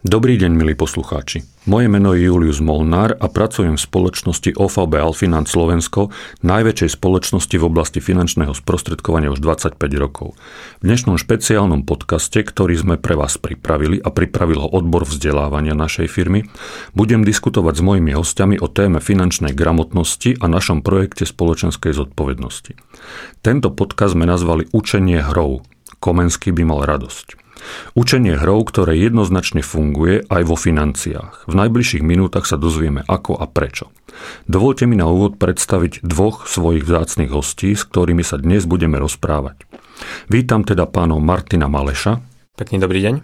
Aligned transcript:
Dobrý 0.00 0.40
deň, 0.40 0.56
milí 0.56 0.72
poslucháči. 0.72 1.44
Moje 1.68 1.92
meno 1.92 2.16
je 2.16 2.24
Julius 2.24 2.64
Molnár 2.64 3.20
a 3.20 3.28
pracujem 3.28 3.76
v 3.76 3.84
spoločnosti 3.84 4.56
OVB 4.56 4.96
Alfinant 4.96 5.44
Slovensko, 5.44 6.08
najväčšej 6.40 6.96
spoločnosti 6.96 7.52
v 7.60 7.68
oblasti 7.68 8.00
finančného 8.00 8.56
sprostredkovania 8.56 9.28
už 9.28 9.44
25 9.44 9.76
rokov. 10.00 10.40
V 10.80 10.88
dnešnom 10.88 11.20
špeciálnom 11.20 11.84
podcaste, 11.84 12.40
ktorý 12.40 12.80
sme 12.80 12.96
pre 12.96 13.12
vás 13.12 13.36
pripravili 13.36 14.00
a 14.00 14.08
pripravil 14.08 14.64
ho 14.64 14.72
odbor 14.72 15.04
vzdelávania 15.04 15.76
našej 15.76 16.08
firmy, 16.08 16.48
budem 16.96 17.20
diskutovať 17.20 17.76
s 17.76 17.82
mojimi 17.84 18.16
hostiami 18.16 18.56
o 18.56 18.72
téme 18.72 19.04
finančnej 19.04 19.52
gramotnosti 19.52 20.40
a 20.40 20.48
našom 20.48 20.80
projekte 20.80 21.28
spoločenskej 21.28 21.92
zodpovednosti. 21.92 22.72
Tento 23.44 23.68
podcast 23.68 24.16
sme 24.16 24.24
nazvali 24.24 24.64
Učenie 24.72 25.20
hrou. 25.20 25.60
Komenský 26.00 26.56
by 26.56 26.64
mal 26.64 26.88
radosť. 26.88 27.49
Učenie 27.94 28.36
hrou, 28.38 28.64
ktoré 28.64 28.96
jednoznačne 28.96 29.60
funguje 29.60 30.24
aj 30.28 30.42
vo 30.46 30.56
financiách. 30.56 31.50
V 31.50 31.54
najbližších 31.54 32.04
minútach 32.04 32.48
sa 32.48 32.56
dozvieme 32.56 33.04
ako 33.06 33.36
a 33.36 33.46
prečo. 33.50 33.92
Dovolte 34.48 34.84
mi 34.84 34.98
na 34.98 35.06
úvod 35.06 35.38
predstaviť 35.38 36.02
dvoch 36.04 36.48
svojich 36.48 36.84
vzácných 36.84 37.30
hostí, 37.30 37.76
s 37.76 37.86
ktorými 37.86 38.24
sa 38.24 38.40
dnes 38.40 38.66
budeme 38.66 38.98
rozprávať. 38.98 39.64
Vítam 40.32 40.64
teda 40.64 40.88
pánov 40.88 41.20
Martina 41.20 41.68
Maleša. 41.68 42.20
Pekný 42.56 42.80
dobrý 42.80 43.00
deň. 43.04 43.14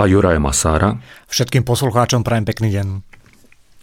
A 0.00 0.02
Juraja 0.08 0.40
Masára. 0.40 0.96
Všetkým 1.28 1.66
poslucháčom 1.66 2.24
prajem 2.24 2.48
pekný 2.48 2.72
deň. 2.72 3.09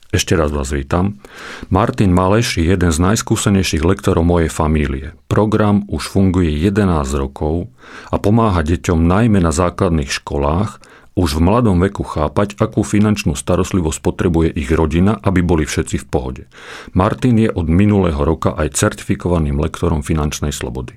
Ešte 0.07 0.39
raz 0.39 0.55
vás 0.55 0.71
vítam. 0.71 1.19
Martin 1.67 2.15
Maleš 2.15 2.63
je 2.63 2.71
jeden 2.71 2.95
z 2.95 2.99
najskúsenejších 3.11 3.83
lektorov 3.83 4.23
mojej 4.23 4.47
famílie. 4.47 5.19
Program 5.27 5.83
už 5.91 6.07
funguje 6.07 6.47
11 6.47 7.11
rokov 7.19 7.67
a 8.07 8.15
pomáha 8.15 8.63
deťom 8.63 9.03
najmä 9.03 9.43
na 9.43 9.51
základných 9.51 10.07
školách 10.07 10.79
už 11.19 11.29
v 11.35 11.43
mladom 11.43 11.83
veku 11.83 12.07
chápať, 12.07 12.55
akú 12.55 12.87
finančnú 12.87 13.35
starostlivosť 13.35 13.99
potrebuje 13.99 14.55
ich 14.55 14.71
rodina, 14.71 15.19
aby 15.19 15.43
boli 15.43 15.67
všetci 15.67 15.99
v 15.99 16.05
pohode. 16.07 16.43
Martin 16.95 17.43
je 17.43 17.51
od 17.51 17.67
minulého 17.67 18.23
roka 18.23 18.55
aj 18.55 18.79
certifikovaným 18.79 19.59
lektorom 19.59 20.07
finančnej 20.07 20.55
slobody. 20.55 20.95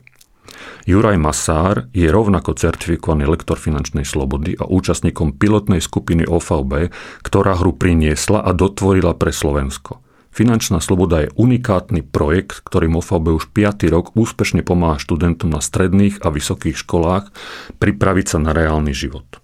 Juraj 0.85 1.17
Masár 1.21 1.91
je 1.95 2.09
rovnako 2.09 2.57
certifikovaný 2.57 3.29
lektor 3.29 3.61
finančnej 3.61 4.05
slobody 4.05 4.57
a 4.57 4.67
účastníkom 4.67 5.37
pilotnej 5.37 5.83
skupiny 5.83 6.27
OVB, 6.27 6.91
ktorá 7.25 7.57
hru 7.59 7.77
priniesla 7.77 8.43
a 8.43 8.51
dotvorila 8.55 9.17
pre 9.17 9.33
Slovensko. 9.35 10.01
Finančná 10.31 10.79
sloboda 10.79 11.27
je 11.27 11.35
unikátny 11.35 12.07
projekt, 12.07 12.63
ktorým 12.63 12.95
OVB 13.03 13.35
už 13.35 13.51
5. 13.51 13.91
rok 13.91 14.15
úspešne 14.15 14.63
pomáha 14.63 15.03
študentom 15.03 15.51
na 15.51 15.59
stredných 15.59 16.23
a 16.23 16.31
vysokých 16.31 16.79
školách 16.79 17.35
pripraviť 17.83 18.27
sa 18.31 18.39
na 18.39 18.55
reálny 18.55 18.95
život. 18.95 19.40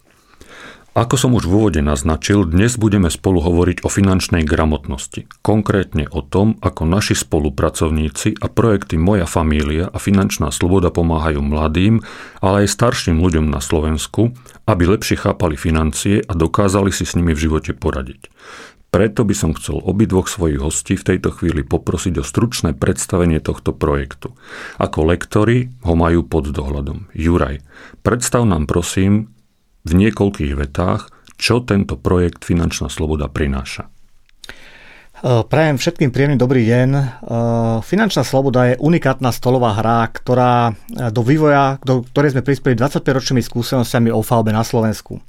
Ako 0.96 1.20
som 1.20 1.36
už 1.36 1.44
v 1.44 1.60
úvode 1.60 1.84
naznačil, 1.84 2.48
dnes 2.48 2.80
budeme 2.80 3.12
spolu 3.12 3.44
hovoriť 3.44 3.84
o 3.84 3.92
finančnej 3.92 4.48
gramotnosti. 4.48 5.28
Konkrétne 5.44 6.08
o 6.08 6.24
tom, 6.24 6.56
ako 6.64 6.88
naši 6.88 7.12
spolupracovníci 7.12 8.40
a 8.40 8.48
projekty 8.48 8.96
Moja 8.96 9.28
família 9.28 9.92
a 9.92 10.00
finančná 10.00 10.48
sloboda 10.48 10.88
pomáhajú 10.88 11.44
mladým, 11.44 12.00
ale 12.40 12.64
aj 12.64 12.72
starším 12.80 13.20
ľuďom 13.20 13.44
na 13.44 13.60
Slovensku, 13.60 14.32
aby 14.64 14.88
lepšie 14.88 15.20
chápali 15.20 15.60
financie 15.60 16.24
a 16.24 16.32
dokázali 16.32 16.88
si 16.88 17.04
s 17.04 17.12
nimi 17.12 17.36
v 17.36 17.44
živote 17.44 17.76
poradiť. 17.76 18.32
Preto 18.88 19.28
by 19.28 19.36
som 19.36 19.52
chcel 19.52 19.76
obidvoch 19.84 20.32
svojich 20.32 20.64
hostí 20.64 20.96
v 20.96 21.12
tejto 21.12 21.28
chvíli 21.28 21.60
poprosiť 21.60 22.16
o 22.16 22.24
stručné 22.24 22.72
predstavenie 22.72 23.44
tohto 23.44 23.76
projektu. 23.76 24.32
Ako 24.80 25.12
lektori 25.12 25.68
ho 25.84 25.92
majú 25.92 26.24
pod 26.24 26.48
dohľadom. 26.56 27.12
Juraj, 27.12 27.60
predstav 28.00 28.48
nám 28.48 28.64
prosím, 28.64 29.35
v 29.86 29.92
niekoľkých 29.94 30.58
vetách, 30.58 31.14
čo 31.38 31.62
tento 31.62 31.94
projekt 31.94 32.42
Finančná 32.42 32.90
sloboda 32.90 33.30
prináša. 33.30 33.86
E, 33.86 35.46
prajem 35.46 35.78
všetkým 35.78 36.10
príjemný 36.10 36.36
dobrý 36.36 36.66
deň. 36.66 36.88
E, 36.92 37.02
Finančná 37.86 38.26
sloboda 38.26 38.74
je 38.74 38.80
unikátna 38.82 39.30
stolová 39.30 39.78
hra, 39.78 40.10
ktorá 40.10 40.74
do 41.14 41.22
vývoja, 41.22 41.78
do 41.86 42.02
ktorej 42.02 42.34
sme 42.34 42.42
prispeli 42.42 42.74
25-ročnými 42.74 43.42
skúsenostiami 43.46 44.10
OVB 44.10 44.46
na 44.50 44.66
Slovensku. 44.66 45.22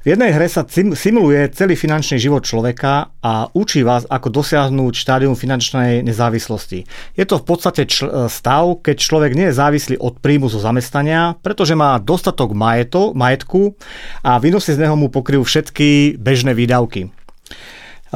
V 0.00 0.16
jednej 0.16 0.32
hre 0.32 0.48
sa 0.48 0.64
simuluje 0.96 1.52
celý 1.52 1.76
finančný 1.76 2.16
život 2.16 2.40
človeka 2.40 3.12
a 3.20 3.52
učí 3.52 3.84
vás, 3.84 4.08
ako 4.08 4.32
dosiahnuť 4.32 4.96
štádium 4.96 5.36
finančnej 5.36 6.00
nezávislosti. 6.00 6.88
Je 7.20 7.24
to 7.28 7.36
v 7.36 7.44
podstate 7.44 7.84
čl- 7.84 8.08
stav, 8.32 8.80
keď 8.80 8.96
človek 8.96 9.36
nie 9.36 9.52
je 9.52 9.58
závislý 9.60 10.00
od 10.00 10.16
príjmu 10.16 10.48
zo 10.48 10.56
zamestnania, 10.56 11.36
pretože 11.44 11.76
má 11.76 12.00
dostatok 12.00 12.56
majeto, 12.56 13.12
majetku 13.12 13.76
a 14.24 14.40
výnosy 14.40 14.72
z 14.72 14.88
neho 14.88 14.96
mu 14.96 15.12
pokryjú 15.12 15.44
všetky 15.44 16.16
bežné 16.16 16.56
výdavky. 16.56 17.12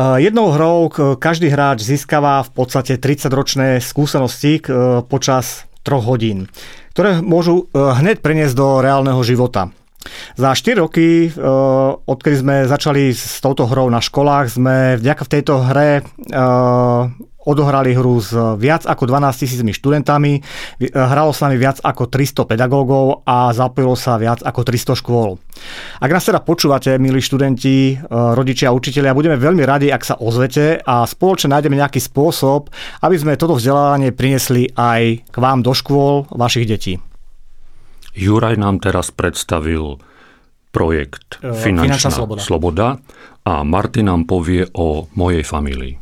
Jednou 0.00 0.56
hrou 0.56 0.88
každý 1.20 1.52
hráč 1.52 1.84
získava 1.84 2.48
v 2.48 2.64
podstate 2.64 2.96
30-ročné 2.96 3.84
skúsenosti 3.84 4.64
počas 5.12 5.68
troch 5.84 6.08
hodín, 6.08 6.48
ktoré 6.96 7.20
môžu 7.20 7.68
hneď 7.76 8.24
preniesť 8.24 8.56
do 8.56 8.80
reálneho 8.80 9.20
života. 9.20 9.68
Za 10.34 10.54
4 10.54 10.82
roky, 10.82 11.28
eh, 11.28 11.32
odkedy 12.04 12.36
sme 12.36 12.56
začali 12.66 13.14
s 13.14 13.38
touto 13.38 13.70
hrou 13.70 13.86
na 13.88 14.02
školách, 14.02 14.50
sme 14.50 14.98
vďaka 14.98 15.22
v 15.24 15.32
tejto 15.32 15.54
hre 15.62 15.90
eh, 16.02 17.02
odohrali 17.44 17.92
hru 17.92 18.24
s 18.24 18.32
viac 18.56 18.88
ako 18.88 19.04
12 19.04 19.44
tisícmi 19.44 19.72
študentami, 19.76 20.32
eh, 20.40 20.88
hralo 20.90 21.30
s 21.30 21.38
nami 21.44 21.54
viac 21.54 21.78
ako 21.80 22.10
300 22.10 22.50
pedagógov 22.50 23.22
a 23.28 23.54
zapojilo 23.54 23.94
sa 23.94 24.18
viac 24.18 24.42
ako 24.42 24.60
300 24.66 24.98
škôl. 24.98 25.38
Ak 26.02 26.10
nás 26.10 26.26
teda 26.26 26.42
počúvate, 26.42 26.98
milí 26.98 27.22
študenti, 27.22 27.96
rodičia 28.10 28.74
učiteľia, 28.74 29.14
budeme 29.14 29.38
veľmi 29.38 29.62
radi, 29.62 29.88
ak 29.88 30.02
sa 30.02 30.18
ozvete 30.18 30.82
a 30.82 31.06
spoločne 31.06 31.54
nájdeme 31.54 31.78
nejaký 31.78 32.02
spôsob, 32.02 32.74
aby 33.00 33.16
sme 33.16 33.38
toto 33.38 33.54
vzdelávanie 33.54 34.10
priniesli 34.10 34.74
aj 34.74 35.22
k 35.30 35.36
vám 35.38 35.62
do 35.62 35.70
škôl 35.70 36.26
vašich 36.34 36.66
detí. 36.66 36.98
Juraj 38.14 38.54
nám 38.56 38.78
teraz 38.78 39.10
predstavil 39.10 39.98
projekt 40.74 41.38
e, 41.42 41.54
Finančná, 41.54 41.98
Finančná 41.98 42.10
sloboda. 42.10 42.40
sloboda 42.42 42.88
a 43.46 43.62
Martin 43.62 44.10
nám 44.10 44.26
povie 44.26 44.66
o 44.74 45.06
mojej 45.14 45.42
famílii. 45.46 45.98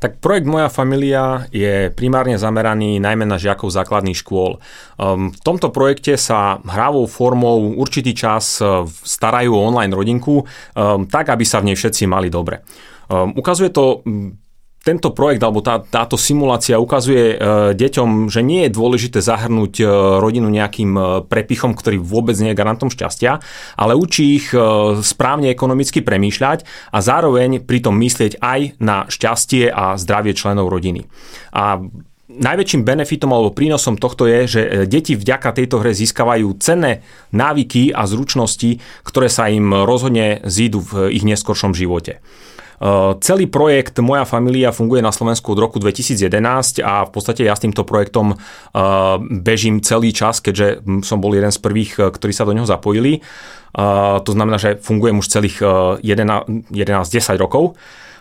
Tak 0.00 0.16
projekt 0.16 0.48
Moja 0.48 0.72
familia 0.72 1.44
je 1.52 1.92
primárne 1.92 2.40
zameraný 2.40 3.04
najmä 3.04 3.28
na 3.28 3.36
žiakov 3.36 3.68
základných 3.68 4.16
škôl. 4.16 4.56
Um, 4.96 5.28
v 5.28 5.40
tomto 5.44 5.68
projekte 5.68 6.16
sa 6.16 6.56
hravou 6.64 7.04
formou 7.04 7.76
určitý 7.76 8.16
čas 8.16 8.64
e, 8.64 8.88
starajú 8.88 9.52
o 9.52 9.60
online 9.60 9.92
rodinku, 9.92 10.40
um, 10.40 11.04
tak 11.04 11.28
aby 11.28 11.44
sa 11.44 11.60
v 11.60 11.72
nej 11.72 11.76
všetci 11.76 12.08
mali 12.08 12.32
dobre. 12.32 12.64
Um, 13.12 13.36
ukazuje 13.36 13.68
to 13.68 14.00
tento 14.80 15.12
projekt 15.12 15.44
alebo 15.44 15.60
tá, 15.60 15.80
táto 15.84 16.16
simulácia 16.16 16.80
ukazuje 16.80 17.36
e, 17.36 17.36
deťom, 17.76 18.32
že 18.32 18.40
nie 18.40 18.64
je 18.64 18.72
dôležité 18.72 19.20
zahrnúť 19.20 19.74
e, 19.80 19.84
rodinu 20.18 20.48
nejakým 20.48 20.92
e, 20.96 21.02
prepichom, 21.28 21.76
ktorý 21.76 22.00
vôbec 22.00 22.34
nie 22.40 22.52
je 22.52 22.60
garantom 22.60 22.88
šťastia, 22.88 23.44
ale 23.76 23.92
učí 23.92 24.40
ich 24.40 24.48
e, 24.56 24.58
správne 25.04 25.52
ekonomicky 25.52 26.00
premýšľať 26.00 26.64
a 26.96 26.98
zároveň 27.04 27.60
pritom 27.60 27.92
myslieť 27.92 28.40
aj 28.40 28.60
na 28.80 29.04
šťastie 29.04 29.68
a 29.68 30.00
zdravie 30.00 30.32
členov 30.32 30.72
rodiny. 30.72 31.04
A 31.52 31.84
Najväčším 32.30 32.86
benefitom 32.86 33.34
alebo 33.34 33.50
prínosom 33.50 33.98
tohto 33.98 34.22
je, 34.30 34.40
že 34.46 34.62
e, 34.62 34.70
deti 34.86 35.18
vďaka 35.18 35.50
tejto 35.50 35.82
hre 35.82 35.90
získavajú 35.90 36.62
cenné 36.62 37.02
návyky 37.34 37.90
a 37.90 38.06
zručnosti, 38.06 38.78
ktoré 39.02 39.26
sa 39.26 39.50
im 39.50 39.74
rozhodne 39.82 40.38
zídu 40.46 40.78
v 40.78 41.10
ich 41.10 41.26
neskoršom 41.26 41.74
živote. 41.74 42.22
Eh, 42.80 43.12
celý 43.20 43.44
projekt 43.44 44.00
Moja 44.00 44.24
familia 44.24 44.72
funguje 44.72 45.04
na 45.04 45.12
Slovensku 45.12 45.52
od 45.52 45.60
roku 45.60 45.76
2011 45.76 46.80
a 46.80 47.04
v 47.04 47.10
podstate 47.12 47.44
ja 47.44 47.52
s 47.52 47.60
týmto 47.60 47.84
projektom 47.84 48.32
eh, 48.32 48.40
bežím 49.20 49.84
celý 49.84 50.16
čas, 50.16 50.40
keďže 50.40 50.80
som 51.04 51.20
bol 51.20 51.36
jeden 51.36 51.52
z 51.52 51.60
prvých, 51.60 52.00
eh, 52.00 52.08
ktorí 52.08 52.32
sa 52.32 52.48
do 52.48 52.56
neho 52.56 52.64
zapojili. 52.64 53.20
To 53.70 54.26
znamená, 54.26 54.58
že 54.58 54.82
fungujem 54.82 55.22
už 55.22 55.30
celých 55.30 55.62
11-10 56.02 57.38
rokov. 57.38 57.78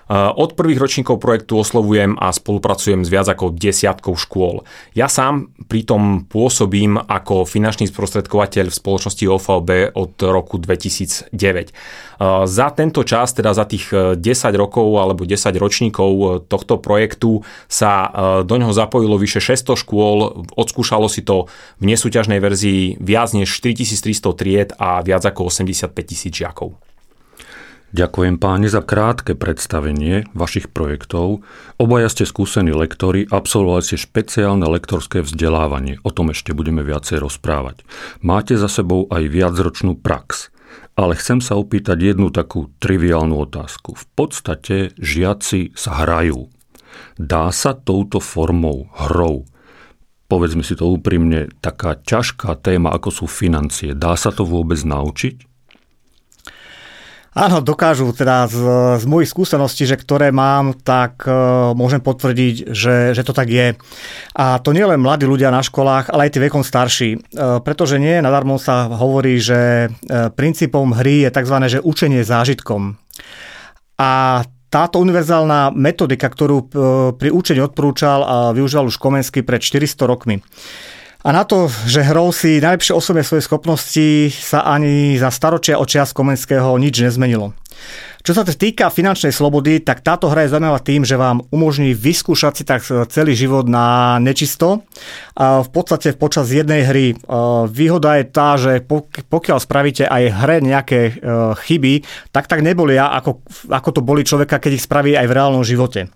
Od 0.10 0.58
prvých 0.58 0.82
ročníkov 0.82 1.22
projektu 1.22 1.62
oslovujem 1.62 2.18
a 2.18 2.34
spolupracujem 2.34 3.06
s 3.06 3.14
viac 3.14 3.30
ako 3.30 3.54
desiatkou 3.54 4.18
škôl. 4.18 4.66
Ja 4.98 5.06
sám 5.06 5.54
pritom 5.70 6.26
pôsobím 6.26 6.98
ako 6.98 7.46
finančný 7.46 7.86
sprostredkovateľ 7.94 8.74
v 8.74 8.80
spoločnosti 8.82 9.22
OVB 9.30 9.94
od 9.94 10.18
roku 10.26 10.58
2009. 10.58 11.30
Za 12.50 12.68
tento 12.74 13.06
čas, 13.06 13.38
teda 13.38 13.54
za 13.54 13.70
tých 13.70 13.94
10 13.94 14.18
rokov 14.58 14.98
alebo 14.98 15.30
10 15.30 15.54
ročníkov 15.62 16.42
tohto 16.50 16.82
projektu 16.82 17.46
sa 17.70 18.10
do 18.42 18.56
ňoho 18.58 18.74
zapojilo 18.74 19.14
vyše 19.22 19.38
600 19.38 19.78
škôl, 19.78 20.18
odskúšalo 20.58 21.06
si 21.06 21.22
to 21.22 21.46
v 21.78 21.86
nesúťažnej 21.86 22.42
verzii 22.42 22.98
viac 22.98 23.30
než 23.38 23.54
4300 23.62 24.26
tried 24.34 24.70
a 24.82 25.06
viac 25.06 25.22
ako 25.22 25.54
85 25.54 25.94
tisíc 26.02 26.34
žiakov. 26.34 26.74
Ďakujem 27.90 28.38
páni 28.38 28.70
za 28.70 28.86
krátke 28.86 29.34
predstavenie 29.34 30.30
vašich 30.38 30.70
projektov. 30.70 31.42
Obaja 31.82 32.06
ste 32.14 32.30
skúsení 32.30 32.70
lektori, 32.70 33.26
absolvovali 33.26 33.82
ste 33.82 33.98
špeciálne 33.98 34.62
lektorské 34.70 35.26
vzdelávanie. 35.26 35.98
O 36.06 36.14
tom 36.14 36.30
ešte 36.30 36.54
budeme 36.54 36.86
viacej 36.86 37.18
rozprávať. 37.18 37.82
Máte 38.22 38.62
za 38.62 38.70
sebou 38.70 39.10
aj 39.10 39.26
viacročnú 39.26 39.98
prax. 39.98 40.54
Ale 40.94 41.18
chcem 41.18 41.42
sa 41.42 41.58
opýtať 41.58 42.14
jednu 42.14 42.30
takú 42.30 42.70
triviálnu 42.78 43.42
otázku. 43.42 43.98
V 43.98 44.06
podstate 44.14 44.94
žiaci 45.02 45.74
sa 45.74 46.06
hrajú. 46.06 46.46
Dá 47.18 47.50
sa 47.50 47.74
touto 47.74 48.22
formou 48.22 48.94
hrou 48.94 49.50
povedzme 50.30 50.62
si 50.62 50.78
to 50.78 50.86
úprimne, 50.86 51.50
taká 51.58 51.98
ťažká 51.98 52.54
téma, 52.62 52.94
ako 52.94 53.10
sú 53.10 53.26
financie. 53.26 53.98
Dá 53.98 54.14
sa 54.14 54.30
to 54.30 54.46
vôbec 54.46 54.78
naučiť? 54.78 55.49
Áno, 57.38 57.62
dokážu. 57.62 58.10
Teda 58.10 58.50
z, 58.50 58.58
z 58.98 59.06
mojich 59.06 59.30
skúseností, 59.30 59.86
že 59.86 60.02
ktoré 60.02 60.34
mám, 60.34 60.74
tak 60.74 61.30
uh, 61.30 61.78
môžem 61.78 62.02
potvrdiť, 62.02 62.74
že, 62.74 63.14
že 63.14 63.22
to 63.22 63.38
tak 63.38 63.54
je. 63.54 63.78
A 64.34 64.58
to 64.58 64.74
nie 64.74 64.82
len 64.82 64.98
mladí 64.98 65.30
ľudia 65.30 65.54
na 65.54 65.62
školách, 65.62 66.10
ale 66.10 66.26
aj 66.26 66.32
tí 66.34 66.40
vekom 66.42 66.66
starší. 66.66 67.10
Uh, 67.16 67.62
pretože 67.62 68.02
nie 68.02 68.18
nadarmo 68.18 68.58
sa 68.58 68.90
hovorí, 68.90 69.38
že 69.38 69.94
uh, 69.94 70.34
princípom 70.34 70.90
hry 70.98 71.26
je 71.26 71.30
tzv. 71.30 71.58
Že 71.70 71.86
učenie 71.86 72.26
zážitkom. 72.26 72.98
A 74.02 74.42
táto 74.70 75.02
univerzálna 75.02 75.74
metodika, 75.74 76.30
ktorú 76.30 76.70
pri 77.18 77.30
učení 77.34 77.58
odporúčal 77.58 78.22
a 78.22 78.36
využíval 78.54 78.86
už 78.86 79.02
Komensky 79.02 79.42
pred 79.42 79.66
400 79.66 80.06
rokmi. 80.06 80.46
A 81.20 81.36
na 81.36 81.44
to, 81.44 81.68
že 81.84 82.08
hrou 82.08 82.32
si 82.32 82.64
najlepšie 82.64 82.96
osobné 82.96 83.28
svoje 83.28 83.44
schopnosti 83.44 84.32
sa 84.32 84.64
ani 84.64 85.20
za 85.20 85.28
staročia 85.28 85.76
očias 85.76 86.16
Komenského 86.16 86.80
nič 86.80 87.04
nezmenilo. 87.04 87.52
Čo 88.20 88.36
sa 88.36 88.44
týka 88.44 88.92
finančnej 88.92 89.32
slobody, 89.32 89.80
tak 89.80 90.04
táto 90.04 90.28
hra 90.28 90.44
je 90.44 90.52
zaujímavá 90.52 90.80
tým, 90.84 91.08
že 91.08 91.16
vám 91.16 91.44
umožní 91.56 91.96
vyskúšať 91.96 92.54
si 92.56 92.64
tak 92.68 92.84
celý 92.84 93.32
život 93.36 93.68
na 93.68 94.20
nečisto. 94.20 94.84
A 95.40 95.64
v 95.64 95.70
podstate 95.72 96.16
počas 96.16 96.52
jednej 96.52 96.84
hry 96.84 97.06
výhoda 97.72 98.20
je 98.20 98.26
tá, 98.28 98.60
že 98.60 98.84
pokiaľ 99.28 99.58
spravíte 99.64 100.04
aj 100.08 100.24
hre 100.36 100.58
nejaké 100.60 101.00
e, 101.00 101.12
chyby, 101.64 102.04
tak 102.36 102.52
tak 102.52 102.60
nebolia, 102.60 103.08
ako, 103.12 103.44
ako 103.72 103.90
to 103.96 104.02
boli 104.04 104.28
človeka, 104.28 104.60
keď 104.60 104.72
ich 104.76 104.84
spraví 104.84 105.16
aj 105.16 105.28
v 105.28 105.36
reálnom 105.36 105.64
živote. 105.64 106.12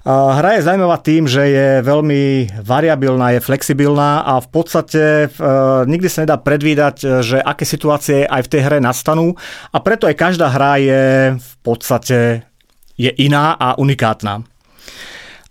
Hra 0.00 0.56
je 0.56 0.64
zaujímavá 0.64 0.96
tým, 1.04 1.28
že 1.28 1.44
je 1.44 1.68
veľmi 1.84 2.56
variabilná, 2.64 3.36
je 3.36 3.44
flexibilná 3.44 4.24
a 4.24 4.40
v 4.40 4.48
podstate 4.48 5.28
e, 5.28 5.48
nikdy 5.84 6.08
sa 6.08 6.24
nedá 6.24 6.40
predvídať, 6.40 6.96
e, 7.04 7.06
že 7.20 7.36
aké 7.36 7.68
situácie 7.68 8.24
aj 8.24 8.48
v 8.48 8.50
tej 8.56 8.60
hre 8.64 8.78
nastanú 8.80 9.36
a 9.68 9.78
preto 9.84 10.08
aj 10.08 10.16
každá 10.16 10.48
hra 10.48 10.80
je 10.80 11.02
v 11.36 11.52
podstate 11.60 12.48
je 12.96 13.12
iná 13.20 13.52
a 13.60 13.76
unikátna. 13.76 14.40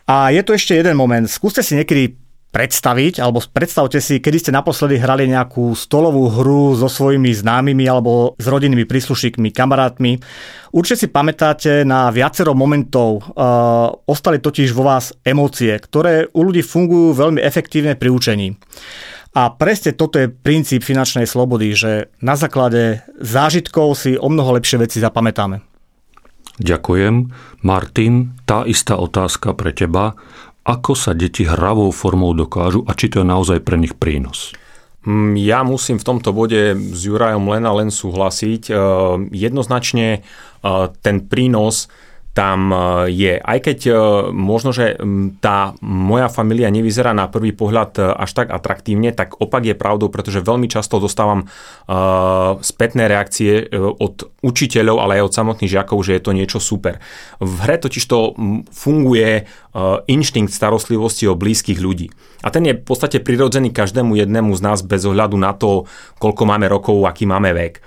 A 0.10 0.34
je 0.34 0.42
tu 0.42 0.58
ešte 0.58 0.74
jeden 0.74 0.98
moment. 0.98 1.30
Skúste 1.30 1.62
si 1.62 1.78
niekedy 1.78 2.18
predstaviť, 2.50 3.22
alebo 3.22 3.46
predstavte 3.46 4.02
si, 4.02 4.18
kedy 4.18 4.38
ste 4.42 4.52
naposledy 4.52 4.98
hrali 4.98 5.30
nejakú 5.30 5.78
stolovú 5.78 6.34
hru 6.34 6.74
so 6.74 6.90
svojimi 6.90 7.30
známymi 7.30 7.86
alebo 7.86 8.34
s 8.42 8.46
rodinnými 8.50 8.90
príslušníkmi, 8.90 9.54
kamarátmi. 9.54 10.18
Určite 10.74 11.06
si 11.06 11.08
pamätáte 11.14 11.86
na 11.86 12.10
viacero 12.10 12.58
momentov. 12.58 13.22
Uh, 13.38 13.94
ostali 14.10 14.42
totiž 14.42 14.74
vo 14.74 14.90
vás 14.90 15.14
emócie, 15.22 15.78
ktoré 15.78 16.26
u 16.34 16.42
ľudí 16.42 16.66
fungujú 16.66 17.14
veľmi 17.14 17.38
efektívne 17.38 17.94
pri 17.94 18.10
učení. 18.10 18.58
A 19.38 19.54
presne 19.54 19.94
toto 19.94 20.18
je 20.18 20.34
princíp 20.34 20.82
finančnej 20.82 21.30
slobody, 21.30 21.78
že 21.78 22.10
na 22.18 22.34
základe 22.34 23.06
zážitkov 23.22 23.94
si 23.94 24.18
o 24.18 24.26
mnoho 24.26 24.58
lepšie 24.58 24.82
veci 24.82 24.98
zapamätáme. 24.98 25.62
Ďakujem. 26.60 27.32
Martin, 27.64 28.36
tá 28.44 28.68
istá 28.68 29.00
otázka 29.00 29.56
pre 29.56 29.72
teba 29.72 30.18
ako 30.66 30.92
sa 30.98 31.16
deti 31.16 31.48
hravou 31.48 31.90
formou 31.94 32.36
dokážu 32.36 32.84
a 32.86 32.94
či 32.94 33.08
to 33.10 33.24
je 33.24 33.28
naozaj 33.28 33.64
pre 33.64 33.80
nich 33.80 33.96
prínos? 33.96 34.52
Mm, 35.08 35.40
ja 35.40 35.64
musím 35.64 35.96
v 35.96 36.08
tomto 36.08 36.36
bode 36.36 36.76
s 36.76 37.00
Jurajom 37.08 37.48
len 37.48 37.64
a 37.64 37.72
len 37.72 37.88
súhlasiť. 37.88 38.68
E, 38.68 38.74
jednoznačne 39.32 40.08
e, 40.12 40.22
ten 41.00 41.24
prínos 41.24 41.88
tam 42.40 42.72
e, 42.72 42.78
je. 43.12 43.36
Aj 43.36 43.60
keď 43.60 43.80
e, 43.84 43.94
možno, 44.32 44.72
že 44.72 44.96
tá 45.44 45.76
moja 45.84 46.32
familia 46.32 46.72
nevyzerá 46.72 47.12
na 47.12 47.28
prvý 47.28 47.52
pohľad 47.52 47.92
e, 48.00 48.02
až 48.16 48.32
tak 48.32 48.48
atraktívne, 48.56 49.12
tak 49.12 49.36
opak 49.44 49.68
je 49.68 49.76
pravdou, 49.76 50.08
pretože 50.08 50.40
veľmi 50.40 50.72
často 50.72 51.04
dostávam 51.04 51.52
spätné 52.62 53.10
reakcie 53.10 53.66
od 53.74 54.30
učiteľov, 54.46 55.02
ale 55.02 55.20
aj 55.20 55.26
od 55.26 55.36
samotných 55.42 55.74
žiakov, 55.74 55.98
že 56.06 56.16
je 56.16 56.22
to 56.22 56.38
niečo 56.38 56.60
super. 56.62 57.02
V 57.42 57.56
hre 57.66 57.82
totiž 57.82 58.04
to 58.06 58.38
funguje 58.70 59.50
inštinkt 60.06 60.54
starostlivosti 60.54 61.26
o 61.26 61.34
blízkych 61.34 61.82
ľudí. 61.82 62.14
A 62.46 62.54
ten 62.54 62.70
je 62.70 62.78
v 62.78 62.86
podstate 62.86 63.26
prirodzený 63.26 63.74
každému 63.74 64.22
jednému 64.22 64.54
z 64.54 64.62
nás 64.62 64.86
bez 64.86 65.02
ohľadu 65.02 65.36
na 65.42 65.58
to, 65.58 65.90
koľko 66.22 66.44
máme 66.46 66.70
rokov, 66.70 67.02
aký 67.10 67.26
máme 67.26 67.58
vek. 67.58 67.82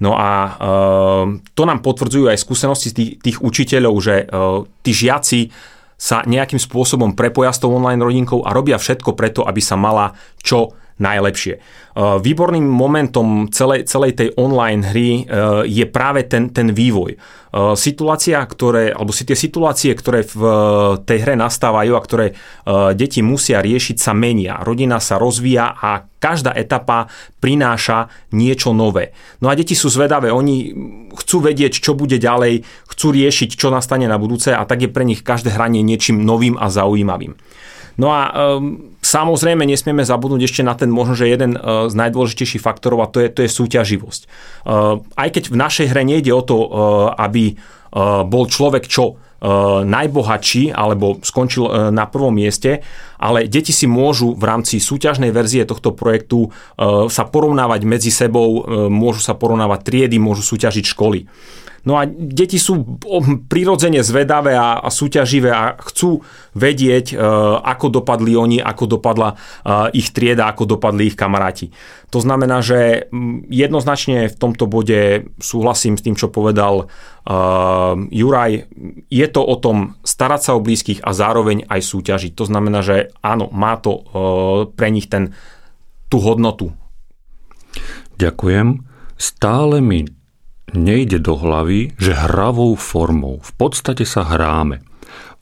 No 0.00 0.12
a 0.12 0.30
uh, 0.52 1.24
to 1.56 1.62
nám 1.64 1.80
potvrdzujú 1.80 2.28
aj 2.28 2.40
skúsenosti 2.40 2.92
tých, 2.92 3.10
tých 3.20 3.36
učiteľov, 3.40 3.94
že 4.00 4.28
uh, 4.28 4.64
tí 4.84 4.92
žiaci 4.92 5.40
sa 5.96 6.20
nejakým 6.28 6.60
spôsobom 6.60 7.16
prepoja 7.16 7.56
s 7.56 7.60
tou 7.60 7.72
online 7.72 8.04
rodinkou 8.04 8.44
a 8.44 8.52
robia 8.52 8.76
všetko 8.76 9.16
preto, 9.16 9.40
aby 9.48 9.64
sa 9.64 9.80
mala 9.80 10.12
čo 10.44 10.76
najlepšie. 10.96 11.54
Uh, 11.96 12.20
výborným 12.20 12.64
momentom 12.64 13.52
celej, 13.52 13.84
celej 13.84 14.16
tej 14.16 14.28
online 14.36 14.82
hry 14.84 15.08
uh, 15.24 15.62
je 15.64 15.84
práve 15.88 16.24
ten, 16.28 16.48
ten 16.52 16.72
vývoj. 16.72 17.16
Uh, 17.16 17.72
situácia, 17.72 18.40
ktoré, 18.44 18.92
alebo 18.92 19.12
si 19.12 19.24
tie 19.24 19.36
situácie, 19.36 19.92
ktoré 19.96 20.24
v 20.28 20.42
tej 21.08 21.18
hre 21.24 21.34
nastávajú 21.40 21.92
a 21.96 22.04
ktoré 22.04 22.26
deti 22.92 23.24
musia 23.24 23.64
riešiť, 23.64 23.96
sa 23.96 24.12
menia. 24.12 24.60
Rodina 24.60 25.00
sa 25.00 25.16
rozvíja 25.16 25.72
a 25.72 26.04
každá 26.20 26.52
etapa 26.52 27.08
prináša 27.40 28.12
niečo 28.36 28.76
nové. 28.76 29.16
No 29.40 29.48
a 29.48 29.56
deti 29.56 29.72
sú 29.72 29.88
zvedavé, 29.88 30.28
oni 30.28 30.74
chcú 31.16 31.40
vedieť, 31.40 31.80
čo 31.80 31.96
bude 31.96 32.20
ďalej, 32.20 32.66
chcú 32.92 33.06
riešiť, 33.14 33.56
čo 33.56 33.72
nastane 33.72 34.04
na 34.04 34.20
budúce 34.20 34.52
a 34.52 34.66
tak 34.68 34.84
je 34.84 34.90
pre 34.92 35.06
nich 35.06 35.24
každé 35.24 35.54
hranie 35.54 35.80
niečím 35.80 36.26
novým 36.26 36.60
a 36.60 36.68
zaujímavým. 36.68 37.38
No 37.96 38.12
a 38.12 38.28
um, 38.28 38.95
samozrejme 39.06 39.62
nesmieme 39.62 40.02
zabudnúť 40.02 40.50
ešte 40.50 40.66
na 40.66 40.74
ten 40.74 40.90
možno, 40.90 41.14
že 41.14 41.30
jeden 41.30 41.54
uh, 41.54 41.86
z 41.86 41.94
najdôležitejších 41.94 42.58
faktorov 42.58 43.06
a 43.06 43.10
to 43.10 43.22
je, 43.22 43.30
to 43.30 43.46
je 43.46 43.50
súťaživosť. 43.54 44.20
Uh, 44.66 45.06
aj 45.14 45.28
keď 45.30 45.44
v 45.54 45.56
našej 45.56 45.86
hre 45.94 46.02
nejde 46.02 46.34
o 46.34 46.42
to, 46.42 46.58
uh, 46.58 46.68
aby 47.14 47.54
bol 48.26 48.44
človek 48.44 48.84
čo 48.84 49.16
najbohatší 49.86 50.68
alebo 50.68 51.16
skončil 51.24 51.92
na 51.96 52.04
prvom 52.04 52.34
mieste, 52.34 52.84
ale 53.16 53.48
deti 53.48 53.72
si 53.72 53.88
môžu 53.88 54.36
v 54.36 54.44
rámci 54.44 54.76
súťažnej 54.82 55.32
verzie 55.32 55.64
tohto 55.64 55.96
projektu 55.96 56.52
sa 57.08 57.24
porovnávať 57.24 57.80
medzi 57.88 58.12
sebou, 58.12 58.68
môžu 58.92 59.24
sa 59.24 59.32
porovnávať 59.32 59.80
triedy, 59.86 60.20
môžu 60.20 60.44
súťažiť 60.44 60.84
školy. 60.92 61.24
No 61.86 61.94
a 61.94 62.02
deti 62.10 62.58
sú 62.58 62.98
prirodzene 63.46 64.02
zvedavé 64.02 64.58
a, 64.58 64.82
súťaživé 64.90 65.54
a 65.54 65.78
chcú 65.78 66.18
vedieť, 66.58 67.14
e, 67.14 67.16
ako 67.62 68.02
dopadli 68.02 68.34
oni, 68.34 68.58
ako 68.58 68.98
dopadla 68.98 69.30
e, 69.30 69.36
ich 69.94 70.10
trieda, 70.10 70.50
ako 70.50 70.74
dopadli 70.74 71.06
ich 71.06 71.14
kamaráti. 71.14 71.70
To 72.10 72.18
znamená, 72.18 72.58
že 72.58 73.06
jednoznačne 73.46 74.26
v 74.26 74.36
tomto 74.36 74.66
bode 74.66 75.30
súhlasím 75.38 75.94
s 75.94 76.02
tým, 76.06 76.14
čo 76.14 76.30
povedal 76.30 76.86
uh, 76.86 77.98
Juraj. 78.14 78.70
Je 79.10 79.26
to 79.26 79.42
o 79.42 79.58
tom 79.58 79.98
starať 80.06 80.40
sa 80.40 80.50
o 80.54 80.62
blízkych 80.62 81.02
a 81.02 81.10
zároveň 81.10 81.66
aj 81.66 81.82
súťažiť. 81.82 82.32
To 82.38 82.46
znamená, 82.46 82.86
že 82.86 83.10
áno, 83.26 83.50
má 83.50 83.74
to 83.82 84.06
pre 84.78 84.88
nich 84.94 85.10
ten, 85.10 85.34
tú 86.06 86.22
hodnotu. 86.22 86.70
Ďakujem. 88.22 88.86
Stále 89.18 89.82
mi 89.82 90.06
nejde 90.74 91.22
do 91.22 91.38
hlavy, 91.38 91.94
že 92.00 92.16
hravou 92.16 92.74
formou 92.74 93.38
v 93.42 93.52
podstate 93.54 94.02
sa 94.02 94.26
hráme. 94.26 94.82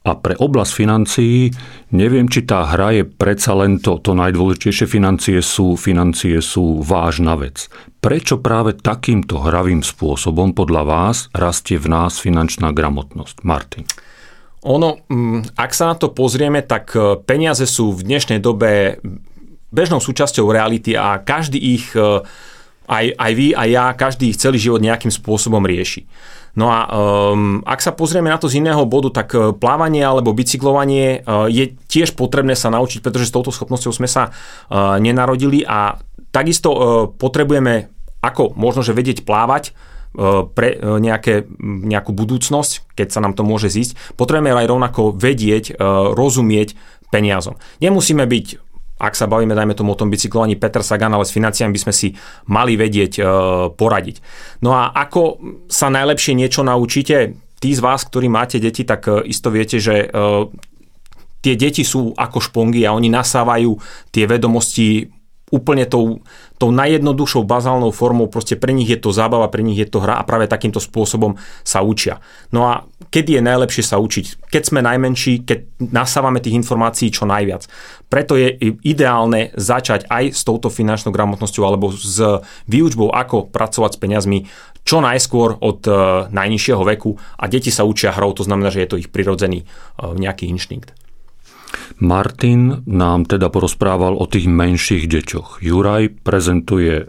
A 0.04 0.12
pre 0.20 0.36
oblasť 0.36 0.72
financií 0.76 1.48
neviem, 1.88 2.28
či 2.28 2.44
tá 2.44 2.68
hra 2.68 2.92
je 3.00 3.04
predsa 3.08 3.56
len 3.56 3.80
to, 3.80 3.96
to 4.04 4.12
najdôležitejšie 4.12 4.84
financie 4.84 5.40
sú, 5.40 5.80
financie 5.80 6.44
sú 6.44 6.84
vážna 6.84 7.40
vec. 7.40 7.72
Prečo 8.04 8.36
práve 8.36 8.76
takýmto 8.76 9.40
hravým 9.40 9.80
spôsobom 9.80 10.52
podľa 10.52 10.82
vás 10.84 11.16
rastie 11.32 11.80
v 11.80 11.88
nás 11.88 12.20
finančná 12.20 12.76
gramotnosť? 12.76 13.48
Martin. 13.48 13.88
Ono, 14.68 15.08
mm, 15.08 15.56
ak 15.56 15.72
sa 15.72 15.92
na 15.92 15.96
to 15.96 16.12
pozrieme, 16.12 16.60
tak 16.60 16.92
e, 16.92 17.16
peniaze 17.24 17.64
sú 17.64 17.96
v 17.96 18.04
dnešnej 18.04 18.44
dobe 18.44 19.00
bežnou 19.72 20.04
súčasťou 20.04 20.52
reality 20.52 20.96
a 21.00 21.20
každý 21.20 21.56
ich 21.60 21.96
e, 21.96 22.20
aj, 22.88 23.16
aj 23.16 23.32
vy, 23.32 23.46
aj 23.56 23.68
ja, 23.68 23.84
každý 23.96 24.32
ich 24.32 24.40
celý 24.40 24.60
život 24.60 24.80
nejakým 24.84 25.10
spôsobom 25.10 25.64
rieši. 25.64 26.04
No 26.54 26.70
a 26.70 26.86
um, 26.86 27.58
ak 27.66 27.82
sa 27.82 27.90
pozrieme 27.90 28.30
na 28.30 28.38
to 28.38 28.46
z 28.46 28.62
iného 28.62 28.86
bodu, 28.86 29.10
tak 29.10 29.34
uh, 29.34 29.50
plávanie 29.50 30.06
alebo 30.06 30.30
bicyklovanie 30.30 31.26
uh, 31.26 31.50
je 31.50 31.74
tiež 31.90 32.14
potrebné 32.14 32.54
sa 32.54 32.70
naučiť, 32.70 33.02
pretože 33.02 33.26
s 33.26 33.34
touto 33.34 33.50
schopnosťou 33.50 33.90
sme 33.90 34.06
sa 34.06 34.30
uh, 34.30 34.94
nenarodili 35.02 35.66
a 35.66 35.98
takisto 36.30 36.70
uh, 36.70 36.80
potrebujeme 37.10 37.90
ako 38.22 38.54
možno, 38.54 38.86
že 38.86 38.96
vedieť 38.96 39.26
plávať, 39.26 39.74
pre 40.54 40.78
nejaké, 40.78 41.42
nejakú 41.58 42.14
budúcnosť, 42.14 42.94
keď 42.94 43.08
sa 43.10 43.18
nám 43.18 43.34
to 43.34 43.42
môže 43.42 43.66
zísť, 43.66 44.14
potrebujeme 44.14 44.54
aj 44.54 44.70
rovnako 44.70 45.10
vedieť, 45.10 45.74
rozumieť 46.14 46.78
peniazom. 47.10 47.58
Nemusíme 47.82 48.22
byť 48.22 48.46
ak 49.06 49.14
sa 49.18 49.28
bavíme, 49.28 49.52
dajme 49.52 49.76
tomu 49.76 49.92
o 49.92 49.98
tom 49.98 50.08
bicyklovaní 50.08 50.56
Peter 50.56 50.80
Sagan, 50.80 51.12
ale 51.12 51.28
s 51.28 51.34
financiami 51.34 51.72
by 51.72 51.80
sme 51.88 51.94
si 51.94 52.08
mali 52.48 52.74
vedieť 52.74 53.12
e, 53.18 53.22
poradiť. 53.72 54.16
No 54.64 54.72
a 54.72 54.90
ako 54.92 55.40
sa 55.68 55.92
najlepšie 55.92 56.32
niečo 56.36 56.64
naučíte? 56.64 57.36
Tí 57.60 57.70
z 57.72 57.80
vás, 57.80 58.04
ktorí 58.04 58.28
máte 58.28 58.60
deti, 58.60 58.84
tak 58.84 59.06
e, 59.08 59.24
isto 59.28 59.52
viete, 59.52 59.80
že 59.80 60.04
e, 60.04 60.16
tie 61.44 61.54
deti 61.60 61.84
sú 61.84 62.16
ako 62.16 62.38
špongy 62.40 62.88
a 62.88 62.96
oni 62.96 63.12
nasávajú 63.12 63.76
tie 64.08 64.24
vedomosti 64.24 65.04
úplne 65.52 65.84
tou, 65.86 66.24
tou 66.64 66.72
najjednoduchšou 66.72 67.44
bazálnou 67.44 67.92
formou, 67.92 68.24
proste 68.32 68.56
pre 68.56 68.72
nich 68.72 68.88
je 68.88 68.96
to 68.96 69.12
zábava, 69.12 69.52
pre 69.52 69.60
nich 69.60 69.76
je 69.76 69.84
to 69.84 70.00
hra 70.00 70.16
a 70.16 70.24
práve 70.24 70.48
takýmto 70.48 70.80
spôsobom 70.80 71.36
sa 71.60 71.84
učia. 71.84 72.24
No 72.56 72.64
a 72.64 72.88
kedy 73.12 73.36
je 73.36 73.42
najlepšie 73.44 73.84
sa 73.84 74.00
učiť? 74.00 74.48
Keď 74.48 74.62
sme 74.64 74.80
najmenší, 74.80 75.44
keď 75.44 75.58
nasávame 75.92 76.40
tých 76.40 76.56
informácií 76.56 77.12
čo 77.12 77.28
najviac. 77.28 77.68
Preto 78.08 78.40
je 78.40 78.56
ideálne 78.80 79.52
začať 79.52 80.08
aj 80.08 80.32
s 80.32 80.40
touto 80.40 80.72
finančnou 80.72 81.12
gramotnosťou 81.12 81.62
alebo 81.68 81.92
s 81.92 82.16
výučbou, 82.64 83.12
ako 83.12 83.52
pracovať 83.52 83.90
s 83.92 84.00
peniazmi 84.00 84.38
čo 84.84 85.04
najskôr 85.04 85.60
od 85.60 85.84
e, 85.84 85.92
najnižšieho 86.32 86.82
veku 86.96 87.16
a 87.40 87.44
deti 87.48 87.72
sa 87.72 87.88
učia 87.88 88.12
hrou, 88.12 88.36
to 88.36 88.44
znamená, 88.44 88.68
že 88.68 88.84
je 88.84 88.88
to 88.88 89.00
ich 89.00 89.08
prirodzený 89.08 89.64
e, 89.64 89.66
nejaký 90.16 90.48
inštinkt. 90.48 91.03
Martin 92.02 92.82
nám 92.88 93.28
teda 93.28 93.52
porozprával 93.52 94.18
o 94.18 94.26
tých 94.26 94.50
menších 94.50 95.06
deťoch. 95.06 95.62
Juraj 95.62 96.26
prezentuje 96.26 96.94
e, 97.02 97.06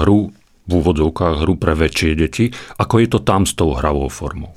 hru 0.00 0.32
v 0.64 0.70
úvodzovkách 0.72 1.44
hru 1.44 1.60
pre 1.60 1.76
väčšie 1.76 2.12
deti. 2.16 2.48
Ako 2.80 3.04
je 3.04 3.08
to 3.12 3.20
tam 3.20 3.44
s 3.44 3.52
tou 3.52 3.76
hravou 3.76 4.08
formou? 4.08 4.56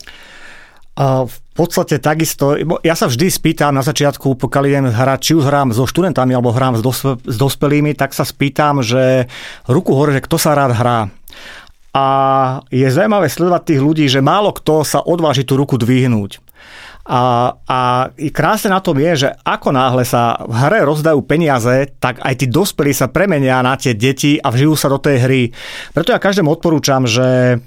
A 0.97 1.29
v 1.29 1.38
podstate 1.53 2.01
takisto, 2.01 2.57
ja 2.81 2.97
sa 2.97 3.05
vždy 3.05 3.29
spýtam 3.29 3.77
na 3.77 3.86
začiatku, 3.86 4.33
pokiaľ 4.33 4.63
idem 4.65 4.88
hrať, 4.89 5.19
či 5.21 5.31
už 5.38 5.45
hrám 5.45 5.69
so 5.69 5.86
študentami 5.86 6.33
alebo 6.33 6.50
hrám 6.50 6.74
s, 6.74 6.81
dospe, 6.81 7.21
s 7.21 7.38
dospelými, 7.38 7.93
tak 7.93 8.17
sa 8.17 8.25
spýtam, 8.25 8.81
že 8.81 9.29
ruku 9.69 9.93
hore, 9.93 10.17
že 10.17 10.25
kto 10.25 10.41
sa 10.41 10.57
rád 10.57 10.74
hrá. 10.74 11.00
A 11.93 12.05
je 12.74 12.86
zaujímavé 12.89 13.29
sledovať 13.29 13.62
tých 13.74 13.81
ľudí, 13.81 14.05
že 14.09 14.25
málo 14.25 14.50
kto 14.53 14.81
sa 14.81 15.01
odváži 15.05 15.45
tú 15.45 15.53
ruku 15.57 15.77
dvihnúť. 15.77 16.41
A, 17.08 17.56
a 17.64 18.12
krásne 18.36 18.68
na 18.68 18.84
tom 18.84 19.00
je, 19.00 19.28
že 19.28 19.30
ako 19.48 19.72
náhle 19.72 20.04
sa 20.04 20.44
v 20.44 20.52
hre 20.60 20.84
rozdajú 20.84 21.24
peniaze, 21.24 21.88
tak 22.04 22.20
aj 22.20 22.36
tí 22.36 22.52
dospelí 22.52 22.92
sa 22.92 23.08
premenia 23.08 23.64
na 23.64 23.80
tie 23.80 23.96
deti 23.96 24.36
a 24.36 24.52
vžijú 24.52 24.76
sa 24.76 24.92
do 24.92 25.00
tej 25.00 25.24
hry. 25.24 25.42
Preto 25.96 26.12
ja 26.12 26.20
každému 26.20 26.52
odporúčam, 26.52 27.08
že 27.08 27.56
e, 27.56 27.58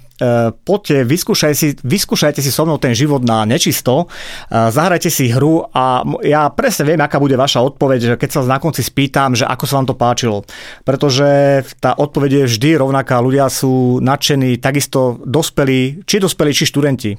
poďte, 0.53 1.09
vyskúšajte 1.09 1.57
si, 1.57 1.73
vyskúšajte 1.73 2.45
si 2.45 2.53
so 2.53 2.69
mnou 2.69 2.77
ten 2.77 2.93
život 2.93 3.25
na 3.25 3.49
nečisto, 3.49 4.05
e, 4.05 4.07
zahrajte 4.53 5.09
si 5.09 5.33
hru 5.33 5.65
a 5.73 6.05
ja 6.21 6.53
presne 6.53 6.93
viem, 6.93 7.01
aká 7.01 7.17
bude 7.17 7.41
vaša 7.41 7.65
odpoveď, 7.65 8.01
že 8.13 8.15
keď 8.21 8.29
sa 8.29 8.41
na 8.45 8.61
konci 8.61 8.85
spýtam, 8.85 9.33
že 9.33 9.49
ako 9.49 9.65
sa 9.65 9.81
vám 9.81 9.89
to 9.89 9.97
páčilo. 9.97 10.45
Pretože 10.85 11.65
tá 11.81 11.97
odpoveď 11.97 12.45
je 12.45 12.49
vždy 12.53 12.71
rovnaká. 12.77 13.25
Ľudia 13.25 13.49
sú 13.49 14.05
nadšení, 14.05 14.61
takisto 14.61 15.17
dospelí, 15.25 16.05
či 16.05 16.21
dospelí, 16.21 16.53
či 16.53 16.69
študenti. 16.69 17.17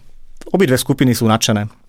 Obidve 0.53 0.77
skupiny 0.77 1.17
sú 1.17 1.25
nadšené. 1.25 1.81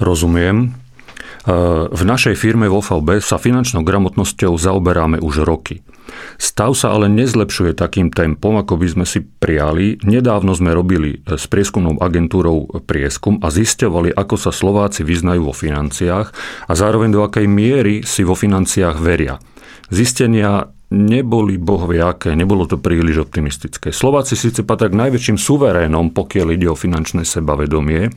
Rozumiem. 0.00 0.56
E, 0.66 1.52
v 1.88 2.02
našej 2.02 2.34
firme 2.34 2.66
vo 2.66 2.80
VB 2.80 3.20
sa 3.20 3.36
finančnou 3.36 3.84
gramotnosťou 3.84 4.56
zaoberáme 4.56 5.20
už 5.20 5.44
roky. 5.44 5.84
Stav 6.36 6.74
sa 6.74 6.94
ale 6.94 7.10
nezlepšuje 7.10 7.78
takým 7.78 8.10
tempom, 8.10 8.58
ako 8.58 8.78
by 8.78 8.86
sme 8.90 9.06
si 9.06 9.22
prijali. 9.22 9.98
Nedávno 10.02 10.54
sme 10.54 10.74
robili 10.74 11.22
s 11.24 11.46
prieskumnou 11.46 11.98
agentúrou 11.98 12.66
prieskum 12.84 13.38
a 13.42 13.50
zisťovali, 13.50 14.14
ako 14.14 14.34
sa 14.38 14.50
Slováci 14.50 15.06
vyznajú 15.06 15.50
vo 15.50 15.54
financiách 15.54 16.28
a 16.68 16.72
zároveň 16.74 17.10
do 17.14 17.20
akej 17.22 17.46
miery 17.46 17.94
si 18.02 18.26
vo 18.26 18.34
financiách 18.34 18.98
veria. 18.98 19.38
Zistenia 19.92 20.73
neboli 20.92 21.56
bohviaké, 21.56 22.36
nebolo 22.36 22.68
to 22.68 22.76
príliš 22.76 23.24
optimistické. 23.24 23.90
Slováci 23.90 24.36
síce 24.36 24.60
patria 24.66 24.92
k 24.92 25.00
najväčším 25.00 25.38
suverénom, 25.40 26.12
pokiaľ 26.12 26.48
ide 26.54 26.68
o 26.68 26.76
finančné 26.76 27.24
sebavedomie, 27.24 28.12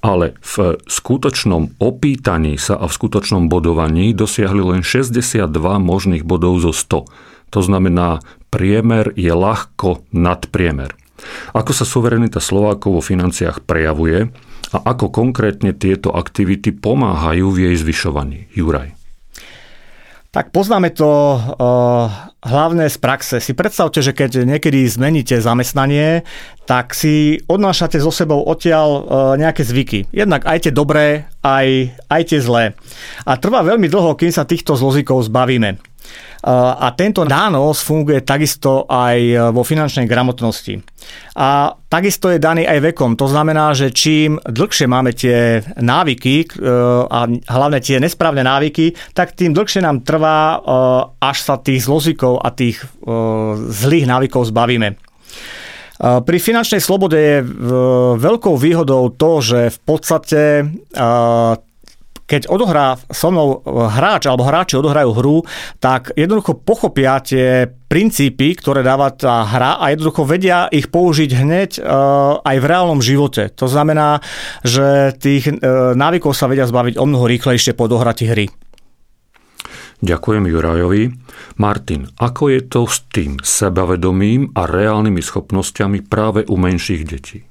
ale 0.00 0.38
v 0.40 0.80
skutočnom 0.88 1.78
opýtaní 1.78 2.56
sa 2.56 2.80
a 2.80 2.88
v 2.88 2.96
skutočnom 2.96 3.46
bodovaní 3.46 4.16
dosiahli 4.16 4.62
len 4.64 4.80
62 4.80 5.48
možných 5.78 6.24
bodov 6.24 6.58
zo 6.64 6.72
100. 6.72 7.52
To 7.56 7.60
znamená, 7.64 8.20
priemer 8.52 9.12
je 9.16 9.32
ľahko 9.32 10.04
nadpriemer. 10.12 10.92
Ako 11.54 11.74
sa 11.74 11.82
suverenita 11.82 12.38
Slovákov 12.38 13.00
vo 13.00 13.02
financiách 13.02 13.66
prejavuje 13.66 14.30
a 14.70 14.78
ako 14.84 15.10
konkrétne 15.10 15.74
tieto 15.74 16.12
aktivity 16.14 16.70
pomáhajú 16.76 17.50
v 17.50 17.72
jej 17.72 17.76
zvyšovaní? 17.78 18.52
Juraj. 18.54 18.97
Tak 20.28 20.52
poznáme 20.52 20.92
to 20.92 21.08
uh, 21.08 21.40
hlavné 22.44 22.92
z 22.92 23.00
praxe. 23.00 23.40
Si 23.40 23.56
predstavte, 23.56 24.04
že 24.04 24.12
keď 24.12 24.44
niekedy 24.44 24.84
zmeníte 24.84 25.40
zamestnanie, 25.40 26.20
tak 26.68 26.92
si 26.92 27.40
odnášate 27.48 27.96
so 27.96 28.12
sebou 28.12 28.44
odtiaľ 28.44 28.88
uh, 28.92 29.02
nejaké 29.40 29.64
zvyky. 29.64 30.04
Jednak 30.12 30.44
aj 30.44 30.68
tie 30.68 30.72
dobré, 30.72 31.24
aj, 31.40 31.96
aj 32.12 32.22
tie 32.28 32.44
zlé. 32.44 32.76
A 33.24 33.40
trvá 33.40 33.64
veľmi 33.64 33.88
dlho, 33.88 34.20
kým 34.20 34.28
sa 34.28 34.44
týchto 34.44 34.76
zlozikov 34.76 35.24
zbavíme. 35.24 35.80
A 36.48 36.94
tento 36.94 37.26
nános 37.26 37.82
funguje 37.82 38.22
takisto 38.22 38.86
aj 38.86 39.50
vo 39.50 39.66
finančnej 39.66 40.06
gramotnosti. 40.06 40.78
A 41.34 41.74
takisto 41.90 42.30
je 42.30 42.42
daný 42.42 42.66
aj 42.66 42.92
vekom. 42.92 43.14
To 43.18 43.26
znamená, 43.26 43.72
že 43.74 43.94
čím 43.94 44.38
dlhšie 44.42 44.86
máme 44.86 45.14
tie 45.14 45.62
návyky 45.78 46.34
e, 46.42 46.46
a 47.06 47.20
hlavne 47.30 47.78
tie 47.78 48.02
nesprávne 48.02 48.42
návyky, 48.42 48.94
tak 49.14 49.38
tým 49.38 49.54
dlhšie 49.54 49.82
nám 49.82 50.02
trvá, 50.02 50.38
e, 50.38 50.58
až 51.22 51.36
sa 51.42 51.54
tých 51.58 51.86
zlozikov 51.86 52.42
a 52.42 52.50
tých 52.50 52.82
e, 52.82 52.86
zlých 53.70 54.06
návykov 54.06 54.50
zbavíme. 54.50 54.98
Pri 55.98 56.38
finančnej 56.38 56.78
slobode 56.78 57.18
je 57.18 57.42
veľkou 58.22 58.54
výhodou 58.54 59.10
to, 59.18 59.42
že 59.42 59.74
v 59.74 59.78
podstate 59.82 60.40
keď 62.28 62.52
odohrá 62.52 63.00
so 63.08 63.32
mnou 63.32 63.64
hráč 63.88 64.28
alebo 64.28 64.44
hráči 64.44 64.76
odohrajú 64.76 65.10
hru, 65.16 65.36
tak 65.80 66.12
jednoducho 66.12 66.60
pochopia 66.60 67.24
tie 67.24 67.64
princípy, 67.64 68.52
ktoré 68.52 68.84
dáva 68.84 69.08
tá 69.08 69.48
hra 69.48 69.80
a 69.80 69.88
jednoducho 69.96 70.28
vedia 70.28 70.68
ich 70.68 70.92
použiť 70.92 71.30
hneď 71.32 71.70
uh, 71.80 72.44
aj 72.44 72.56
v 72.60 72.68
reálnom 72.68 73.00
živote. 73.00 73.48
To 73.56 73.64
znamená, 73.64 74.20
že 74.60 75.16
tých 75.16 75.48
uh, 75.48 75.96
návykov 75.96 76.36
sa 76.36 76.52
vedia 76.52 76.68
zbaviť 76.68 77.00
o 77.00 77.08
mnoho 77.08 77.24
rýchlejšie 77.24 77.72
po 77.72 77.88
dohratí 77.88 78.28
hry. 78.28 78.52
Ďakujem 79.98 80.46
Jurajovi. 80.46 81.10
Martin, 81.58 82.06
ako 82.22 82.54
je 82.54 82.60
to 82.70 82.86
s 82.86 83.02
tým 83.10 83.42
sebavedomím 83.42 84.54
a 84.54 84.68
reálnymi 84.68 85.18
schopnosťami 85.18 86.06
práve 86.06 86.46
u 86.46 86.54
menších 86.54 87.02
detí? 87.02 87.42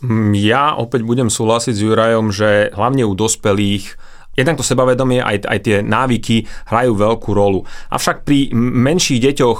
Mm, 0.00 0.32
ja 0.34 0.72
opäť 0.72 1.04
budem 1.04 1.28
súhlasiť 1.28 1.74
s 1.76 1.84
Jurajom, 1.84 2.32
že 2.32 2.72
hlavne 2.72 3.04
u 3.04 3.12
dospelých 3.12 4.11
Jednak 4.32 4.56
to 4.56 4.64
sebavedomie, 4.64 5.20
aj, 5.20 5.44
aj 5.44 5.58
tie 5.60 5.76
návyky 5.84 6.48
hrajú 6.72 6.92
veľkú 6.96 7.30
rolu. 7.36 7.68
Avšak 7.92 8.24
pri 8.24 8.48
menších 8.56 9.20
deťoch 9.20 9.58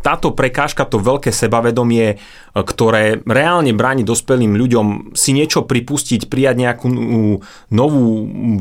táto 0.00 0.32
prekážka, 0.32 0.88
to 0.88 0.96
veľké 0.96 1.28
sebavedomie, 1.28 2.06
e, 2.08 2.16
ktoré 2.56 3.20
reálne 3.28 3.76
bráni 3.76 4.00
dospelým 4.00 4.56
ľuďom 4.56 5.12
si 5.12 5.36
niečo 5.36 5.68
pripustiť, 5.68 6.26
prijať 6.32 6.56
nejakú 6.56 6.88
novú 7.68 8.04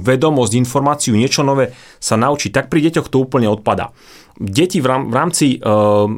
vedomosť, 0.04 0.54
informáciu, 0.60 1.16
niečo 1.16 1.48
nové 1.48 1.72
sa 2.04 2.20
naučiť, 2.20 2.52
tak 2.52 2.68
pri 2.68 2.92
deťoch 2.92 3.08
to 3.08 3.24
úplne 3.24 3.48
odpada. 3.48 3.96
Deti 4.40 4.80
v 4.84 4.88
rámci 4.92 5.56
e, 5.56 5.58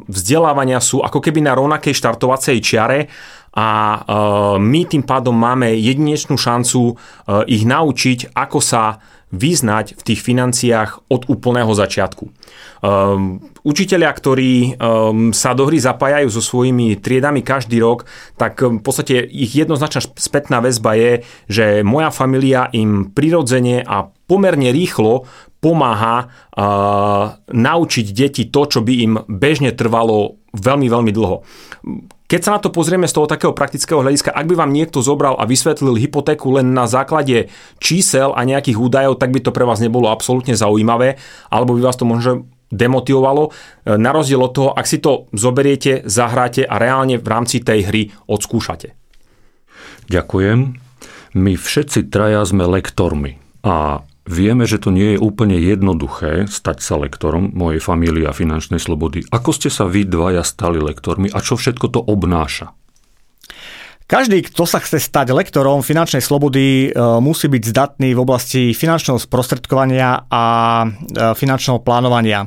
vzdelávania 0.06 0.82
sú 0.82 1.02
ako 1.02 1.22
keby 1.22 1.42
na 1.42 1.54
rovnakej 1.54 1.94
štartovacej 1.94 2.58
čiare 2.62 3.06
a 3.52 3.68
e, 3.68 3.98
my 4.60 4.80
tým 4.88 5.04
pádom 5.04 5.36
máme 5.36 5.76
jedinečnú 5.76 6.40
šancu 6.40 6.96
ich 7.46 7.62
naučiť, 7.68 8.32
ako 8.32 8.58
sa 8.60 8.98
vyznať 9.32 9.96
v 9.96 10.02
tých 10.04 10.20
financiách 10.20 11.08
od 11.08 11.24
úplného 11.32 11.72
začiatku. 11.72 12.28
Um, 12.84 13.40
učiteľia, 13.64 14.12
ktorí 14.12 14.76
sa 15.32 15.50
do 15.56 15.64
hry 15.64 15.80
zapájajú 15.80 16.28
so 16.28 16.44
svojimi 16.44 17.00
triedami 17.00 17.40
každý 17.40 17.80
rok, 17.80 18.04
tak 18.36 18.60
v 18.60 18.84
podstate 18.84 19.24
ich 19.24 19.56
jednoznačná 19.56 20.04
spätná 20.20 20.60
väzba 20.60 20.92
je, 21.00 21.12
že 21.48 21.80
moja 21.80 22.12
familia 22.12 22.68
im 22.76 23.08
prirodzene 23.08 23.80
a 23.80 24.12
pomerne 24.28 24.68
rýchlo 24.68 25.24
pomáha 25.62 26.28
naučiť 27.48 28.06
deti 28.12 28.50
to, 28.50 28.62
čo 28.66 28.80
by 28.82 28.92
im 29.00 29.12
bežne 29.30 29.72
trvalo 29.72 30.41
veľmi, 30.52 30.86
veľmi 30.88 31.12
dlho. 31.12 31.42
Keď 32.28 32.40
sa 32.40 32.56
na 32.56 32.60
to 32.64 32.72
pozrieme 32.72 33.04
z 33.04 33.12
toho 33.12 33.28
takého 33.28 33.52
praktického 33.52 34.00
hľadiska, 34.00 34.32
ak 34.32 34.48
by 34.48 34.56
vám 34.56 34.72
niekto 34.72 35.04
zobral 35.04 35.36
a 35.36 35.44
vysvetlil 35.44 36.00
hypotéku 36.00 36.48
len 36.56 36.72
na 36.72 36.88
základe 36.88 37.52
čísel 37.76 38.32
a 38.32 38.40
nejakých 38.48 38.80
údajov, 38.80 39.20
tak 39.20 39.36
by 39.36 39.44
to 39.44 39.52
pre 39.52 39.68
vás 39.68 39.84
nebolo 39.84 40.08
absolútne 40.08 40.56
zaujímavé, 40.56 41.20
alebo 41.52 41.76
by 41.76 41.84
vás 41.84 42.00
to 42.00 42.08
možno 42.08 42.48
demotivovalo. 42.72 43.52
Na 43.84 44.16
rozdiel 44.16 44.40
od 44.40 44.52
toho, 44.56 44.70
ak 44.72 44.88
si 44.88 44.96
to 44.96 45.28
zoberiete, 45.36 46.08
zahráte 46.08 46.64
a 46.64 46.80
reálne 46.80 47.20
v 47.20 47.28
rámci 47.28 47.60
tej 47.60 47.84
hry 47.92 48.02
odskúšate. 48.24 48.96
Ďakujem. 50.08 50.80
My 51.36 51.52
všetci 51.52 52.08
traja 52.08 52.40
sme 52.48 52.64
lektormi 52.64 53.40
a 53.60 54.04
Vieme, 54.22 54.70
že 54.70 54.78
to 54.78 54.94
nie 54.94 55.14
je 55.14 55.18
úplne 55.18 55.58
jednoduché 55.58 56.46
stať 56.46 56.78
sa 56.78 56.94
lektorom 56.94 57.50
mojej 57.58 57.82
familie 57.82 58.30
a 58.30 58.36
finančnej 58.36 58.78
slobody. 58.78 59.26
Ako 59.34 59.50
ste 59.50 59.66
sa 59.66 59.90
vy 59.90 60.06
dvaja 60.06 60.46
stali 60.46 60.78
lektormi 60.78 61.26
a 61.26 61.42
čo 61.42 61.58
všetko 61.58 61.86
to 61.90 61.98
obnáša? 61.98 62.70
Každý, 64.06 64.44
kto 64.44 64.68
sa 64.68 64.78
chce 64.78 65.00
stať 65.00 65.32
lektorom 65.32 65.80
finančnej 65.80 66.20
slobody, 66.20 66.92
e, 66.92 67.00
musí 67.24 67.48
byť 67.48 67.62
zdatný 67.64 68.12
v 68.12 68.20
oblasti 68.20 68.76
finančného 68.76 69.16
sprostredkovania 69.16 70.28
a 70.28 70.44
e, 70.84 70.86
finančného 71.32 71.80
plánovania. 71.80 72.44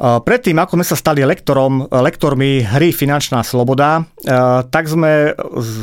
Predtým, 0.00 0.56
ako 0.56 0.80
sme 0.80 0.86
sa 0.88 0.96
stali 0.96 1.20
lektorom, 1.20 1.84
lektormi 1.92 2.64
hry 2.64 2.88
Finančná 2.88 3.44
sloboda, 3.44 4.00
tak 4.72 4.88
sme 4.88 5.36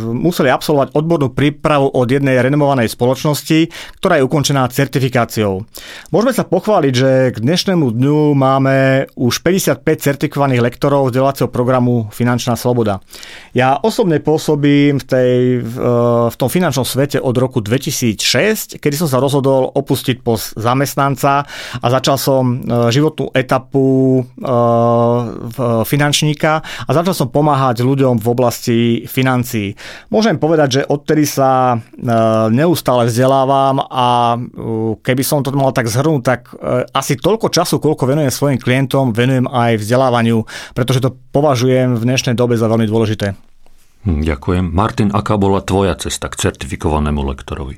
museli 0.10 0.50
absolvovať 0.50 0.98
odbornú 0.98 1.30
prípravu 1.38 1.94
od 1.94 2.10
jednej 2.10 2.42
renomovanej 2.42 2.90
spoločnosti, 2.90 3.70
ktorá 4.02 4.18
je 4.18 4.26
ukončená 4.26 4.66
certifikáciou. 4.74 5.70
Môžeme 6.10 6.34
sa 6.34 6.50
pochváliť, 6.50 6.94
že 6.98 7.12
k 7.30 7.38
dnešnému 7.46 7.94
dňu 7.94 8.34
máme 8.34 9.06
už 9.14 9.46
55 9.46 9.86
certifikovaných 9.86 10.66
lektorov 10.66 11.14
vzdelávacieho 11.14 11.54
programu 11.54 12.10
Finančná 12.10 12.58
sloboda. 12.58 13.06
Ja 13.54 13.78
osobne 13.78 14.18
pôsobím 14.18 14.98
v, 14.98 15.06
tej, 15.06 15.34
v 15.62 16.36
tom 16.42 16.50
finančnom 16.50 16.90
svete 16.90 17.22
od 17.22 17.38
roku 17.38 17.62
2006, 17.62 18.82
kedy 18.82 18.96
som 18.98 19.06
sa 19.06 19.22
rozhodol 19.22 19.70
opustiť 19.78 20.26
post 20.26 20.58
zamestnanca 20.58 21.46
a 21.78 21.86
začal 21.94 22.18
som 22.18 22.66
životnú 22.90 23.30
etapu 23.38 24.07
finančníka 25.88 26.52
a 26.62 26.90
začal 26.92 27.14
som 27.16 27.28
pomáhať 27.32 27.82
ľuďom 27.84 28.22
v 28.22 28.28
oblasti 28.28 28.78
financií. 29.10 29.74
Môžem 30.12 30.38
povedať, 30.38 30.82
že 30.82 30.88
odtedy 30.88 31.26
sa 31.26 31.76
e, 31.76 31.78
neustále 32.54 33.10
vzdelávam 33.10 33.82
a 33.84 34.38
keby 35.02 35.24
som 35.24 35.42
to 35.42 35.54
mal 35.56 35.74
tak 35.74 35.90
zhrnúť, 35.90 36.22
tak 36.24 36.52
asi 36.94 37.18
toľko 37.18 37.50
času, 37.50 37.80
koľko 37.82 38.10
venujem 38.10 38.32
svojim 38.32 38.60
klientom, 38.60 39.16
venujem 39.16 39.48
aj 39.48 39.82
vzdelávaniu, 39.82 40.44
pretože 40.74 41.04
to 41.04 41.16
považujem 41.32 41.98
v 41.98 42.04
dnešnej 42.04 42.36
dobe 42.36 42.60
za 42.60 42.68
veľmi 42.68 42.88
dôležité. 42.90 43.38
Hm, 44.08 44.24
ďakujem. 44.24 44.66
Martin, 44.72 45.10
aká 45.12 45.36
bola 45.36 45.60
tvoja 45.60 45.98
cesta 46.00 46.32
k 46.32 46.40
certifikovanému 46.40 47.22
lektorovi? 47.28 47.76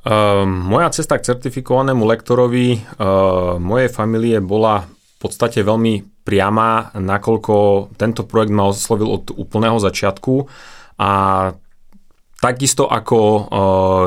Uh, 0.00 0.48
moja 0.48 0.88
cesta 0.92 1.20
k 1.20 1.28
certifikovanému 1.28 2.08
lektorovi 2.08 2.80
uh, 2.80 3.60
mojej 3.60 3.92
familie 3.92 4.40
bola 4.40 4.88
podstate 5.20 5.60
veľmi 5.60 6.24
priama, 6.24 6.96
nakoľko 6.96 7.54
tento 8.00 8.24
projekt 8.24 8.52
ma 8.56 8.72
oslovil 8.72 9.08
od 9.12 9.24
úplného 9.36 9.76
začiatku 9.76 10.48
a 10.96 11.10
Takisto 12.40 12.88
ako 12.88 13.18
uh, 13.20 13.42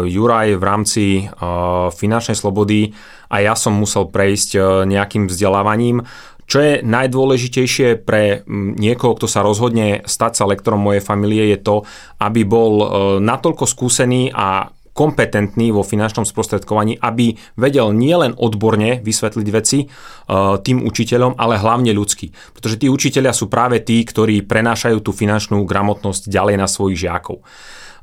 Juraj 0.09 0.57
v 0.57 0.63
rámci 0.65 1.05
uh, 1.21 1.93
finančnej 1.93 2.33
slobody 2.33 2.89
a 3.29 3.45
ja 3.45 3.53
som 3.53 3.77
musel 3.77 4.09
prejsť 4.09 4.49
uh, 4.57 4.63
nejakým 4.89 5.29
vzdelávaním. 5.29 6.01
Čo 6.49 6.57
je 6.59 6.73
najdôležitejšie 6.81 8.01
pre 8.01 8.41
niekoho, 8.49 9.13
kto 9.15 9.29
sa 9.29 9.45
rozhodne 9.45 10.01
stať 10.09 10.41
sa 10.41 10.49
lektorom 10.49 10.81
mojej 10.81 11.05
familie, 11.05 11.53
je 11.53 11.61
to, 11.61 11.75
aby 12.19 12.43
bol 12.43 12.83
natoľko 13.23 13.63
skúsený 13.63 14.27
a 14.35 14.67
kompetentný 14.93 15.73
vo 15.73 15.81
finančnom 15.81 16.23
sprostredkovaní, 16.23 17.01
aby 17.01 17.33
vedel 17.57 17.91
nielen 17.91 18.37
odborne 18.37 19.01
vysvetliť 19.01 19.47
veci 19.49 19.89
uh, 19.89 20.61
tým 20.61 20.85
učiteľom, 20.85 21.35
ale 21.35 21.57
hlavne 21.57 21.91
ľudsky. 21.91 22.29
Pretože 22.53 22.79
tí 22.79 22.87
učiteľia 22.87 23.33
sú 23.33 23.49
práve 23.49 23.81
tí, 23.81 24.05
ktorí 24.05 24.45
prenášajú 24.45 25.01
tú 25.01 25.11
finančnú 25.11 25.65
gramotnosť 25.65 26.29
ďalej 26.29 26.55
na 26.61 26.67
svojich 26.69 27.09
žiakov. 27.09 27.41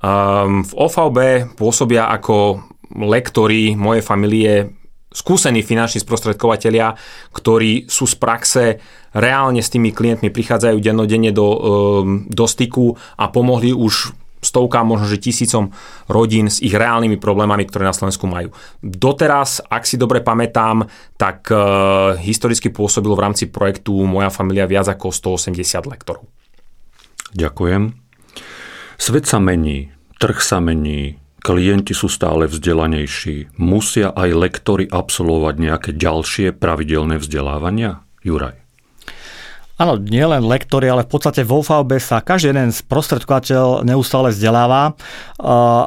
Um, 0.03 0.67
v 0.67 0.73
OVB 0.75 1.19
pôsobia 1.55 2.11
ako 2.11 2.67
lektori 2.91 3.79
mojej 3.79 4.03
familie 4.03 4.53
skúsení 5.11 5.63
finanční 5.67 6.03
sprostredkovateľia, 6.03 6.95
ktorí 7.35 7.91
sú 7.91 8.07
z 8.07 8.15
praxe, 8.19 8.65
reálne 9.11 9.59
s 9.59 9.71
tými 9.71 9.91
klientmi 9.91 10.31
prichádzajú 10.31 10.79
dennodenne 10.79 11.35
do, 11.35 11.47
um, 11.51 11.59
do 12.31 12.47
styku 12.47 12.95
a 13.19 13.27
pomohli 13.31 13.75
už 13.75 14.15
stovkám, 14.41 14.89
možno 14.89 15.07
že 15.07 15.21
tisícom 15.21 15.73
rodín 16.09 16.49
s 16.49 16.59
ich 16.65 16.73
reálnymi 16.73 17.21
problémami, 17.21 17.69
ktoré 17.69 17.87
na 17.87 17.97
Slovensku 17.97 18.25
majú. 18.25 18.51
Doteraz, 18.81 19.61
ak 19.69 19.85
si 19.85 20.01
dobre 20.01 20.25
pamätám, 20.25 20.89
tak 21.21 21.49
e, 21.53 21.57
historicky 22.25 22.73
pôsobil 22.73 23.13
v 23.13 23.23
rámci 23.23 23.53
projektu 23.53 23.95
Moja 24.09 24.33
familia 24.33 24.65
viac 24.65 24.89
ako 24.89 25.13
180 25.13 25.61
lektorov. 25.87 26.25
Ďakujem. 27.37 27.95
Svet 29.01 29.25
sa 29.25 29.39
mení, 29.39 29.95
trh 30.19 30.39
sa 30.43 30.59
mení, 30.59 31.17
klienti 31.41 31.97
sú 31.97 32.11
stále 32.11 32.45
vzdelanejší. 32.51 33.57
Musia 33.57 34.13
aj 34.13 34.31
lektory 34.35 34.85
absolvovať 34.85 35.55
nejaké 35.57 35.91
ďalšie 35.97 36.53
pravidelné 36.53 37.17
vzdelávania? 37.17 38.05
Juraj. 38.21 38.61
Áno, 39.81 39.97
nielen 39.97 40.45
lektory, 40.45 40.93
ale 40.93 41.09
v 41.09 41.17
podstate 41.17 41.41
vo 41.41 41.65
VB 41.65 41.97
sa 41.97 42.21
každý 42.21 42.53
jeden 42.53 42.69
sprostredkovateľ 42.69 43.81
neustále 43.81 44.29
vzdeláva 44.29 44.93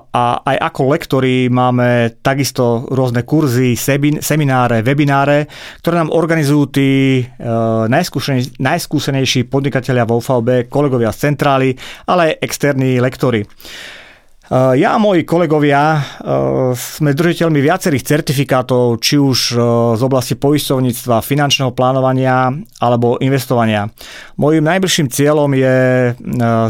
a 0.10 0.25
aj 0.41 0.58
ako 0.73 0.82
lektori 0.97 1.45
máme 1.45 2.17
takisto 2.25 2.89
rôzne 2.89 3.21
kurzy, 3.21 3.77
semináre, 4.17 4.82
webináre, 4.82 5.45
ktoré 5.86 6.01
nám 6.01 6.10
organizujú 6.10 6.73
tí 6.73 7.21
e, 7.21 7.23
najskúsenejší 8.58 9.45
podnikatelia 9.45 10.10
vo 10.10 10.17
VB, 10.17 10.73
kolegovia 10.73 11.13
z 11.13 11.29
centrály, 11.29 11.77
ale 12.10 12.34
aj 12.34 12.49
externí 12.49 12.97
lektory. 12.97 13.45
Eh, 14.54 14.86
ja 14.86 14.94
a 14.94 15.02
moji 15.02 15.26
kolegovia 15.26 15.98
eh, 15.98 16.02
sme 16.78 17.18
držiteľmi 17.18 17.58
viacerých 17.58 18.06
certifikátov, 18.06 19.02
či 19.02 19.18
už 19.18 19.39
eh, 19.50 19.60
z 19.98 20.02
oblasti 20.06 20.38
poistovníctva, 20.38 21.26
finančného 21.26 21.74
plánovania 21.74 22.54
alebo 22.78 23.18
investovania. 23.18 23.89
Mojím 24.38 24.70
najbližším 24.70 25.10
cieľom 25.10 25.50
je 25.58 25.78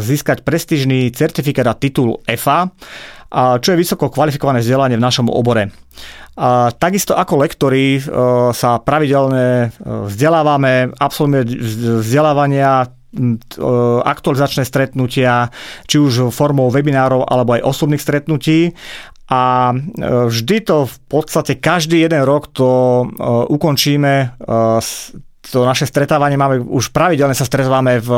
získať 0.00 0.40
prestížný 0.40 1.12
certifikát 1.12 1.68
a 1.68 1.76
titul 1.76 2.20
EFA, 2.24 2.72
čo 3.34 3.68
je 3.74 3.80
vysoko 3.80 4.12
kvalifikované 4.12 4.62
vzdelanie 4.62 4.94
v 4.94 5.04
našom 5.04 5.26
obore. 5.26 5.74
A 6.38 6.70
takisto 6.70 7.18
ako 7.18 7.42
lektori 7.42 7.98
sa 8.54 8.78
pravidelne 8.78 9.74
vzdelávame, 9.82 10.94
absolvujeme 10.94 11.42
vzdelávania 11.98 12.86
aktualizačné 14.04 14.66
stretnutia, 14.66 15.48
či 15.86 15.96
už 16.02 16.34
formou 16.34 16.68
webinárov 16.68 17.24
alebo 17.24 17.54
aj 17.56 17.66
osobných 17.66 18.02
stretnutí 18.02 18.74
a 19.24 19.72
e, 19.72 19.76
vždy 20.28 20.56
to 20.68 20.84
v 20.84 20.96
podstate 21.08 21.56
každý 21.56 22.04
jeden 22.04 22.20
rok 22.28 22.52
to 22.52 22.68
e, 22.68 23.04
ukončíme 23.48 24.12
e, 24.20 24.26
to 25.44 25.60
naše 25.60 25.84
stretávanie 25.84 26.40
máme, 26.40 26.56
už 26.60 26.88
pravidelne 26.88 27.36
sa 27.36 27.44
stretávame 27.44 28.00
v 28.00 28.10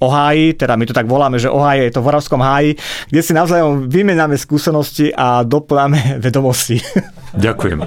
Oháji, 0.00 0.56
teda 0.56 0.80
my 0.80 0.84
to 0.88 0.96
tak 0.96 1.04
voláme, 1.04 1.36
že 1.36 1.52
Oháji 1.52 1.88
je 1.88 1.92
to 1.92 2.00
v 2.00 2.08
Horavskom 2.08 2.40
háji, 2.40 2.72
kde 3.12 3.20
si 3.20 3.36
navzájom 3.36 3.84
vymenáme 3.88 4.36
skúsenosti 4.40 5.12
a 5.12 5.44
doplňame 5.44 6.16
vedomosti. 6.24 6.80
Ďakujem. 7.36 7.84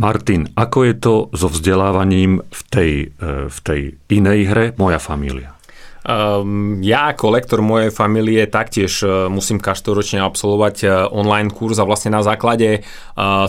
Martin, 0.00 0.48
ako 0.56 0.78
je 0.88 0.94
to 0.96 1.14
so 1.36 1.52
vzdelávaním 1.52 2.40
v 2.40 2.60
tej, 2.72 2.92
e, 3.20 3.52
v 3.52 3.58
tej 3.60 3.80
inej 4.08 4.40
hre 4.48 4.64
Moja 4.80 4.96
familia? 4.96 5.52
Um, 6.00 6.80
ja 6.80 7.12
ako 7.12 7.36
lektor 7.36 7.60
mojej 7.60 7.92
familie 7.92 8.48
taktiež 8.48 9.04
uh, 9.04 9.28
musím 9.28 9.60
každoročne 9.60 10.24
absolvovať 10.24 10.76
uh, 10.88 10.90
online 11.12 11.52
kurz 11.52 11.76
a 11.76 11.84
vlastne 11.84 12.16
na 12.16 12.24
základe 12.24 12.80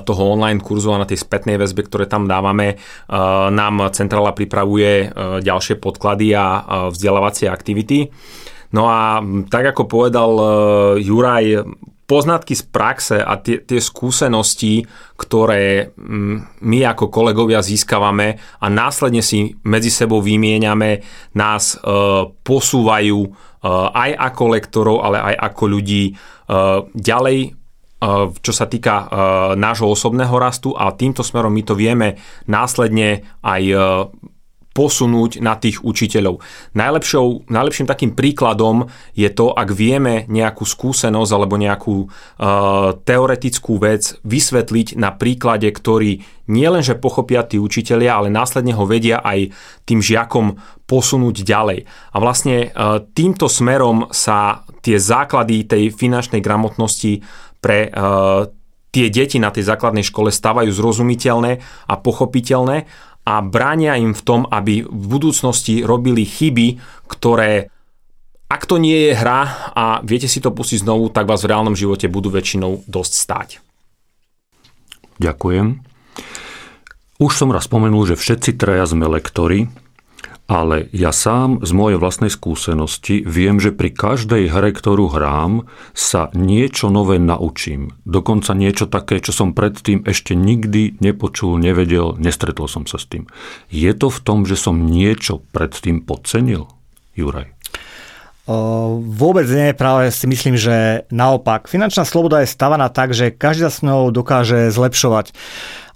toho 0.03 0.23
online 0.35 0.59
kurzu 0.59 0.91
a 0.91 0.99
na 0.99 1.07
tej 1.07 1.23
spätnej 1.23 1.55
väzbe, 1.55 1.87
ktoré 1.87 2.11
tam 2.11 2.27
dávame, 2.27 2.75
nám 3.55 3.87
centrála 3.95 4.35
pripravuje 4.35 5.07
ďalšie 5.39 5.79
podklady 5.79 6.35
a 6.35 6.45
vzdelávacie 6.91 7.47
aktivity. 7.47 8.11
No 8.75 8.91
a 8.91 9.23
tak 9.47 9.71
ako 9.71 9.87
povedal 9.87 10.31
Juraj, 10.99 11.63
poznatky 12.11 12.59
z 12.59 12.67
praxe 12.67 13.17
a 13.23 13.39
tie, 13.39 13.63
tie 13.63 13.79
skúsenosti, 13.79 14.83
ktoré 15.15 15.95
mm, 15.95 16.59
my 16.59 16.79
ako 16.91 17.07
kolegovia 17.07 17.63
získavame 17.63 18.35
a 18.59 18.67
následne 18.67 19.23
si 19.23 19.55
medzi 19.63 19.87
sebou 19.87 20.19
vymieňame, 20.19 20.99
nás 21.39 21.79
e, 21.79 21.87
posúvajú 22.27 23.19
e, 23.23 23.29
aj 23.95 24.11
ako 24.27 24.43
lektorov, 24.51 24.97
ale 25.07 25.23
aj 25.23 25.35
ako 25.39 25.63
ľudí 25.71 26.03
e, 26.11 26.13
ďalej 26.91 27.39
e, 27.47 27.49
čo 28.41 28.49
sa 28.51 28.65
týka 28.65 28.95
uh, 28.97 29.07
nášho 29.53 29.85
osobného 29.85 30.33
rastu 30.41 30.73
a 30.73 30.89
týmto 30.97 31.21
smerom 31.21 31.53
my 31.53 31.61
to 31.61 31.77
vieme 31.77 32.17
následne 32.49 33.37
aj 33.45 33.61
uh, 33.77 34.09
posunúť 34.71 35.43
na 35.43 35.59
tých 35.59 35.83
učiteľov. 35.83 36.39
Najlepšou, 36.79 37.51
najlepším 37.51 37.87
takým 37.91 38.15
príkladom 38.15 38.87
je 39.11 39.27
to, 39.27 39.51
ak 39.51 39.69
vieme 39.75 40.23
nejakú 40.31 40.63
skúsenosť 40.63 41.31
alebo 41.35 41.59
nejakú 41.59 42.07
uh, 42.07 42.95
teoretickú 43.03 43.75
vec 43.83 44.15
vysvetliť 44.23 44.95
na 44.95 45.11
príklade, 45.11 45.67
ktorý 45.67 46.23
nielenže 46.47 46.95
pochopia 46.95 47.43
tí 47.43 47.59
učitelia, 47.59 48.15
ale 48.15 48.31
následne 48.31 48.71
ho 48.71 48.87
vedia 48.87 49.19
aj 49.19 49.51
tým 49.83 49.99
žiakom 49.99 50.55
posunúť 50.87 51.43
ďalej. 51.43 51.83
A 52.15 52.17
vlastne 52.23 52.71
uh, 52.71 53.03
týmto 53.11 53.51
smerom 53.51 54.07
sa 54.15 54.63
tie 54.79 54.95
základy 54.95 55.67
tej 55.67 55.91
finančnej 55.91 56.39
gramotnosti 56.39 57.19
pre 57.59 57.91
uh, 57.91 58.47
tie 58.91 59.07
deti 59.07 59.39
na 59.39 59.49
tej 59.49 59.67
základnej 59.71 60.03
škole 60.03 60.29
stávajú 60.29 60.67
zrozumiteľné 60.67 61.51
a 61.87 61.93
pochopiteľné 61.95 62.87
a 63.25 63.41
bránia 63.45 63.97
im 64.01 64.17
v 64.17 64.25
tom, 64.25 64.41
aby 64.49 64.81
v 64.85 65.05
budúcnosti 65.05 65.85
robili 65.85 66.25
chyby, 66.25 66.81
ktoré 67.05 67.69
ak 68.51 68.67
to 68.67 68.75
nie 68.75 69.07
je 69.07 69.13
hra 69.15 69.71
a 69.71 69.83
viete 70.03 70.27
si 70.27 70.43
to 70.43 70.51
pustiť 70.51 70.83
znovu, 70.83 71.07
tak 71.07 71.23
vás 71.23 71.39
v 71.39 71.55
reálnom 71.55 71.71
živote 71.71 72.11
budú 72.11 72.27
väčšinou 72.27 72.83
dosť 72.83 73.13
stáť. 73.15 73.49
Ďakujem. 75.23 75.79
Už 77.21 77.31
som 77.31 77.53
raz 77.55 77.71
spomenul, 77.71 78.11
že 78.11 78.19
všetci 78.19 78.59
traja 78.59 78.83
sme 78.83 79.07
lektori, 79.07 79.71
ale 80.51 80.91
ja 80.91 81.15
sám 81.15 81.63
z 81.63 81.71
mojej 81.71 81.95
vlastnej 81.95 82.27
skúsenosti 82.27 83.23
viem, 83.23 83.63
že 83.63 83.71
pri 83.71 83.87
každej 83.95 84.51
hre, 84.51 84.75
ktorú 84.75 85.07
hrám, 85.07 85.63
sa 85.95 86.27
niečo 86.35 86.91
nové 86.91 87.23
naučím. 87.23 87.95
Dokonca 88.03 88.51
niečo 88.51 88.91
také, 88.91 89.23
čo 89.23 89.31
som 89.31 89.55
predtým 89.55 90.03
ešte 90.03 90.35
nikdy 90.35 90.99
nepočul, 90.99 91.55
nevedel, 91.55 92.19
nestretol 92.19 92.67
som 92.67 92.83
sa 92.83 92.99
s 92.99 93.07
tým. 93.07 93.31
Je 93.71 93.95
to 93.95 94.11
v 94.11 94.19
tom, 94.19 94.43
že 94.43 94.59
som 94.59 94.91
niečo 94.91 95.39
predtým 95.55 96.03
podcenil? 96.03 96.67
Juraj. 97.15 97.55
Vôbec 99.07 99.47
nie, 99.47 99.71
práve 99.71 100.11
si 100.11 100.27
myslím, 100.27 100.59
že 100.59 101.07
naopak. 101.15 101.71
Finančná 101.71 102.03
sloboda 102.03 102.43
je 102.43 102.51
stavaná 102.51 102.91
tak, 102.91 103.15
že 103.15 103.31
každý 103.31 103.71
s 103.71 103.79
ňou 103.87 104.11
dokáže 104.11 104.67
zlepšovať. 104.75 105.31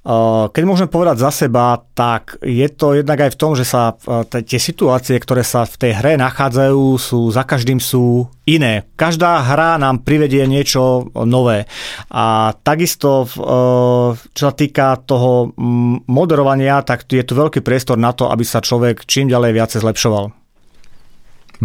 Keď 0.06 0.64
môžem 0.70 0.86
povedať 0.86 1.18
za 1.18 1.34
seba, 1.34 1.82
tak 1.98 2.38
je 2.46 2.70
to 2.70 2.94
jednak 2.94 3.26
aj 3.26 3.34
v 3.34 3.40
tom, 3.42 3.58
že 3.58 3.66
sa 3.66 3.98
tie 4.30 4.62
situácie, 4.62 5.18
ktoré 5.18 5.42
sa 5.42 5.66
v 5.66 5.82
tej 5.82 5.92
hre 5.98 6.14
nachádzajú, 6.22 6.94
sú 7.02 7.34
za 7.34 7.42
každým 7.42 7.82
sú 7.82 8.30
iné. 8.46 8.86
Každá 8.94 9.42
hra 9.42 9.82
nám 9.82 10.06
privedie 10.06 10.46
niečo 10.46 11.10
nové. 11.26 11.66
A 12.14 12.54
takisto, 12.54 13.26
čo 14.30 14.44
sa 14.46 14.54
týka 14.54 15.02
toho 15.02 15.58
moderovania, 16.06 16.86
tak 16.86 17.10
je 17.10 17.26
tu 17.26 17.34
veľký 17.34 17.66
priestor 17.66 17.98
na 17.98 18.14
to, 18.14 18.30
aby 18.30 18.46
sa 18.46 18.62
človek 18.62 19.10
čím 19.10 19.26
ďalej 19.26 19.58
viacej 19.58 19.82
zlepšoval. 19.82 20.26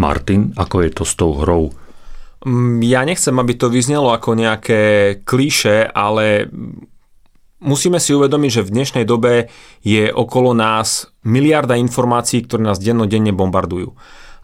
Martin, 0.00 0.56
ako 0.56 0.76
je 0.80 0.90
to 0.96 1.04
s 1.04 1.12
tou 1.12 1.36
hrou? 1.36 1.76
Ja 2.80 3.04
nechcem, 3.04 3.36
aby 3.36 3.52
to 3.52 3.68
vyznelo 3.68 4.16
ako 4.16 4.32
nejaké 4.32 4.80
klíše, 5.28 5.84
ale 5.92 6.48
musíme 7.60 8.00
si 8.00 8.16
uvedomiť, 8.16 8.50
že 8.50 8.66
v 8.66 8.74
dnešnej 8.74 9.04
dobe 9.04 9.52
je 9.84 10.08
okolo 10.10 10.56
nás 10.56 11.12
miliarda 11.22 11.76
informácií, 11.76 12.44
ktoré 12.44 12.64
nás 12.64 12.80
dennodenne 12.80 13.30
bombardujú. 13.30 13.94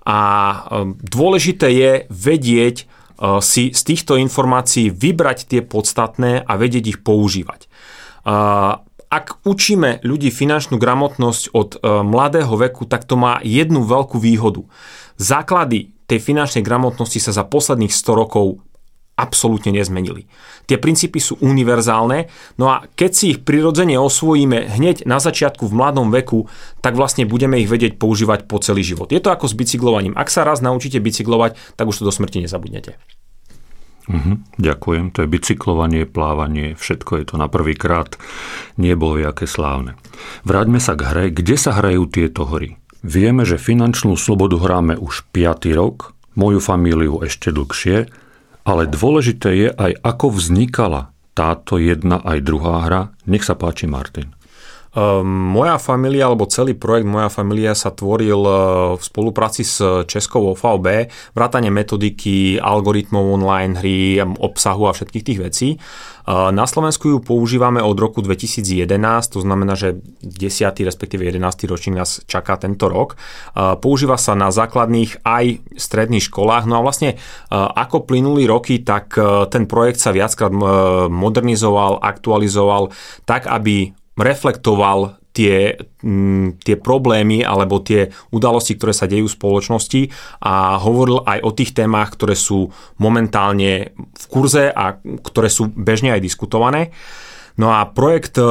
A 0.06 0.18
e, 0.20 0.56
dôležité 1.02 1.66
je 1.72 1.92
vedieť 2.12 2.76
e, 2.80 2.84
si 3.42 3.74
z 3.74 3.82
týchto 3.82 4.14
informácií 4.20 4.92
vybrať 4.92 5.50
tie 5.50 5.60
podstatné 5.66 6.46
a 6.46 6.52
vedieť 6.54 6.84
ich 6.94 6.98
používať. 7.02 7.66
E, 7.66 7.68
ak 9.06 9.26
učíme 9.46 10.02
ľudí 10.02 10.34
finančnú 10.34 10.82
gramotnosť 10.82 11.54
od 11.54 11.78
mladého 12.02 12.50
veku, 12.58 12.90
tak 12.90 13.06
to 13.06 13.14
má 13.14 13.38
jednu 13.46 13.86
veľkú 13.86 14.18
výhodu. 14.18 14.66
Základy 15.14 15.94
tej 16.10 16.18
finančnej 16.22 16.66
gramotnosti 16.66 17.18
sa 17.22 17.30
za 17.30 17.46
posledných 17.46 17.94
100 17.94 18.02
rokov 18.14 18.65
absolútne 19.16 19.72
nezmenili. 19.72 20.28
Tie 20.68 20.76
princípy 20.76 21.18
sú 21.18 21.40
univerzálne, 21.40 22.28
no 22.60 22.68
a 22.68 22.84
keď 22.84 23.10
si 23.16 23.24
ich 23.32 23.40
prirodzene 23.42 23.96
osvojíme 23.96 24.76
hneď 24.76 25.08
na 25.08 25.16
začiatku 25.16 25.64
v 25.66 25.76
mladom 25.76 26.12
veku, 26.12 26.46
tak 26.84 26.94
vlastne 26.94 27.24
budeme 27.24 27.56
ich 27.56 27.66
vedieť 27.72 27.96
používať 27.96 28.44
po 28.44 28.60
celý 28.60 28.84
život. 28.84 29.08
Je 29.08 29.24
to 29.24 29.32
ako 29.32 29.48
s 29.48 29.56
bicyklovaním. 29.56 30.14
Ak 30.14 30.28
sa 30.28 30.44
raz 30.44 30.60
naučíte 30.60 31.00
bicyklovať, 31.00 31.56
tak 31.74 31.88
už 31.88 32.04
to 32.04 32.06
do 32.06 32.12
smrti 32.12 32.44
nezabudnete. 32.44 33.00
Uh-huh, 34.06 34.38
ďakujem. 34.62 35.10
To 35.18 35.26
je 35.26 35.32
bicyklovanie, 35.32 36.06
plávanie, 36.06 36.78
všetko 36.78 37.12
je 37.18 37.24
to 37.26 37.34
na 37.42 37.50
prvý 37.50 37.74
krát. 37.74 38.14
Nie 38.78 38.94
bolo 38.94 39.18
aké 39.18 39.50
slávne. 39.50 39.98
Vráťme 40.46 40.78
sa 40.78 40.94
k 40.94 41.02
hre. 41.10 41.24
Kde 41.34 41.56
sa 41.58 41.74
hrajú 41.74 42.06
tieto 42.06 42.46
hry? 42.46 42.78
Vieme, 43.02 43.42
že 43.42 43.58
finančnú 43.58 44.14
slobodu 44.14 44.58
hráme 44.62 44.94
už 44.98 45.26
5. 45.34 45.74
rok, 45.74 46.14
moju 46.38 46.62
famíliu 46.62 47.18
ešte 47.22 47.50
dlhšie, 47.50 48.06
ale 48.66 48.90
dôležité 48.90 49.50
je 49.54 49.68
aj, 49.70 49.92
ako 50.02 50.34
vznikala 50.34 51.14
táto 51.38 51.78
jedna 51.78 52.18
aj 52.26 52.42
druhá 52.42 52.82
hra. 52.82 53.02
Nech 53.30 53.46
sa 53.46 53.54
páči, 53.54 53.86
Martin. 53.86 54.34
Ehm, 54.96 55.28
moja 55.28 55.76
familia, 55.76 56.24
alebo 56.24 56.48
celý 56.48 56.72
projekt 56.72 57.04
Moja 57.04 57.28
familia 57.28 57.76
sa 57.76 57.92
tvoril 57.92 58.40
e, 58.40 58.52
v 58.96 59.02
spolupráci 59.04 59.60
s 59.60 59.76
Českou 60.08 60.56
OVB, 60.56 61.12
vrátane 61.36 61.68
metodiky, 61.68 62.56
algoritmov 62.56 63.36
online 63.36 63.76
hry, 63.76 64.24
obsahu 64.24 64.88
a 64.88 64.96
všetkých 64.96 65.26
tých 65.28 65.40
vecí. 65.44 65.68
E, 65.76 65.78
na 66.32 66.64
Slovensku 66.64 67.12
ju 67.12 67.18
používame 67.20 67.84
od 67.84 67.92
roku 68.00 68.24
2011, 68.24 69.36
to 69.36 69.44
znamená, 69.44 69.76
že 69.76 70.00
10. 70.24 70.88
respektíve 70.88 71.28
11. 71.28 71.68
ročník 71.68 72.00
nás 72.00 72.24
čaká 72.24 72.56
tento 72.56 72.88
rok. 72.88 73.20
E, 73.52 73.76
používa 73.76 74.16
sa 74.16 74.32
na 74.32 74.48
základných 74.48 75.20
aj 75.28 75.60
stredných 75.76 76.24
školách. 76.24 76.64
No 76.64 76.80
a 76.80 76.84
vlastne 76.84 77.20
ako 77.52 78.08
plynuli 78.08 78.48
roky, 78.48 78.80
tak 78.80 79.12
ten 79.52 79.68
projekt 79.68 80.00
sa 80.00 80.14
viackrát 80.14 80.52
modernizoval, 81.12 82.00
aktualizoval 82.00 82.94
tak, 83.28 83.44
aby 83.44 83.92
reflektoval 84.16 85.20
tie, 85.36 85.76
m, 86.00 86.56
tie 86.64 86.80
problémy 86.80 87.44
alebo 87.44 87.84
tie 87.84 88.08
udalosti, 88.32 88.80
ktoré 88.80 88.96
sa 88.96 89.04
dejú 89.04 89.28
v 89.28 89.36
spoločnosti 89.36 90.02
a 90.40 90.80
hovoril 90.80 91.20
aj 91.28 91.38
o 91.44 91.50
tých 91.52 91.76
témach, 91.76 92.16
ktoré 92.16 92.32
sú 92.32 92.72
momentálne 92.96 93.92
v 93.92 94.24
kurze 94.32 94.72
a 94.72 94.96
ktoré 94.96 95.52
sú 95.52 95.68
bežne 95.68 96.16
aj 96.16 96.24
diskutované. 96.24 96.96
No 97.56 97.72
a 97.72 97.88
projekt 97.88 98.36
e, 98.36 98.44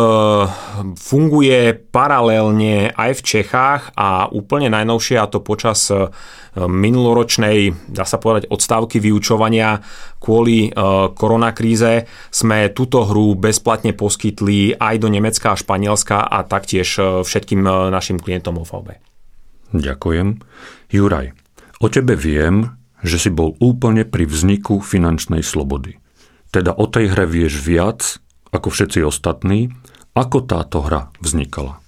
funguje 0.97 1.77
paralelne 1.93 2.89
aj 2.89 3.11
v 3.13 3.21
Čechách 3.21 3.81
a 3.93 4.25
úplne 4.33 4.73
najnovšie, 4.73 5.21
a 5.21 5.29
to 5.29 5.45
počas 5.45 5.93
e, 5.93 6.09
minuloročnej, 6.57 7.85
dá 7.93 8.01
sa 8.01 8.17
povedať, 8.17 8.49
odstávky 8.49 8.97
vyučovania 8.97 9.85
kvôli 10.17 10.67
e, 10.67 10.69
koronakríze 11.13 12.09
sme 12.33 12.73
túto 12.73 13.05
hru 13.05 13.37
bezplatne 13.37 13.93
poskytli 13.93 14.73
aj 14.73 14.97
do 14.97 15.13
Nemecka 15.13 15.53
a 15.53 15.59
Španielska 15.59 16.25
a 16.25 16.41
taktiež 16.41 16.97
všetkým 17.21 17.61
našim 17.93 18.17
klientom 18.17 18.57
OVB. 18.57 18.97
Ďakujem. 19.77 20.41
Juraj, 20.89 21.29
o 21.77 21.87
tebe 21.93 22.17
viem, 22.17 22.73
že 23.05 23.21
si 23.21 23.29
bol 23.29 23.53
úplne 23.61 24.01
pri 24.01 24.25
vzniku 24.25 24.81
finančnej 24.81 25.45
slobody. 25.45 26.01
Teda 26.49 26.73
o 26.73 26.89
tej 26.89 27.13
hre 27.13 27.29
vieš 27.29 27.61
viac 27.61 28.24
ako 28.55 28.71
všetci 28.71 29.03
ostatní, 29.03 29.69
ako 30.15 30.47
táto 30.47 30.79
hra 30.81 31.11
vznikala. 31.19 31.84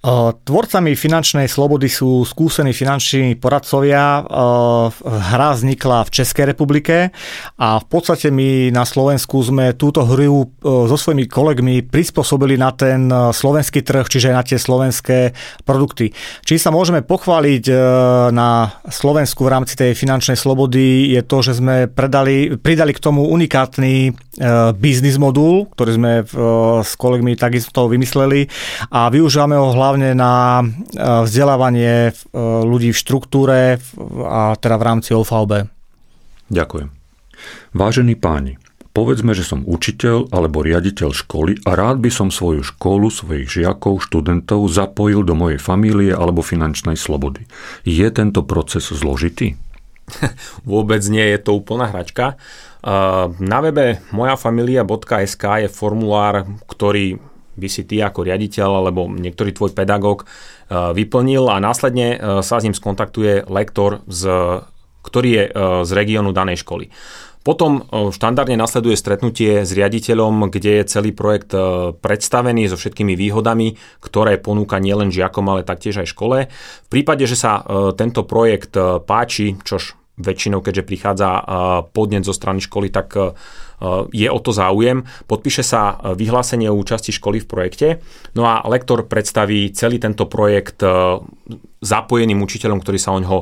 Tvorcami 0.00 0.96
finančnej 0.96 1.44
slobody 1.44 1.84
sú 1.84 2.24
skúsení 2.24 2.72
finanční 2.72 3.36
poradcovia. 3.36 4.24
Hra 5.04 5.52
vznikla 5.52 6.08
v 6.08 6.14
Českej 6.16 6.48
republike 6.48 7.12
a 7.60 7.76
v 7.76 7.84
podstate 7.84 8.32
my 8.32 8.72
na 8.72 8.88
Slovensku 8.88 9.44
sme 9.44 9.76
túto 9.76 10.08
hru 10.08 10.56
so 10.64 10.96
svojimi 10.96 11.28
kolegmi 11.28 11.84
prispôsobili 11.84 12.56
na 12.56 12.72
ten 12.72 13.12
slovenský 13.12 13.84
trh, 13.84 14.08
čiže 14.08 14.32
na 14.32 14.40
tie 14.40 14.56
slovenské 14.56 15.36
produkty. 15.68 16.16
Či 16.48 16.56
sa 16.56 16.72
môžeme 16.72 17.04
pochváliť 17.04 17.68
na 18.32 18.72
Slovensku 18.88 19.44
v 19.44 19.52
rámci 19.52 19.76
tej 19.76 19.92
finančnej 19.92 20.40
slobody 20.40 21.12
je 21.12 21.20
to, 21.28 21.44
že 21.44 21.60
sme 21.60 21.92
predali, 21.92 22.56
pridali 22.56 22.96
k 22.96 23.04
tomu 23.04 23.28
unikátny 23.28 24.16
biznis 24.80 25.20
modul, 25.20 25.68
ktorý 25.76 25.90
sme 25.92 26.12
s 26.80 26.96
kolegmi 26.96 27.36
takisto 27.36 27.84
vymysleli 27.84 28.48
a 28.88 29.12
využívame 29.12 29.60
ho 29.60 29.76
hlavne 29.76 29.88
hlavne 29.90 30.14
na 30.14 30.62
e, 30.62 30.64
vzdelávanie 31.26 31.94
e, 32.06 32.12
ľudí 32.62 32.94
v 32.94 33.00
štruktúre 33.02 33.82
a 34.22 34.54
teda 34.54 34.78
v 34.78 34.86
rámci 34.86 35.10
OVB. 35.18 35.66
Ďakujem. 36.46 36.94
Vážení 37.74 38.14
páni, 38.14 38.62
povedzme, 38.94 39.34
že 39.34 39.42
som 39.42 39.66
učiteľ 39.66 40.30
alebo 40.30 40.62
riaditeľ 40.62 41.10
školy 41.10 41.66
a 41.66 41.74
rád 41.74 41.98
by 41.98 42.10
som 42.14 42.30
svoju 42.30 42.62
školu, 42.62 43.10
svojich 43.10 43.50
žiakov, 43.50 44.06
študentov 44.06 44.70
zapojil 44.70 45.26
do 45.26 45.34
mojej 45.34 45.58
famílie 45.58 46.14
alebo 46.14 46.46
finančnej 46.46 46.94
slobody. 46.94 47.50
Je 47.82 48.06
tento 48.14 48.46
proces 48.46 48.94
zložitý? 48.94 49.58
Vôbec 50.70 51.02
nie, 51.10 51.26
je 51.34 51.38
to 51.42 51.58
úplná 51.58 51.90
hračka. 51.90 52.38
E, 52.38 52.94
na 53.42 53.58
webe 53.58 53.98
mojafamilia.sk 54.14 55.66
je 55.66 55.68
formulár, 55.74 56.46
ktorý 56.70 57.18
by 57.60 57.68
si 57.68 57.84
ty 57.84 58.00
ako 58.00 58.24
riaditeľ 58.24 58.68
alebo 58.80 59.04
niektorý 59.12 59.52
tvoj 59.52 59.76
pedagóg 59.76 60.24
e, 60.24 60.26
vyplnil 60.72 61.52
a 61.52 61.60
následne 61.60 62.16
e, 62.16 62.18
sa 62.40 62.56
s 62.56 62.64
ním 62.64 62.72
skontaktuje 62.72 63.44
lektor, 63.44 64.00
z, 64.08 64.24
ktorý 65.04 65.28
je 65.28 65.44
e, 65.44 65.50
z 65.84 65.90
regiónu 65.92 66.32
danej 66.32 66.64
školy. 66.64 66.88
Potom 67.40 67.88
štandardne 67.88 68.52
nasleduje 68.52 69.00
stretnutie 69.00 69.64
s 69.64 69.72
riaditeľom, 69.72 70.52
kde 70.52 70.84
je 70.84 70.92
celý 70.92 71.16
projekt 71.16 71.56
predstavený 72.04 72.68
so 72.68 72.76
všetkými 72.76 73.16
výhodami, 73.16 73.80
ktoré 74.04 74.36
ponúka 74.36 74.76
nielen 74.76 75.08
žiakom, 75.08 75.48
ale 75.48 75.64
taktiež 75.64 76.04
aj 76.04 76.12
škole. 76.12 76.52
V 76.52 76.88
prípade, 76.92 77.24
že 77.24 77.40
sa 77.40 77.64
tento 77.96 78.28
projekt 78.28 78.76
páči, 79.08 79.56
čož 79.56 79.96
väčšinou, 80.20 80.60
keďže 80.60 80.84
prichádza 80.84 81.28
podnet 81.96 82.28
zo 82.28 82.36
strany 82.36 82.60
školy, 82.60 82.92
tak 82.92 83.16
je 84.12 84.28
o 84.28 84.38
to 84.44 84.52
záujem, 84.52 85.08
podpíše 85.24 85.64
sa 85.64 85.96
vyhlásenie 86.12 86.68
o 86.68 86.76
účasti 86.76 87.16
školy 87.16 87.40
v 87.40 87.48
projekte, 87.48 87.88
no 88.36 88.44
a 88.44 88.60
lektor 88.68 89.08
predstaví 89.08 89.72
celý 89.72 89.96
tento 89.96 90.28
projekt 90.28 90.84
zapojeným 91.80 92.44
učiteľom, 92.44 92.76
ktorí 92.84 93.00
sa 93.00 93.16
o 93.16 93.22
ňoho 93.24 93.38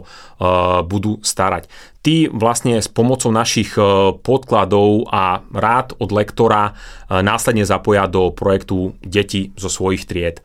budú 0.86 1.18
starať. 1.26 1.66
Tí 2.06 2.30
vlastne 2.30 2.78
s 2.78 2.86
pomocou 2.86 3.34
našich 3.34 3.74
podkladov 4.22 5.10
a 5.10 5.42
rád 5.50 5.98
od 5.98 6.14
lektora 6.14 6.78
následne 7.10 7.66
zapoja 7.66 8.06
do 8.06 8.30
projektu 8.30 8.94
deti 9.02 9.50
zo 9.58 9.66
svojich 9.66 10.06
tried. 10.06 10.38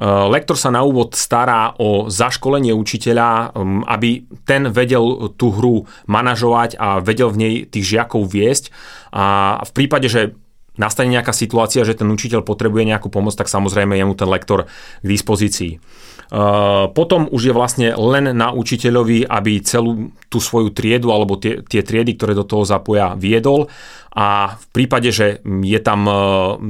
Eh, 0.00 0.08
lektor 0.32 0.56
sa 0.56 0.72
na 0.72 0.80
úvod 0.80 1.12
stará 1.12 1.76
o 1.76 2.08
zaškolenie 2.08 2.72
učiteľa, 2.72 3.52
mm, 3.52 3.84
aby 3.84 4.24
ten 4.48 4.72
vedel 4.72 5.36
tú 5.36 5.52
hru 5.52 5.84
manažovať 6.08 6.80
a 6.80 7.04
vedel 7.04 7.28
v 7.28 7.36
nej 7.36 7.54
tých 7.68 7.84
žiakov 7.84 8.24
viesť. 8.24 8.72
A 9.12 9.60
v 9.60 9.70
prípade, 9.76 10.08
že 10.08 10.32
nastane 10.80 11.12
nejaká 11.12 11.36
situácia, 11.36 11.84
že 11.84 11.92
ten 11.92 12.08
učiteľ 12.08 12.40
potrebuje 12.40 12.88
nejakú 12.88 13.12
pomoc, 13.12 13.36
tak 13.36 13.52
samozrejme 13.52 13.92
je 13.92 14.08
mu 14.08 14.16
ten 14.16 14.24
lektor 14.32 14.72
k 15.04 15.06
dispozícii. 15.06 15.76
Eh, 15.76 16.84
potom 16.94 17.26
už 17.26 17.50
je 17.50 17.52
vlastne 17.52 17.92
len 17.92 18.30
na 18.32 18.54
učiteľovi, 18.54 19.26
aby 19.26 19.60
celú 19.66 20.14
tú 20.30 20.40
svoju 20.40 20.72
triedu 20.72 21.10
alebo 21.10 21.34
tie, 21.34 21.60
tie 21.60 21.84
triedy, 21.84 22.16
ktoré 22.16 22.32
do 22.32 22.46
toho 22.48 22.62
zapoja, 22.62 23.18
viedol 23.18 23.66
a 24.10 24.58
v 24.58 24.66
prípade, 24.74 25.14
že 25.14 25.38
je 25.46 25.78
tam 25.78 26.02
e, 26.10 26.14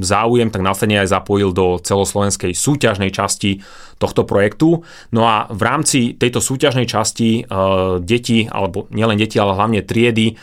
záujem, 0.04 0.52
tak 0.52 0.60
následne 0.60 1.00
aj 1.00 1.08
zapojil 1.08 1.56
do 1.56 1.80
celoslovenskej 1.80 2.52
súťažnej 2.52 3.08
časti 3.08 3.64
tohto 3.96 4.28
projektu. 4.28 4.84
No 5.16 5.24
a 5.24 5.48
v 5.48 5.62
rámci 5.64 6.20
tejto 6.20 6.44
súťažnej 6.44 6.84
časti 6.84 7.40
e, 7.40 7.42
deti, 8.04 8.44
alebo 8.44 8.92
nielen 8.92 9.16
deti, 9.16 9.40
ale 9.40 9.56
hlavne 9.56 9.80
triedy 9.80 10.32
e, 10.32 10.34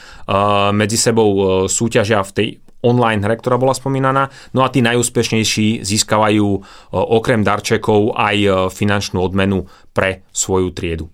medzi 0.73 0.97
sebou 0.97 1.69
súťažia 1.69 2.25
v 2.25 2.33
tej 2.33 2.47
online 2.81 3.21
hre, 3.21 3.38
ktorá 3.38 3.62
bola 3.62 3.77
spomínaná. 3.77 4.33
No 4.57 4.65
a 4.65 4.73
tí 4.73 4.81
najúspešnejší 4.81 5.86
získavajú 5.86 6.47
okrem 6.93 7.41
darčekov 7.41 8.13
aj 8.13 8.69
finančnú 8.69 9.17
odmenu 9.17 9.65
pre 9.93 10.25
svoju 10.29 10.69
triedu. 10.77 11.10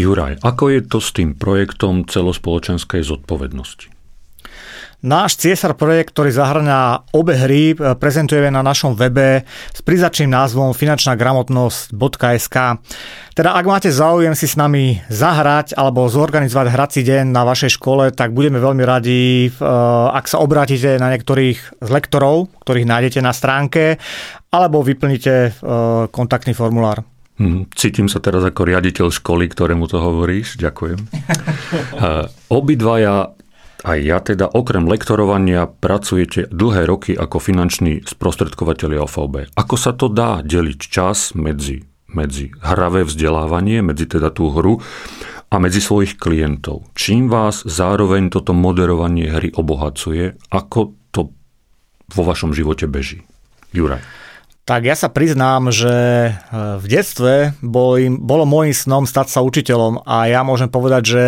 Juraj, 0.00 0.38
ako 0.40 0.64
je 0.70 0.80
to 0.86 0.98
s 1.02 1.10
tým 1.12 1.34
projektom 1.34 2.06
celospoločenskej 2.06 3.02
zodpovednosti? 3.02 3.89
Náš 5.00 5.40
Ciesar 5.40 5.72
projekt, 5.80 6.12
ktorý 6.12 6.28
zahrňa 6.28 7.08
obe 7.16 7.32
hry, 7.32 7.72
e, 7.72 7.96
prezentujeme 7.96 8.52
na 8.52 8.60
našom 8.60 8.92
webe 8.92 9.48
s 9.48 9.80
prizačným 9.80 10.28
názvom 10.28 10.76
finančná 10.76 11.16
gramotnosť.sk. 11.16 12.56
Teda 13.32 13.56
ak 13.56 13.64
máte 13.64 13.88
záujem 13.88 14.36
si 14.36 14.44
s 14.44 14.60
nami 14.60 15.00
zahrať 15.08 15.72
alebo 15.72 16.04
zorganizovať 16.04 16.66
hrací 16.68 17.00
deň 17.00 17.32
na 17.32 17.48
vašej 17.48 17.80
škole, 17.80 18.12
tak 18.12 18.36
budeme 18.36 18.60
veľmi 18.60 18.84
radi, 18.84 19.48
e, 19.48 19.50
ak 20.12 20.28
sa 20.28 20.44
obrátite 20.44 21.00
na 21.00 21.08
niektorých 21.16 21.80
z 21.80 21.88
lektorov, 21.88 22.52
ktorých 22.60 22.84
nájdete 22.84 23.24
na 23.24 23.32
stránke, 23.32 23.96
alebo 24.52 24.84
vyplníte 24.84 25.34
e, 25.48 25.50
kontaktný 26.12 26.52
formulár. 26.52 27.00
Hm, 27.40 27.72
cítim 27.72 28.04
sa 28.04 28.20
teraz 28.20 28.44
ako 28.44 28.68
riaditeľ 28.68 29.08
školy, 29.08 29.48
ktorému 29.48 29.88
to 29.88 29.96
hovoríš. 29.96 30.60
Ďakujem. 30.60 31.00
Obidvaja 32.60 33.39
aj 33.80 33.98
ja 34.00 34.18
teda 34.20 34.46
okrem 34.50 34.84
lektorovania 34.84 35.64
pracujete 35.68 36.48
dlhé 36.52 36.84
roky 36.84 37.12
ako 37.16 37.40
finanční 37.40 38.04
sprostredkovateľi 38.04 38.96
OVB. 39.00 39.34
Ako 39.56 39.76
sa 39.80 39.96
to 39.96 40.12
dá 40.12 40.44
deliť 40.44 40.80
čas 40.80 41.32
medzi, 41.32 41.84
medzi 42.12 42.52
hravé 42.60 43.08
vzdelávanie, 43.08 43.80
medzi 43.80 44.04
teda 44.04 44.28
tú 44.28 44.52
hru 44.52 44.84
a 45.50 45.56
medzi 45.56 45.80
svojich 45.80 46.20
klientov? 46.20 46.92
Čím 46.92 47.32
vás 47.32 47.64
zároveň 47.64 48.28
toto 48.28 48.52
moderovanie 48.52 49.32
hry 49.32 49.50
obohacuje? 49.56 50.36
Ako 50.52 50.94
to 51.10 51.32
vo 52.12 52.22
vašom 52.22 52.52
živote 52.52 52.84
beží? 52.84 53.24
Juraj. 53.72 54.19
Tak 54.70 54.86
ja 54.86 54.94
sa 54.94 55.10
priznám, 55.10 55.74
že 55.74 55.90
e, 55.90 56.30
v 56.78 56.86
detstve 56.86 57.58
bol 57.58 57.98
bolo 58.22 58.46
môjim 58.46 58.70
snom 58.70 59.02
stať 59.02 59.26
sa 59.26 59.42
učiteľom 59.42 60.06
a 60.06 60.30
ja 60.30 60.46
môžem 60.46 60.70
povedať, 60.70 61.02
že 61.10 61.24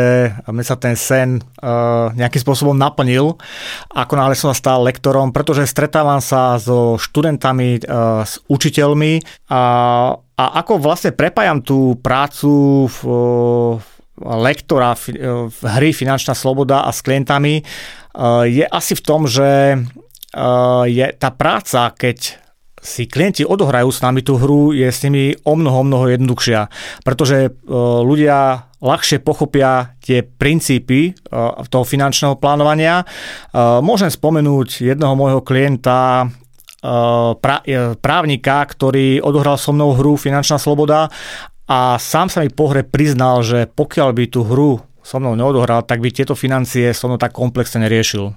mne 0.46 0.62
sa 0.62 0.78
ten 0.78 0.94
sen 0.94 1.42
uh, 1.58 2.14
nejakým 2.14 2.38
spôsobom 2.38 2.78
naplnil, 2.78 3.34
ako 3.90 4.12
náhle 4.14 4.38
som 4.38 4.54
sa 4.54 4.62
stal 4.62 4.86
lektorom, 4.86 5.34
pretože 5.34 5.66
stretávam 5.66 6.22
sa 6.22 6.54
so 6.62 6.94
študentami, 6.94 7.82
uh, 7.82 8.22
s 8.22 8.38
učiteľmi 8.46 9.18
a, 9.50 9.62
a 10.14 10.44
ako 10.62 10.78
vlastne 10.78 11.10
prepájam 11.10 11.66
tú 11.66 11.98
prácu 11.98 12.86
v, 12.86 12.98
lektora 14.22 14.94
v 15.50 15.60
hry 15.82 15.90
Finančná 15.90 16.38
sloboda 16.38 16.86
a 16.86 16.94
s 16.94 17.02
klientami 17.02 17.66
je 18.46 18.64
asi 18.70 18.92
v 18.94 19.02
tom, 19.02 19.26
že 19.26 19.82
je 20.86 21.06
tá 21.16 21.30
práca, 21.32 21.90
keď 21.96 22.41
si 22.82 23.06
klienti 23.06 23.46
odohrajú 23.46 23.94
s 23.94 24.02
nami 24.02 24.26
tú 24.26 24.34
hru, 24.42 24.74
je 24.74 24.90
s 24.90 25.06
nimi 25.06 25.38
o 25.46 25.54
mnoho, 25.54 25.86
mnoho 25.86 26.10
jednoduchšia. 26.10 26.66
Pretože 27.06 27.46
e, 27.46 27.50
ľudia 28.02 28.66
ľahšie 28.82 29.22
pochopia 29.22 29.94
tie 30.02 30.26
princípy 30.26 31.00
e, 31.06 31.12
toho 31.70 31.86
finančného 31.86 32.42
plánovania. 32.42 33.00
E, 33.00 33.04
môžem 33.78 34.10
spomenúť 34.10 34.82
jedného 34.82 35.14
môjho 35.14 35.40
klienta, 35.46 36.26
právnika, 38.02 38.66
ktorý 38.66 39.22
odohral 39.22 39.54
so 39.54 39.70
mnou 39.70 39.94
hru 39.94 40.18
Finančná 40.18 40.58
sloboda 40.58 41.06
a 41.70 41.94
sám 41.94 42.26
sa 42.26 42.42
mi 42.42 42.50
po 42.50 42.74
hre 42.74 42.82
priznal, 42.82 43.46
že 43.46 43.70
pokiaľ 43.70 44.10
by 44.10 44.24
tú 44.26 44.42
hru 44.42 44.82
so 44.98 45.22
mnou 45.22 45.38
neodohral, 45.38 45.86
tak 45.86 46.02
by 46.02 46.10
tieto 46.10 46.34
financie 46.34 46.90
so 46.90 47.06
mnou 47.06 47.22
tak 47.22 47.38
komplexne 47.38 47.86
neriešil. 47.86 48.34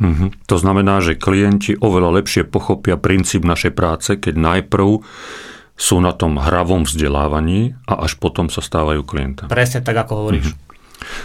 Mm-hmm. 0.00 0.48
To 0.48 0.56
znamená, 0.56 1.04
že 1.04 1.18
klienti 1.18 1.76
oveľa 1.76 2.22
lepšie 2.22 2.48
pochopia 2.48 2.96
princíp 2.96 3.44
našej 3.44 3.72
práce, 3.76 4.10
keď 4.16 4.34
najprv 4.34 5.04
sú 5.76 5.96
na 6.00 6.12
tom 6.14 6.38
hravom 6.38 6.84
vzdelávaní 6.86 7.74
a 7.86 8.06
až 8.06 8.16
potom 8.16 8.48
sa 8.48 8.62
stávajú 8.62 9.02
klientami. 9.04 9.50
Presne 9.50 9.80
tak, 9.82 9.98
ako 10.06 10.12
hovoríš. 10.26 10.52
Mm-hmm. 10.52 10.70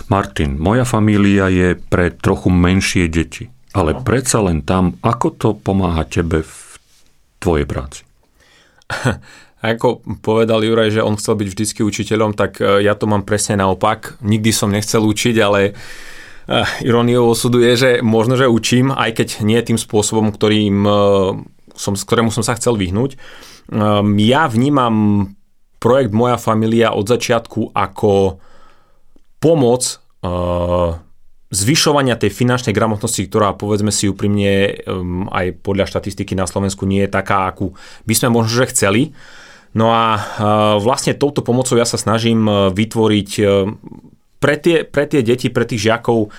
Martin, 0.09 0.57
moja 0.57 0.83
família 0.83 1.53
je 1.53 1.77
pre 1.77 2.09
trochu 2.09 2.49
menšie 2.49 3.05
deti, 3.05 3.53
ale 3.77 3.93
no. 3.93 4.01
predsa 4.01 4.41
len 4.41 4.65
tam, 4.65 4.97
ako 5.05 5.27
to 5.37 5.49
pomáha 5.53 6.01
tebe 6.01 6.41
v 6.41 6.57
tvojej 7.37 7.65
práci? 7.69 8.01
Ako 9.57 10.05
povedal 10.21 10.61
Juraj, 10.61 10.93
že 10.93 11.01
on 11.01 11.17
chcel 11.17 11.33
byť 11.33 11.47
vždycky 11.49 11.81
učiteľom, 11.81 12.37
tak 12.37 12.61
e, 12.61 12.85
ja 12.85 12.93
to 12.93 13.09
mám 13.09 13.25
presne 13.25 13.57
naopak. 13.57 14.21
Nikdy 14.21 14.53
som 14.53 14.69
nechcel 14.69 15.01
učiť, 15.01 15.35
ale 15.41 15.73
uh, 15.73 16.16
ironiou 16.79 17.35
osudu 17.35 17.59
je, 17.59 17.73
že 17.75 17.91
možno, 17.99 18.39
že 18.39 18.47
učím, 18.47 18.95
aj 18.95 19.19
keď 19.19 19.27
nie 19.43 19.59
tým 19.59 19.75
spôsobom, 19.75 20.31
ktorým, 20.31 20.87
uh, 20.87 21.35
som, 21.75 21.93
ktorému 21.93 22.31
som 22.31 22.43
sa 22.43 22.55
chcel 22.55 22.79
vyhnúť. 22.79 23.19
Um, 23.67 24.15
ja 24.15 24.47
vnímam 24.47 25.27
projekt 25.77 26.15
Moja 26.15 26.39
familia 26.39 26.95
od 26.95 27.03
začiatku 27.03 27.75
ako 27.75 28.39
pomoc 29.43 29.99
uh, 30.23 30.95
zvyšovania 31.51 32.15
tej 32.15 32.31
finančnej 32.31 32.71
gramotnosti, 32.71 33.27
ktorá 33.27 33.51
povedzme 33.55 33.91
si 33.91 34.07
úprimne 34.07 34.83
um, 34.87 35.27
aj 35.27 35.59
podľa 35.59 35.91
štatistiky 35.91 36.31
na 36.31 36.47
Slovensku 36.47 36.87
nie 36.87 37.03
je 37.03 37.11
taká, 37.11 37.51
akú 37.51 37.75
by 38.07 38.13
sme 38.15 38.31
možno 38.31 38.63
že 38.63 38.71
chceli. 38.71 39.11
No 39.77 39.93
a 39.93 40.17
vlastne 40.81 41.13
touto 41.13 41.45
pomocou 41.45 41.77
ja 41.77 41.85
sa 41.85 42.01
snažím 42.01 42.49
vytvoriť 42.73 43.29
pre 44.37 44.55
tie, 44.61 44.85
pre 44.85 45.09
tie 45.09 45.25
deti, 45.25 45.49
pre 45.49 45.65
tých 45.65 45.89
žiakov 45.89 46.29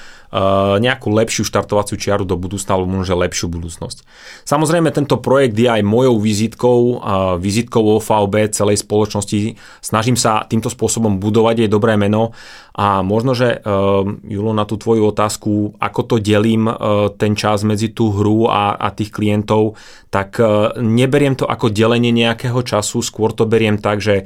nejakú 0.79 1.09
lepšiu 1.09 1.49
štartovaciu 1.49 1.97
čiaru 1.97 2.29
do 2.29 2.37
budúcna, 2.37 2.77
alebo 2.77 3.01
možno 3.01 3.17
lepšiu 3.17 3.49
budúcnosť. 3.49 4.05
Samozrejme, 4.45 4.93
tento 4.93 5.17
projekt 5.17 5.57
je 5.57 5.73
aj 5.73 5.81
mojou 5.81 6.21
vizitkou, 6.21 7.01
vizitkou 7.41 7.97
OVB 7.97 8.53
celej 8.53 8.85
spoločnosti. 8.85 9.57
Snažím 9.81 10.21
sa 10.21 10.45
týmto 10.45 10.69
spôsobom 10.69 11.17
budovať 11.17 11.65
jej 11.65 11.71
dobré 11.73 11.97
meno 11.97 12.37
a 12.77 13.03
možno, 13.03 13.35
že 13.35 13.59
uh, 13.59 14.07
Julo, 14.23 14.55
na 14.55 14.63
tú 14.63 14.79
tvoju 14.79 15.11
otázku, 15.11 15.81
ako 15.83 16.01
to 16.05 16.17
delím 16.23 16.71
uh, 16.71 17.11
ten 17.11 17.35
čas 17.35 17.67
medzi 17.67 17.91
tú 17.91 18.13
hru 18.13 18.47
a, 18.47 18.77
a 18.77 18.93
tých 18.93 19.11
klientov, 19.11 19.75
tak 20.09 20.41
neberiem 20.81 21.37
to 21.37 21.45
ako 21.45 21.69
delenie 21.69 22.09
nejakého 22.17 22.65
času, 22.65 23.05
skôr 23.05 23.37
to 23.37 23.45
beriem 23.45 23.77
tak, 23.77 24.01
že 24.01 24.25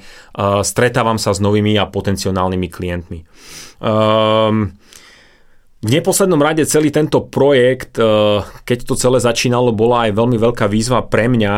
stretávam 0.63 1.19
sa 1.19 1.35
s 1.35 1.43
novými 1.43 1.75
a 1.75 1.91
potenciálnymi 1.91 2.69
klientmi. 2.71 3.19
Um, 3.83 4.79
v 5.83 5.91
neposlednom 5.91 6.39
rade 6.39 6.63
celý 6.63 6.95
tento 6.95 7.27
projekt, 7.27 7.99
keď 8.63 8.79
to 8.87 8.95
celé 8.95 9.19
začínalo, 9.19 9.75
bola 9.75 10.07
aj 10.07 10.15
veľmi 10.15 10.39
veľká 10.39 10.71
výzva 10.71 11.03
pre 11.03 11.27
mňa, 11.27 11.55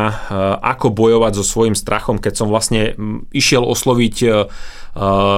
ako 0.65 0.89
bojovať 0.89 1.37
so 1.37 1.45
svojím 1.45 1.77
strachom, 1.77 2.17
keď 2.17 2.33
som 2.33 2.49
vlastne 2.49 2.97
išiel 3.29 3.61
osloviť 3.61 4.15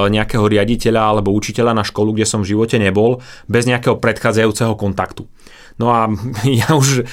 nejakého 0.07 0.45
riaditeľa 0.47 1.03
alebo 1.03 1.35
učiteľa 1.35 1.75
na 1.75 1.83
školu, 1.83 2.15
kde 2.15 2.31
som 2.31 2.47
v 2.47 2.55
živote 2.55 2.79
nebol, 2.79 3.19
bez 3.51 3.67
nejakého 3.67 3.99
predchádzajúceho 3.99 4.79
kontaktu. 4.79 5.27
No 5.77 5.93
a 5.93 6.09
ja 6.61 6.73
už 6.73 7.05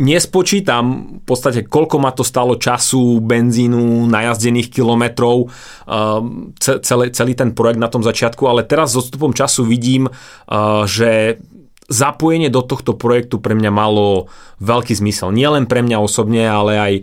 nespočítam 0.00 0.84
v 1.20 1.24
podstate, 1.24 1.64
koľko 1.68 1.96
ma 2.00 2.12
to 2.12 2.24
stalo 2.24 2.56
času, 2.56 3.20
benzínu, 3.20 4.08
najazdených 4.08 4.68
kilometrov, 4.72 5.48
um, 5.48 6.52
celý, 6.60 7.12
celý 7.12 7.32
ten 7.36 7.52
projekt 7.52 7.80
na 7.80 7.92
tom 7.92 8.00
začiatku, 8.00 8.44
ale 8.48 8.64
teraz 8.64 8.96
s 8.96 9.00
odstupom 9.04 9.36
času 9.36 9.64
vidím, 9.68 10.08
uh, 10.08 10.84
že 10.88 11.40
zapojenie 11.88 12.52
do 12.52 12.60
tohto 12.60 12.92
projektu 12.92 13.40
pre 13.40 13.56
mňa 13.56 13.72
malo 13.72 14.28
veľký 14.60 14.92
zmysel. 14.92 15.32
Nie 15.32 15.48
len 15.48 15.64
pre 15.64 15.80
mňa 15.80 16.04
osobne, 16.04 16.44
ale 16.44 16.72
aj 16.76 16.92
e, 17.00 17.02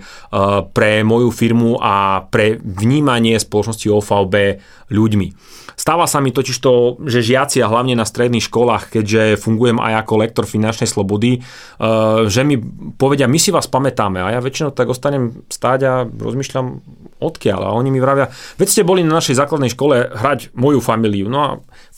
pre 0.77 1.01
moju 1.01 1.33
firmu 1.33 1.81
a 1.81 2.21
pre 2.29 2.61
vnímanie 2.61 3.33
spoločnosti 3.41 3.89
OVB 3.89 4.35
ľuďmi. 4.93 5.27
Stáva 5.85 6.09
sa 6.09 6.17
mi 6.17 6.33
totiž 6.33 6.57
to, 6.65 6.97
že 7.05 7.21
žiaci 7.21 7.61
a 7.61 7.69
hlavne 7.69 7.93
na 7.93 8.09
stredných 8.09 8.49
školách, 8.49 8.89
keďže 8.89 9.37
fungujem 9.37 9.77
aj 9.77 10.01
ako 10.01 10.13
lektor 10.17 10.45
finančnej 10.49 10.89
slobody, 10.89 11.37
e, 11.37 11.39
že 12.25 12.41
mi 12.41 12.57
povedia, 12.97 13.29
my 13.29 13.37
si 13.37 13.53
vás 13.53 13.69
pamätáme 13.69 14.17
a 14.17 14.33
ja 14.33 14.41
väčšinou 14.41 14.73
tak 14.73 14.89
ostanem 14.89 15.45
stáť 15.45 15.79
a 15.85 15.93
rozmýšľam 16.09 16.81
odkiaľ 17.21 17.69
a 17.69 17.77
oni 17.77 17.93
mi 17.93 18.01
vravia, 18.01 18.33
veď 18.57 18.65
ste 18.65 18.81
boli 18.81 19.05
na 19.05 19.21
našej 19.21 19.37
základnej 19.37 19.69
škole 19.77 20.09
hrať 20.09 20.57
moju 20.57 20.81
familiu. 20.81 21.29
No 21.29 21.37
a 21.37 21.49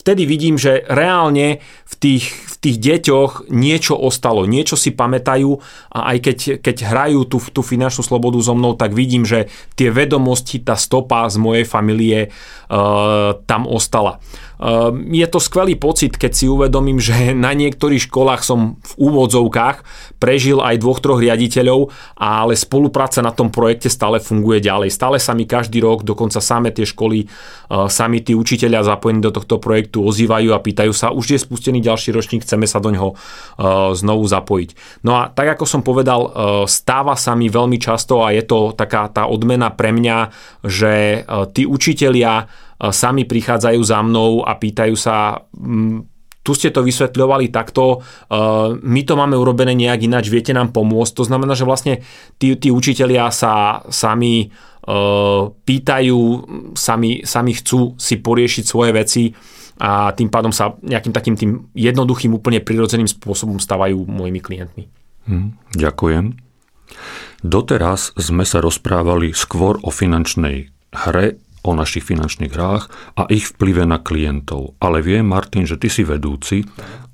vtedy 0.07 0.23
vidím, 0.23 0.55
že 0.55 0.87
reálne 0.87 1.59
v 1.83 1.95
tých, 1.99 2.31
v 2.31 2.55
tých 2.63 2.77
deťoch 2.79 3.51
niečo 3.51 3.99
ostalo, 3.99 4.47
niečo 4.47 4.79
si 4.79 4.95
pamätajú 4.95 5.59
a 5.91 6.15
aj 6.15 6.17
keď, 6.23 6.37
keď 6.63 6.75
hrajú 6.87 7.27
tú, 7.27 7.43
tú 7.51 7.59
finančnú 7.59 8.07
slobodu 8.07 8.39
so 8.39 8.55
mnou, 8.55 8.79
tak 8.79 8.95
vidím, 8.95 9.27
že 9.27 9.51
tie 9.75 9.91
vedomosti, 9.91 10.63
tá 10.63 10.79
stopa 10.79 11.27
z 11.27 11.35
mojej 11.43 11.67
familie 11.67 12.31
uh, 12.71 13.35
tam 13.43 13.67
ostala. 13.67 14.23
Ehm, 14.57 15.13
je 15.13 15.27
to 15.29 15.37
skvelý 15.37 15.77
pocit, 15.77 16.17
keď 16.17 16.31
si 16.33 16.45
uvedomím, 16.49 16.97
že 16.97 17.33
na 17.37 17.53
niektorých 17.53 18.09
školách 18.09 18.41
som 18.41 18.81
v 18.81 18.93
úvodzovkách 18.97 19.85
prežil 20.17 20.57
aj 20.61 20.81
dvoch, 20.81 20.99
troch 21.01 21.21
riaditeľov, 21.21 21.93
ale 22.17 22.57
spolupráca 22.57 23.21
na 23.21 23.29
tom 23.29 23.53
projekte 23.53 23.87
stále 23.87 24.17
funguje 24.17 24.61
ďalej. 24.65 24.89
Stále 24.89 25.17
sa 25.21 25.37
mi 25.37 25.45
každý 25.45 25.77
rok, 25.81 26.01
dokonca 26.01 26.41
same 26.41 26.73
tie 26.73 26.85
školy, 26.89 27.25
ehm, 27.25 27.87
sami 27.87 28.25
tí 28.25 28.33
učiteľia 28.33 28.81
zapojení 28.81 29.21
do 29.21 29.29
tohto 29.29 29.61
projektu 29.61 29.96
ozývajú 30.01 30.53
a 30.53 30.63
pýtajú 30.63 30.93
sa, 30.93 31.13
už 31.13 31.35
je 31.35 31.39
spustený 31.39 31.81
ďalší 31.81 32.13
ročník, 32.13 32.45
chceme 32.45 32.69
sa 32.69 32.77
do 32.77 32.93
ňoho 32.93 33.09
ehm, 33.13 33.97
znovu 33.97 34.23
zapojiť. 34.29 35.01
No 35.03 35.17
a 35.17 35.29
tak 35.29 35.57
ako 35.57 35.65
som 35.65 35.81
povedal, 35.81 36.29
stáva 36.67 37.15
sa 37.15 37.33
mi 37.33 37.47
veľmi 37.47 37.77
často 37.79 38.21
a 38.21 38.33
je 38.33 38.43
to 38.43 38.73
taká 38.75 39.09
tá 39.09 39.25
odmena 39.27 39.71
pre 39.73 39.93
mňa, 39.93 40.17
že 40.63 41.23
tí 41.53 41.63
učitelia 41.65 42.47
sami 42.77 43.25
prichádzajú 43.25 43.81
za 43.81 43.99
mnou 44.05 44.45
a 44.45 44.53
pýtajú 44.53 44.95
sa, 44.97 45.41
tu 46.45 46.51
ste 46.53 46.69
to 46.69 46.85
vysvetľovali 46.85 47.49
takto, 47.49 48.05
my 48.83 49.01
to 49.03 49.13
máme 49.17 49.35
urobené 49.35 49.73
nejak 49.73 50.05
ináč, 50.05 50.29
viete 50.29 50.53
nám 50.53 50.71
pomôcť. 50.71 51.13
To 51.17 51.23
znamená, 51.25 51.57
že 51.57 51.67
vlastne 51.67 52.05
tí, 52.37 52.53
tí 52.55 52.69
učitelia 52.69 53.33
sa 53.33 53.83
sami 53.89 54.53
pýtajú, 55.67 56.19
sami, 56.77 57.27
sami 57.27 57.51
chcú 57.59 57.99
si 57.99 58.15
poriešiť 58.23 58.63
svoje 58.63 58.91
veci 58.95 59.23
a 59.77 60.11
tým 60.13 60.29
pádom 60.29 60.53
sa 60.53 60.73
nejakým 60.81 61.13
takým 61.13 61.35
tým 61.37 61.51
jednoduchým, 61.77 62.33
úplne 62.33 62.61
prirodzeným 62.61 63.09
spôsobom 63.09 63.61
stávajú 63.61 64.05
mojimi 64.05 64.41
klientmi. 64.41 64.83
Hm, 65.29 65.57
ďakujem. 65.77 66.33
Doteraz 67.45 68.17
sme 68.17 68.41
sa 68.41 68.59
rozprávali 68.63 69.31
skôr 69.37 69.77
o 69.85 69.93
finančnej 69.93 70.73
hre 70.93 71.37
o 71.67 71.75
našich 71.75 72.07
finančných 72.07 72.55
hrách 72.55 72.87
a 73.19 73.27
ich 73.27 73.51
vplyve 73.51 73.83
na 73.83 73.99
klientov. 73.99 74.79
Ale 74.79 75.03
viem, 75.03 75.27
Martin, 75.27 75.67
že 75.67 75.75
ty 75.75 75.91
si 75.91 76.07
vedúci. 76.07 76.63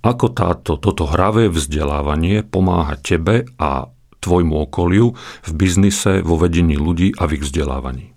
Ako 0.06 0.30
táto, 0.30 0.78
toto 0.78 1.10
hravé 1.10 1.50
vzdelávanie 1.50 2.46
pomáha 2.46 2.94
tebe 3.02 3.50
a 3.58 3.90
tvojmu 4.22 4.70
okoliu 4.70 5.18
v 5.44 5.52
biznise, 5.58 6.22
vo 6.22 6.38
vedení 6.38 6.78
ľudí 6.78 7.18
a 7.18 7.26
v 7.26 7.42
ich 7.42 7.44
vzdelávaní? 7.50 8.14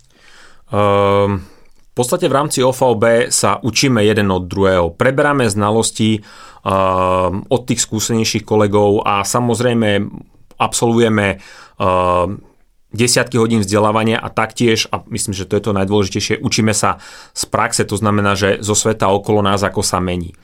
Um, 0.69 1.43
v 1.97 2.05
podstate 2.05 2.29
v 2.29 2.37
rámci 2.37 2.61
OVB 2.61 3.33
sa 3.33 3.57
učíme 3.57 4.05
jeden 4.05 4.29
od 4.29 4.45
druhého. 4.45 4.93
Preberáme 4.93 5.49
znalosti 5.49 6.21
um, 6.21 7.41
od 7.49 7.61
tých 7.65 7.81
skúsenejších 7.81 8.45
kolegov 8.45 9.01
a 9.01 9.25
samozrejme 9.25 10.05
absolvujeme 10.61 11.41
um, 11.81 12.37
desiatky 12.93 13.41
hodín 13.41 13.65
vzdelávania 13.65 14.21
a 14.21 14.29
taktiež, 14.29 14.85
a 14.93 15.01
myslím, 15.09 15.33
že 15.33 15.49
to 15.49 15.57
je 15.57 15.63
to 15.65 15.73
najdôležitejšie, 15.73 16.37
učíme 16.37 16.69
sa 16.77 17.01
z 17.33 17.43
praxe, 17.49 17.81
to 17.81 17.97
znamená, 17.97 18.37
že 18.37 18.61
zo 18.61 18.77
sveta 18.77 19.09
okolo 19.09 19.41
nás, 19.41 19.65
ako 19.65 19.81
sa 19.81 19.97
mení. 19.97 20.37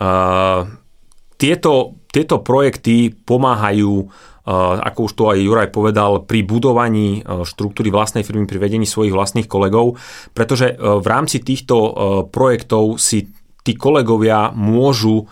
Uh, 0.00 0.64
tieto, 1.36 2.00
tieto 2.08 2.40
projekty 2.40 3.12
pomáhajú 3.12 4.08
ako 4.44 5.08
už 5.08 5.12
to 5.16 5.24
aj 5.32 5.38
Juraj 5.40 5.68
povedal, 5.72 6.22
pri 6.28 6.44
budovaní 6.44 7.24
uh, 7.24 7.48
štruktúry 7.48 7.88
vlastnej 7.88 8.22
firmy, 8.22 8.44
pri 8.44 8.60
vedení 8.60 8.84
svojich 8.84 9.16
vlastných 9.16 9.48
kolegov, 9.48 9.96
pretože 10.36 10.76
uh, 10.76 11.00
v 11.00 11.06
rámci 11.08 11.40
týchto 11.40 11.76
projektov 12.28 13.00
si 13.00 13.32
tí 13.64 13.72
kolegovia 13.72 14.52
môžu 14.52 15.24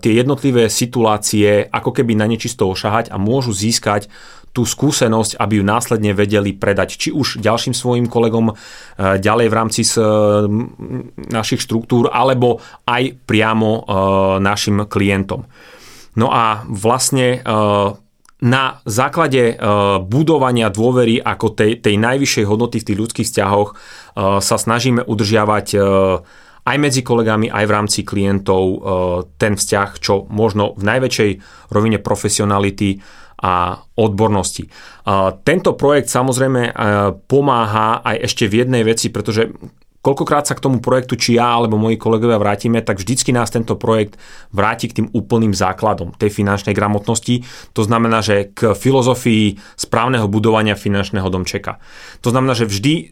tie 0.00 0.16
jednotlivé 0.16 0.72
situácie 0.72 1.68
ako 1.68 1.92
keby 1.92 2.16
na 2.16 2.24
nečisto 2.24 2.64
ošahať 2.72 3.12
a 3.12 3.20
môžu 3.20 3.52
získať 3.52 4.08
tú 4.56 4.64
skúsenosť, 4.64 5.36
aby 5.36 5.60
ju 5.60 5.64
následne 5.68 6.16
vedeli 6.16 6.56
predať 6.56 6.96
či 6.96 7.08
už 7.12 7.44
ďalším 7.44 7.76
svojim 7.76 8.08
kolegom 8.08 8.56
ďalej 8.96 9.46
v 9.52 9.54
rámci 9.54 9.84
našich 11.28 11.60
štruktúr, 11.60 12.08
alebo 12.08 12.64
aj 12.88 13.12
priamo 13.28 13.84
našim 14.40 14.88
klientom. 14.88 15.44
No 16.16 16.32
a 16.32 16.64
vlastne 16.64 17.44
na 18.38 18.78
základe 18.86 19.58
budovania 20.06 20.70
dôvery 20.70 21.18
ako 21.18 21.58
tej, 21.58 21.82
tej 21.82 21.98
najvyššej 21.98 22.44
hodnoty 22.46 22.76
v 22.78 22.86
tých 22.86 23.00
ľudských 23.02 23.26
vzťahoch 23.26 23.70
sa 24.38 24.56
snažíme 24.56 25.02
udržiavať 25.02 25.66
aj 26.68 26.76
medzi 26.78 27.02
kolegami, 27.02 27.50
aj 27.50 27.64
v 27.66 27.74
rámci 27.74 28.00
klientov 28.06 28.62
ten 29.42 29.58
vzťah, 29.58 29.88
čo 29.98 30.30
možno 30.30 30.78
v 30.78 30.86
najväčšej 30.86 31.30
rovine 31.74 31.98
profesionality 31.98 33.02
a 33.38 33.78
odbornosti. 33.98 34.66
Tento 35.46 35.70
projekt 35.78 36.10
samozrejme 36.10 36.62
e, 36.68 36.72
pomáha 37.30 38.02
aj 38.02 38.26
ešte 38.26 38.50
v 38.50 38.66
jednej 38.66 38.82
veci, 38.82 39.14
pretože 39.14 39.46
koľkokrát 40.08 40.48
sa 40.48 40.56
k 40.56 40.64
tomu 40.64 40.80
projektu, 40.80 41.20
či 41.20 41.36
ja 41.36 41.60
alebo 41.60 41.76
moji 41.76 42.00
kolegovia 42.00 42.40
vrátime, 42.40 42.80
tak 42.80 42.96
vždycky 42.96 43.28
nás 43.36 43.52
tento 43.52 43.76
projekt 43.76 44.16
vráti 44.56 44.88
k 44.88 45.04
tým 45.04 45.08
úplným 45.12 45.52
základom 45.52 46.16
tej 46.16 46.32
finančnej 46.32 46.72
gramotnosti. 46.72 47.44
To 47.76 47.84
znamená, 47.84 48.24
že 48.24 48.48
k 48.56 48.72
filozofii 48.72 49.60
správneho 49.76 50.24
budovania 50.32 50.72
finančného 50.72 51.28
domčeka. 51.28 51.76
To 52.24 52.32
znamená, 52.32 52.56
že 52.56 52.64
vždy 52.64 52.94
e, 52.96 53.04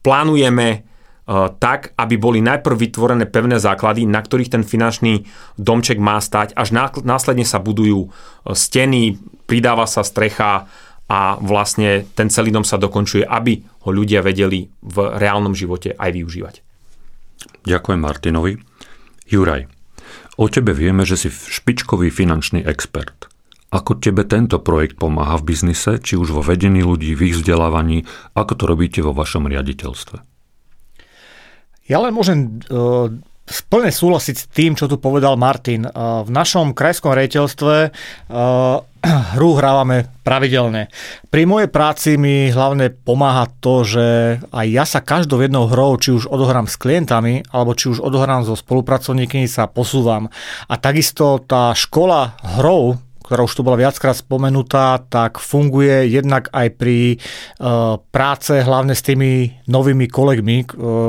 plánujeme 0.00 0.86
Eh, 1.26 1.34
tak, 1.58 1.90
aby 1.98 2.14
boli 2.22 2.38
najprv 2.38 2.86
vytvorené 2.86 3.26
pevné 3.26 3.58
základy, 3.58 4.06
na 4.06 4.22
ktorých 4.22 4.46
ten 4.46 4.62
finančný 4.62 5.26
domček 5.58 5.98
má 5.98 6.22
stať, 6.22 6.54
až 6.54 6.70
následne 7.02 7.42
sa 7.42 7.58
budujú 7.58 8.06
eh, 8.06 8.10
steny, 8.54 9.18
pridáva 9.50 9.90
sa 9.90 10.06
strecha 10.06 10.70
a 11.06 11.38
vlastne 11.38 12.02
ten 12.18 12.26
celý 12.26 12.50
dom 12.50 12.66
sa 12.66 12.82
dokončuje, 12.82 13.22
aby 13.22 13.62
ho 13.86 13.90
ľudia 13.94 14.26
vedeli 14.26 14.66
v 14.82 14.96
reálnom 15.18 15.54
živote 15.54 15.94
aj 15.94 16.10
využívať. 16.10 16.54
Ďakujem 17.66 18.00
Martinovi. 18.02 18.58
Juraj, 19.26 19.70
o 20.38 20.46
tebe 20.50 20.74
vieme, 20.74 21.06
že 21.06 21.18
si 21.18 21.28
špičkový 21.30 22.10
finančný 22.10 22.62
expert. 22.66 23.30
Ako 23.74 23.98
tebe 23.98 24.22
tento 24.22 24.62
projekt 24.62 24.94
pomáha 24.94 25.34
v 25.42 25.54
biznise, 25.54 25.98
či 25.98 26.14
už 26.14 26.30
vo 26.30 26.42
vedení 26.42 26.86
ľudí, 26.86 27.18
v 27.18 27.30
ich 27.30 27.36
vzdelávaní, 27.38 28.06
ako 28.38 28.52
to 28.54 28.64
robíte 28.70 29.00
vo 29.02 29.10
vašom 29.10 29.50
riaditeľstve? 29.50 30.22
Ja 31.90 31.98
len 32.02 32.14
môžem 32.14 32.62
uh, 32.70 33.10
plne 33.70 33.90
súhlasiť 33.90 34.36
s 34.38 34.46
tým, 34.50 34.78
čo 34.78 34.86
tu 34.86 34.98
povedal 34.98 35.34
Martin. 35.38 35.86
Uh, 35.86 36.22
v 36.22 36.30
našom 36.30 36.74
krajskom 36.74 37.14
rejiteľstve 37.14 37.74
uh, 37.90 38.82
hru 39.06 39.54
hrávame 39.54 40.10
pravidelne. 40.26 40.90
Pri 41.30 41.46
mojej 41.46 41.70
práci 41.70 42.18
mi 42.18 42.50
hlavne 42.50 42.90
pomáha 42.90 43.46
to, 43.62 43.86
že 43.86 44.06
aj 44.50 44.66
ja 44.66 44.82
sa 44.82 44.98
každou 44.98 45.38
jednou 45.38 45.70
hrou, 45.70 45.94
či 45.94 46.10
už 46.10 46.26
odohrám 46.26 46.66
s 46.66 46.74
klientami, 46.74 47.46
alebo 47.54 47.78
či 47.78 47.94
už 47.94 48.02
odohrám 48.02 48.42
so 48.42 48.58
spolupracovníkmi, 48.58 49.46
sa 49.46 49.70
posúvam. 49.70 50.26
A 50.66 50.74
takisto 50.74 51.38
tá 51.46 51.70
škola 51.78 52.34
hrou, 52.58 52.98
ktorá 53.22 53.42
už 53.42 53.58
tu 53.58 53.62
bola 53.66 53.74
viackrát 53.74 54.14
spomenutá, 54.14 55.02
tak 55.02 55.42
funguje 55.42 56.06
jednak 56.10 56.46
aj 56.54 56.78
pri 56.78 57.18
uh, 57.18 57.98
práce 58.14 58.54
hlavne 58.54 58.94
s 58.94 59.02
tými 59.02 59.50
novými 59.66 60.06
kolegmi, 60.06 60.62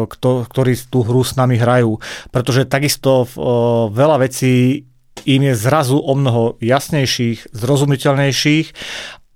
kto, 0.09 0.29
ktorí 0.49 0.73
tú 0.89 1.05
hru 1.05 1.21
s 1.21 1.37
nami 1.37 1.61
hrajú. 1.61 2.01
Pretože 2.33 2.65
takisto 2.65 3.25
uh, 3.25 3.89
veľa 3.93 4.17
vecí 4.25 4.81
im 5.27 5.51
je 5.51 5.53
zrazu 5.59 5.99
o 5.99 6.15
mnoho 6.15 6.55
jasnejších, 6.63 7.51
zrozumiteľnejších 7.51 8.67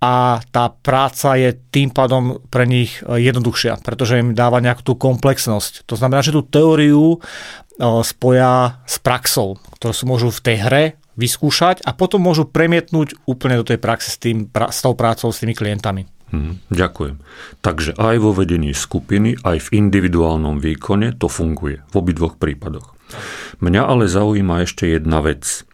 a 0.02 0.42
tá 0.50 0.74
práca 0.74 1.38
je 1.38 1.54
tým 1.70 1.94
pádom 1.94 2.42
pre 2.50 2.66
nich 2.66 3.04
jednoduchšia, 3.06 3.84
pretože 3.86 4.18
im 4.18 4.34
dáva 4.34 4.64
nejakú 4.64 4.82
tú 4.82 4.94
komplexnosť. 4.98 5.86
To 5.86 5.94
znamená, 6.00 6.26
že 6.26 6.34
tú 6.34 6.42
teóriu 6.42 7.22
spoja 8.02 8.82
s 8.89 8.98
praxou, 8.98 9.62
ktorú 9.78 9.94
si 9.94 10.06
môžu 10.10 10.28
v 10.34 10.42
tej 10.42 10.58
hre 10.64 10.84
vyskúšať 11.20 11.86
a 11.86 11.94
potom 11.94 12.24
môžu 12.24 12.48
premietnúť 12.48 13.14
úplne 13.30 13.60
do 13.62 13.68
tej 13.68 13.78
praxe 13.78 14.10
s, 14.10 14.18
tým, 14.18 14.50
s 14.50 14.80
tou 14.82 14.96
prácou 14.98 15.30
s 15.30 15.44
tými 15.44 15.54
klientami. 15.54 16.08
Hm, 16.32 16.64
ďakujem. 16.72 17.20
Takže 17.60 18.00
aj 18.00 18.16
vo 18.24 18.32
vedení 18.32 18.72
skupiny, 18.72 19.36
aj 19.44 19.68
v 19.68 19.86
individuálnom 19.86 20.64
výkone 20.64 21.12
to 21.20 21.28
funguje 21.28 21.84
v 21.92 21.94
obidvoch 21.94 22.39
prípadoch. 22.39 22.96
Mňa 23.60 23.82
ale 23.84 24.08
zaujíma 24.08 24.64
ešte 24.64 24.88
jedna 24.88 25.20
vec. 25.20 25.68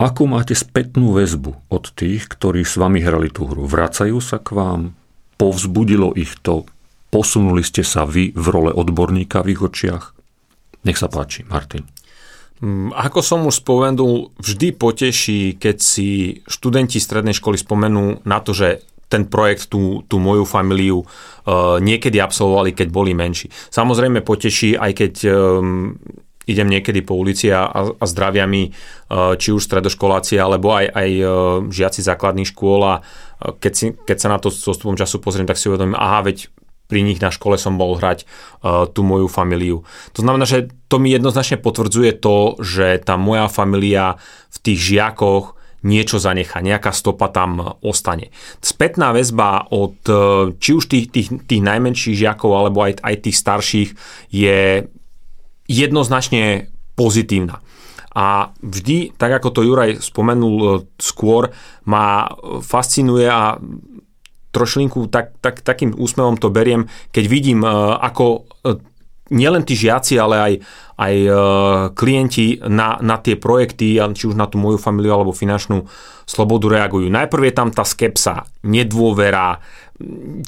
Ako 0.00 0.24
máte 0.24 0.56
spätnú 0.56 1.12
väzbu 1.12 1.68
od 1.68 1.92
tých, 1.92 2.24
ktorí 2.24 2.64
s 2.64 2.80
vami 2.80 3.04
hrali 3.04 3.28
tú 3.28 3.44
hru? 3.44 3.68
Vracajú 3.68 4.16
sa 4.24 4.40
k 4.40 4.56
vám? 4.56 4.96
Povzbudilo 5.36 6.16
ich 6.16 6.40
to? 6.40 6.64
Posunuli 7.12 7.60
ste 7.60 7.84
sa 7.84 8.08
vy 8.08 8.32
v 8.32 8.46
role 8.48 8.72
odborníka 8.72 9.44
v 9.44 9.52
ich 9.52 9.60
očiach? 9.60 10.16
Nech 10.88 10.96
sa 10.96 11.12
páči, 11.12 11.44
Martin. 11.44 11.84
Mm, 12.64 12.96
ako 12.96 13.20
som 13.20 13.44
už 13.44 13.60
spomenul, 13.60 14.32
vždy 14.40 14.72
poteší, 14.72 15.60
keď 15.60 15.76
si 15.84 16.40
študenti 16.48 16.96
strednej 16.96 17.36
školy 17.36 17.60
spomenú 17.60 18.24
na 18.24 18.40
to, 18.40 18.56
že 18.56 18.80
ten 19.12 19.28
projekt, 19.28 19.68
tú, 19.68 20.00
tú 20.08 20.16
moju 20.16 20.48
familiu 20.48 21.04
uh, 21.04 21.76
niekedy 21.76 22.16
absolvovali, 22.16 22.72
keď 22.72 22.88
boli 22.88 23.12
menší. 23.12 23.52
Samozrejme 23.52 24.24
poteší, 24.24 24.80
aj 24.80 24.92
keď 24.96 25.12
um, 25.28 25.92
idem 26.50 26.66
niekedy 26.66 27.06
po 27.06 27.14
ulici 27.14 27.48
a, 27.54 27.70
a 27.70 28.04
zdravia 28.04 28.44
mi 28.50 28.68
uh, 28.68 29.38
či 29.38 29.54
už 29.54 29.62
stredoškoláci, 29.64 30.36
alebo 30.36 30.74
aj, 30.74 30.86
aj 30.90 31.10
uh, 31.22 31.28
žiaci 31.70 32.02
základných 32.02 32.50
škôl 32.50 32.80
a 32.82 32.94
uh, 32.98 33.54
keď, 33.56 33.72
si, 33.72 33.86
keď 33.94 34.16
sa 34.18 34.28
na 34.34 34.38
to 34.42 34.50
s 34.50 34.66
postupom 34.66 34.98
času 34.98 35.22
pozriem, 35.22 35.46
tak 35.46 35.56
si 35.56 35.70
uvedomím, 35.70 35.94
aha, 35.94 36.26
veď 36.26 36.50
pri 36.90 37.06
nich 37.06 37.22
na 37.22 37.30
škole 37.30 37.54
som 37.54 37.78
bol 37.78 37.94
hrať 37.94 38.26
uh, 38.26 38.90
tú 38.90 39.06
moju 39.06 39.30
familiu. 39.30 39.86
To 40.18 40.26
znamená, 40.26 40.42
že 40.42 40.74
to 40.90 40.98
mi 40.98 41.14
jednoznačne 41.14 41.62
potvrdzuje 41.62 42.18
to, 42.18 42.58
že 42.58 42.98
tá 43.06 43.14
moja 43.14 43.46
familia 43.46 44.18
v 44.50 44.58
tých 44.58 44.98
žiakoch 44.98 45.60
niečo 45.80 46.20
zanechá, 46.20 46.60
nejaká 46.60 46.92
stopa 46.92 47.32
tam 47.32 47.80
ostane. 47.80 48.28
Spätná 48.60 49.16
väzba 49.16 49.64
od 49.72 49.96
e, 50.04 50.14
či 50.60 50.76
už 50.76 50.84
tých, 50.92 51.06
tých, 51.08 51.28
tých 51.48 51.62
najmenších 51.64 52.20
žiakov 52.20 52.52
alebo 52.52 52.84
aj, 52.84 53.00
aj 53.00 53.14
tých 53.24 53.36
starších 53.40 53.90
je 54.28 54.84
jednoznačne 55.70 56.74
pozitívna. 56.98 57.62
A 58.10 58.50
vždy, 58.58 59.14
tak 59.14 59.38
ako 59.38 59.48
to 59.54 59.60
Juraj 59.62 60.02
spomenul 60.02 60.56
e, 60.58 60.68
skôr, 60.98 61.54
ma 61.86 62.26
fascinuje 62.58 63.22
a 63.30 63.54
trošlinku 64.50 65.06
tak, 65.06 65.38
tak, 65.38 65.62
takým 65.62 65.94
úsmevom 65.94 66.34
to 66.34 66.50
beriem, 66.50 66.90
keď 67.14 67.24
vidím, 67.30 67.62
e, 67.62 67.70
ako 68.02 68.50
nielen 69.30 69.62
tí 69.62 69.78
žiaci, 69.78 70.18
ale 70.18 70.36
aj, 70.38 70.52
aj 70.98 71.14
e, 71.16 71.30
klienti 71.94 72.58
na, 72.66 72.98
na 73.00 73.16
tie 73.22 73.38
projekty, 73.38 73.96
či 73.96 74.24
už 74.26 74.34
na 74.34 74.50
tú 74.50 74.58
moju 74.58 74.76
familiu 74.76 75.14
alebo 75.14 75.34
finančnú 75.34 75.86
slobodu 76.26 76.70
reagujú. 76.70 77.10
Najprv 77.10 77.42
je 77.50 77.54
tam 77.54 77.68
tá 77.74 77.82
skepsa, 77.82 78.46
nedôvera, 78.62 79.58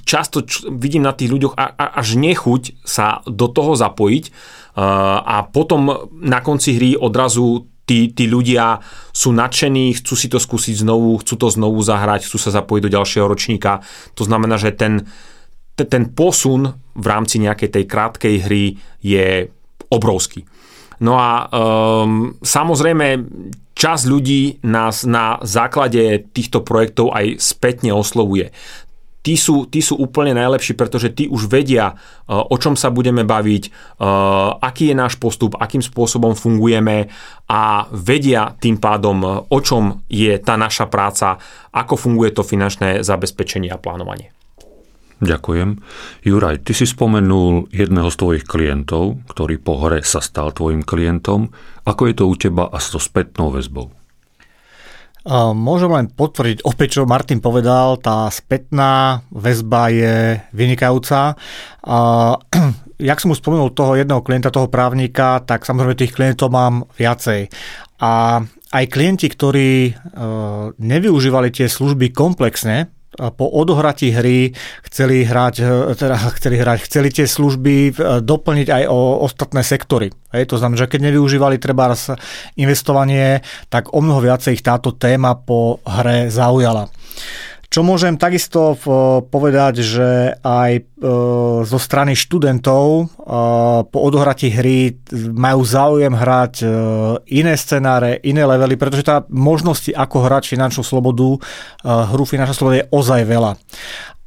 často 0.06 0.46
č- 0.46 0.66
vidím 0.70 1.04
na 1.04 1.12
tých 1.12 1.30
ľuďoch 1.30 1.54
až 1.76 2.08
nechuť 2.16 2.86
sa 2.86 3.20
do 3.28 3.50
toho 3.52 3.76
zapojiť 3.76 4.24
uh, 4.30 5.20
a 5.20 5.36
potom 5.44 6.08
na 6.22 6.40
konci 6.40 6.78
hry 6.78 6.90
odrazu 6.96 7.68
tí, 7.84 8.08
tí 8.14 8.24
ľudia 8.30 8.80
sú 9.12 9.34
nadšení, 9.34 9.92
chcú 9.98 10.14
si 10.16 10.32
to 10.32 10.38
skúsiť 10.40 10.80
znovu, 10.86 11.20
chcú 11.20 11.34
to 11.36 11.48
znovu 11.52 11.82
zahrať, 11.84 12.24
chcú 12.24 12.38
sa 12.40 12.50
zapojiť 12.54 12.82
do 12.88 12.94
ďalšieho 12.96 13.26
ročníka. 13.28 13.84
To 14.16 14.22
znamená, 14.24 14.56
že 14.56 14.72
ten, 14.72 15.10
ten 15.88 16.12
posun 16.12 16.70
v 16.92 17.06
rámci 17.08 17.40
nejakej 17.40 17.70
tej 17.72 17.84
krátkej 17.88 18.36
hry 18.44 18.76
je 19.00 19.48
obrovský. 19.88 20.44
No 21.02 21.18
a 21.18 21.50
um, 21.50 22.38
samozrejme 22.38 23.26
čas 23.74 24.06
ľudí 24.06 24.62
nás 24.62 25.02
na 25.02 25.42
základe 25.42 26.30
týchto 26.30 26.62
projektov 26.62 27.10
aj 27.10 27.42
spätne 27.42 27.90
oslovuje. 27.90 28.54
Tí 29.22 29.38
sú, 29.38 29.70
tí 29.70 29.78
sú 29.78 29.94
úplne 30.02 30.34
najlepší, 30.34 30.74
pretože 30.74 31.14
tí 31.14 31.30
už 31.30 31.46
vedia, 31.46 31.94
uh, 31.94 32.42
o 32.42 32.58
čom 32.58 32.74
sa 32.74 32.90
budeme 32.90 33.22
baviť, 33.22 33.62
uh, 33.70 34.58
aký 34.58 34.90
je 34.90 34.98
náš 34.98 35.14
postup, 35.18 35.58
akým 35.58 35.82
spôsobom 35.82 36.34
fungujeme 36.34 37.06
a 37.46 37.86
vedia 37.94 38.50
tým 38.58 38.82
pádom, 38.82 39.18
uh, 39.22 39.42
o 39.46 39.58
čom 39.62 40.02
je 40.10 40.38
tá 40.42 40.58
naša 40.58 40.90
práca, 40.90 41.38
ako 41.70 41.94
funguje 41.94 42.34
to 42.34 42.42
finančné 42.42 43.06
zabezpečenie 43.06 43.70
a 43.70 43.78
plánovanie. 43.78 44.41
Ďakujem. 45.22 45.78
Juraj, 46.26 46.66
ty 46.66 46.74
si 46.74 46.82
spomenul 46.82 47.70
jedného 47.70 48.10
z 48.10 48.16
tvojich 48.18 48.44
klientov, 48.44 49.22
ktorý 49.30 49.54
po 49.62 49.78
hre 49.78 50.02
sa 50.02 50.18
stal 50.18 50.50
tvojim 50.50 50.82
klientom. 50.82 51.54
Ako 51.86 52.10
je 52.10 52.14
to 52.18 52.24
u 52.26 52.34
teba 52.34 52.66
a 52.66 52.82
s 52.82 52.90
spätnou 52.90 53.54
väzbou? 53.54 53.94
Môžem 55.54 55.90
len 55.94 56.10
potvrdiť 56.10 56.66
opäť, 56.66 56.98
čo 56.98 57.06
Martin 57.06 57.38
povedal, 57.38 58.02
tá 58.02 58.26
spätná 58.34 59.22
väzba 59.30 59.94
je 59.94 60.42
vynikajúca. 60.50 61.38
Jak 62.98 63.18
som 63.22 63.30
už 63.30 63.38
spomenul 63.38 63.70
toho 63.70 63.94
jedného 63.94 64.26
klienta, 64.26 64.50
toho 64.50 64.66
právnika, 64.66 65.38
tak 65.46 65.62
samozrejme 65.62 65.94
tých 65.94 66.18
klientov 66.18 66.50
mám 66.50 66.90
viacej. 66.98 67.46
A 68.02 68.42
aj 68.74 68.84
klienti, 68.90 69.30
ktorí 69.30 69.94
nevyužívali 70.82 71.54
tie 71.54 71.70
služby 71.70 72.10
komplexne, 72.10 72.90
po 73.12 73.44
odohratí 73.52 74.08
hry 74.08 74.56
chceli 74.88 75.28
hrať, 75.28 75.54
e, 75.60 75.64
teda 75.92 76.16
chceli 76.40 76.56
hrať, 76.56 76.78
chceli 76.88 77.08
tie 77.12 77.28
služby 77.28 77.74
e, 77.88 77.92
doplniť 78.24 78.68
aj 78.72 78.82
o 78.88 79.20
ostatné 79.20 79.60
sektory. 79.60 80.08
Hej, 80.32 80.48
to 80.48 80.56
znamená, 80.56 80.80
že 80.80 80.88
keď 80.88 81.12
nevyužívali 81.12 81.60
treba 81.60 81.92
investovanie, 82.56 83.44
tak 83.68 83.92
o 83.92 84.00
mnoho 84.00 84.24
viacej 84.24 84.56
ich 84.56 84.64
táto 84.64 84.96
téma 84.96 85.36
po 85.36 85.84
hre 85.84 86.32
zaujala. 86.32 86.88
Čo 87.72 87.80
môžem 87.80 88.20
takisto 88.20 88.76
povedať, 89.32 89.80
že 89.80 90.36
aj 90.44 90.70
e, 90.76 90.82
zo 91.64 91.78
strany 91.80 92.12
študentov 92.12 92.84
e, 92.84 93.04
po 93.88 93.98
odohratí 94.04 94.52
hry 94.52 94.92
majú 95.32 95.64
záujem 95.64 96.12
hrať 96.12 96.54
iné 97.32 97.54
scenáre, 97.56 98.20
iné 98.28 98.44
levely, 98.44 98.76
pretože 98.76 99.08
tá 99.08 99.24
možnosti, 99.32 99.88
ako 99.88 100.28
hrať 100.28 100.52
finančnú 100.52 100.84
slobodu, 100.84 101.40
hru 102.12 102.24
finančná 102.28 102.52
sloboda 102.52 102.84
je 102.84 102.88
ozaj 102.92 103.20
veľa 103.24 103.56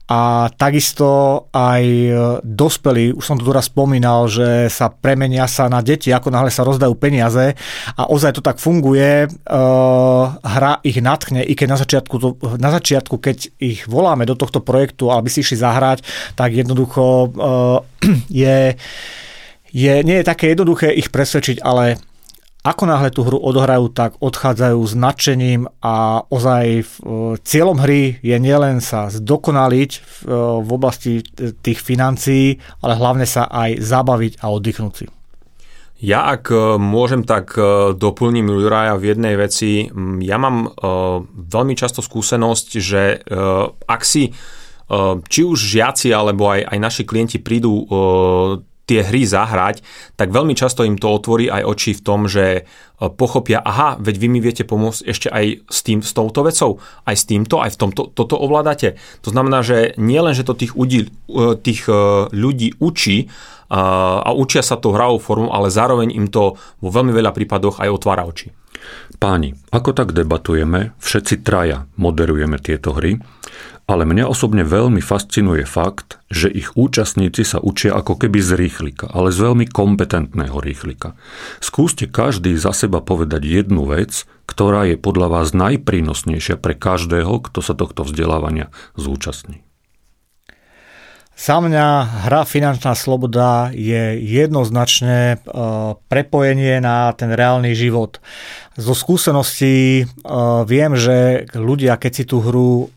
a 0.06 0.53
takisto 0.53 1.10
aj 1.49 1.82
e, 1.82 2.14
dospelí, 2.45 3.10
už 3.18 3.26
som 3.26 3.41
to 3.41 3.45
tu 3.45 3.49
raz 3.49 3.66
spomínal, 3.66 4.30
že 4.30 4.70
sa 4.70 4.93
premenia 4.93 5.49
sa 5.49 5.66
na 5.66 5.82
deti, 5.82 6.14
ako 6.14 6.30
náhle 6.30 6.53
sa 6.53 6.62
rozdajú 6.62 6.93
peniaze. 6.93 7.58
A 7.97 8.06
ozaj 8.06 8.38
to 8.38 8.45
tak 8.45 8.62
funguje, 8.62 9.26
uh, 9.26 10.24
hra 10.41 10.78
ich 10.86 11.01
natchne, 11.01 11.41
i 11.41 11.58
keď 11.58 11.68
na 11.74 11.80
začiatku, 11.82 12.16
to, 12.22 12.30
na 12.62 12.70
začiatku, 12.70 13.18
keď 13.18 13.49
ich 13.58 13.89
voláme 13.89 14.30
do 14.30 14.38
tohto 14.38 14.62
projektu, 14.62 15.10
aby 15.10 15.26
si 15.26 15.41
išli 15.41 15.58
zahrať, 15.58 16.06
tak 16.38 16.53
jednoducho 16.53 17.03
uh, 17.34 17.82
je, 18.30 18.78
je, 19.74 19.93
nie 20.06 20.18
je 20.22 20.26
také 20.26 20.53
jednoduché 20.53 20.93
ich 20.93 21.10
presvedčiť, 21.10 21.66
ale 21.66 21.97
ako 22.66 22.84
náhle 22.89 23.13
tú 23.13 23.22
hru 23.22 23.38
odohrajú, 23.38 23.93
tak 23.93 24.18
odchádzajú 24.18 24.82
s 24.82 24.93
nadšením 24.97 25.70
a 25.86 26.26
ozaj 26.26 26.66
e, 26.82 26.84
cieľom 27.45 27.78
hry 27.78 28.18
je 28.26 28.36
nielen 28.41 28.82
sa 28.82 29.13
zdokonaliť 29.13 29.91
v, 30.01 30.16
e, 30.26 30.41
v 30.66 30.70
oblasti 30.74 31.22
tých 31.61 31.78
financií, 31.78 32.57
ale 32.82 32.97
hlavne 32.97 33.30
sa 33.30 33.45
aj 33.45 33.86
zabaviť 33.86 34.41
a 34.41 34.49
oddychnúť 34.49 34.93
si. 34.97 35.05
Ja 36.01 36.26
ak 36.34 36.49
e, 36.49 36.82
môžem, 36.82 37.22
tak 37.22 37.53
doplním 38.01 38.49
Juraja 38.49 38.97
v 38.97 39.13
jednej 39.13 39.38
veci. 39.38 39.86
Ja 40.26 40.41
mám 40.41 40.74
veľmi 41.38 41.78
často 41.78 42.01
skúsenosť, 42.01 42.68
že 42.82 43.22
ak 43.86 44.01
si 44.01 44.34
či 45.26 45.41
už 45.41 45.57
žiaci 45.57 46.13
alebo 46.13 46.45
aj, 46.49 46.61
aj 46.70 46.78
naši 46.78 47.03
klienti 47.09 47.41
prídu 47.41 47.89
tie 48.86 49.02
hry 49.02 49.26
zahrať, 49.26 49.82
tak 50.14 50.30
veľmi 50.30 50.54
často 50.54 50.86
im 50.86 50.96
to 50.96 51.10
otvorí 51.10 51.50
aj 51.50 51.66
oči 51.66 51.92
v 51.98 52.02
tom, 52.06 52.30
že 52.30 52.46
e, 52.54 52.62
pochopia, 53.10 53.60
aha, 53.60 53.98
veď 53.98 54.16
vy 54.22 54.28
mi 54.30 54.40
viete 54.40 54.62
pomôcť 54.62 55.02
ešte 55.10 55.28
aj 55.34 55.66
s, 55.66 55.80
tým, 55.82 56.06
s 56.06 56.14
touto 56.14 56.46
vecou, 56.46 56.78
aj 57.10 57.16
s 57.18 57.24
týmto, 57.26 57.60
aj 57.66 57.74
v 57.76 57.80
tomto, 57.82 58.02
toto 58.14 58.38
ovládate. 58.38 59.02
To 59.26 59.30
znamená, 59.34 59.66
že 59.66 59.98
nie 59.98 60.22
len, 60.22 60.38
že 60.38 60.46
to 60.46 60.54
tých, 60.54 60.78
udí, 60.78 61.10
e, 61.10 61.58
tých 61.58 61.90
e, 61.90 61.94
ľudí 62.30 62.78
učí 62.80 63.28
a 63.66 64.30
učia 64.30 64.62
sa 64.62 64.78
to 64.78 64.94
hravou 64.94 65.18
formou, 65.18 65.50
ale 65.50 65.74
zároveň 65.74 66.14
im 66.14 66.30
to 66.30 66.54
vo 66.54 66.90
veľmi 66.94 67.10
veľa 67.10 67.34
prípadoch 67.34 67.82
aj 67.82 67.90
otvára 67.90 68.22
oči. 68.22 68.54
Páni, 69.16 69.56
ako 69.72 69.96
tak 69.96 70.12
debatujeme, 70.12 70.92
všetci 71.00 71.42
traja 71.42 71.88
moderujeme 71.96 72.60
tieto 72.60 72.92
hry 72.94 73.22
ale 73.86 74.02
mňa 74.02 74.26
osobne 74.26 74.66
veľmi 74.66 74.98
fascinuje 74.98 75.62
fakt, 75.62 76.18
že 76.34 76.50
ich 76.50 76.74
účastníci 76.74 77.46
sa 77.46 77.62
učia 77.62 77.94
ako 77.94 78.18
keby 78.18 78.42
z 78.42 78.58
rýchlika, 78.58 79.06
ale 79.14 79.30
z 79.30 79.46
veľmi 79.46 79.70
kompetentného 79.70 80.58
rýchlika. 80.58 81.14
Skúste 81.62 82.10
každý 82.10 82.58
za 82.58 82.74
seba 82.74 82.98
povedať 83.06 83.46
jednu 83.46 83.86
vec, 83.86 84.26
ktorá 84.50 84.90
je 84.90 84.98
podľa 84.98 85.38
vás 85.38 85.54
najprínosnejšia 85.54 86.58
pre 86.58 86.74
každého, 86.74 87.46
kto 87.46 87.60
sa 87.62 87.78
tohto 87.78 88.02
vzdelávania 88.02 88.74
zúčastní. 88.98 89.62
Za 91.36 91.60
mňa 91.60 92.24
hra 92.32 92.48
Finančná 92.48 92.96
sloboda 92.96 93.68
je 93.76 94.16
jednoznačne 94.24 95.44
prepojenie 96.08 96.80
na 96.80 97.12
ten 97.12 97.28
reálny 97.36 97.76
život. 97.76 98.24
Zo 98.80 98.96
skúseností 98.96 100.08
viem, 100.64 100.92
že 100.96 101.44
ľudia, 101.52 102.00
keď 102.00 102.12
si 102.16 102.24
tú 102.24 102.40
hru 102.40 102.88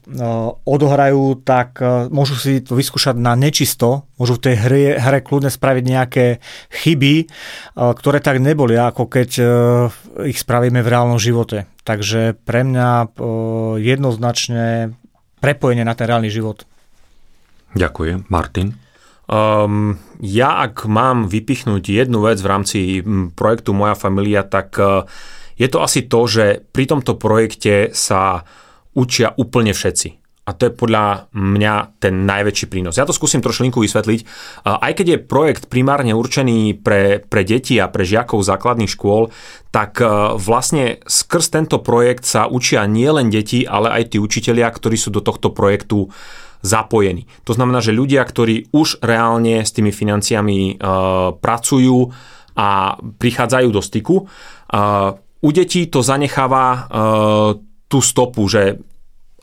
odohrajú, 0.62 1.42
tak 1.42 1.82
môžu 2.14 2.38
si 2.38 2.62
to 2.62 2.78
vyskúšať 2.78 3.18
na 3.18 3.34
nečisto, 3.34 4.06
môžu 4.22 4.38
v 4.38 4.44
tej 4.46 4.54
hre, 4.54 4.82
hre 5.02 5.18
kľudne 5.18 5.50
spraviť 5.50 5.84
nejaké 5.84 6.38
chyby, 6.70 7.26
ktoré 7.74 8.22
tak 8.22 8.38
neboli, 8.38 8.78
ako 8.78 9.10
keď 9.10 9.30
ich 10.30 10.38
spravíme 10.38 10.78
v 10.78 10.90
reálnom 10.94 11.18
živote. 11.18 11.66
Takže 11.82 12.38
pre 12.46 12.62
mňa 12.62 13.18
jednoznačne 13.82 14.94
prepojenie 15.42 15.82
na 15.82 15.98
ten 15.98 16.06
reálny 16.06 16.30
život. 16.30 16.67
Ďakujem. 17.76 18.28
Martin? 18.32 18.76
Um, 19.28 20.00
ja 20.24 20.64
ak 20.64 20.88
mám 20.88 21.28
vypichnúť 21.28 21.84
jednu 21.84 22.24
vec 22.24 22.40
v 22.40 22.48
rámci 22.48 22.78
projektu 23.36 23.76
Moja 23.76 23.92
familia, 23.92 24.40
tak 24.40 24.72
uh, 24.80 25.04
je 25.58 25.68
to 25.68 25.84
asi 25.84 26.06
to, 26.08 26.24
že 26.24 26.64
pri 26.72 26.88
tomto 26.88 27.18
projekte 27.20 27.92
sa 27.92 28.46
učia 28.96 29.34
úplne 29.36 29.76
všetci. 29.76 30.08
A 30.48 30.56
to 30.56 30.64
je 30.64 30.72
podľa 30.72 31.28
mňa 31.36 32.00
ten 32.00 32.24
najväčší 32.24 32.72
prínos. 32.72 32.96
Ja 32.96 33.04
to 33.04 33.12
skúsim 33.12 33.44
trošku 33.44 33.84
vysvetliť. 33.84 34.20
Aj 34.64 34.92
keď 34.96 35.06
je 35.12 35.18
projekt 35.20 35.68
primárne 35.68 36.16
určený 36.16 36.72
pre, 36.80 37.20
pre 37.20 37.44
deti 37.44 37.76
a 37.76 37.92
pre 37.92 38.08
žiakov 38.08 38.40
základných 38.48 38.88
škôl, 38.88 39.28
tak 39.68 40.00
vlastne 40.40 41.04
skrz 41.04 41.52
tento 41.52 41.84
projekt 41.84 42.24
sa 42.24 42.48
učia 42.48 42.88
nielen 42.88 43.28
deti, 43.28 43.68
ale 43.68 43.92
aj 43.92 44.16
tí 44.16 44.18
učitelia, 44.24 44.72
ktorí 44.72 44.96
sú 44.96 45.12
do 45.12 45.20
tohto 45.20 45.52
projektu 45.52 46.08
zapojení. 46.62 47.30
To 47.46 47.52
znamená, 47.54 47.78
že 47.78 47.96
ľudia, 47.96 48.22
ktorí 48.26 48.72
už 48.74 49.02
reálne 49.02 49.62
s 49.62 49.70
tými 49.70 49.94
financiami 49.94 50.76
uh, 50.76 51.34
pracujú 51.38 52.10
a 52.58 52.98
prichádzajú 52.98 53.68
do 53.70 53.82
styku, 53.82 54.16
uh, 54.26 55.14
u 55.38 55.50
detí 55.54 55.86
to 55.86 56.02
zanecháva 56.02 56.66
uh, 56.74 56.80
tú 57.86 57.98
stopu, 58.02 58.50
že 58.50 58.82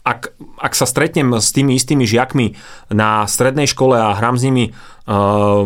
ak, 0.05 0.37
ak 0.61 0.73
sa 0.77 0.85
stretnem 0.85 1.33
s 1.41 1.49
tými 1.49 1.73
istými 1.73 2.05
žiakmi 2.05 2.53
na 2.93 3.25
strednej 3.25 3.65
škole 3.65 3.97
a 3.97 4.13
hrám 4.13 4.37
s 4.37 4.45
nimi 4.45 4.65
uh, 4.69 5.65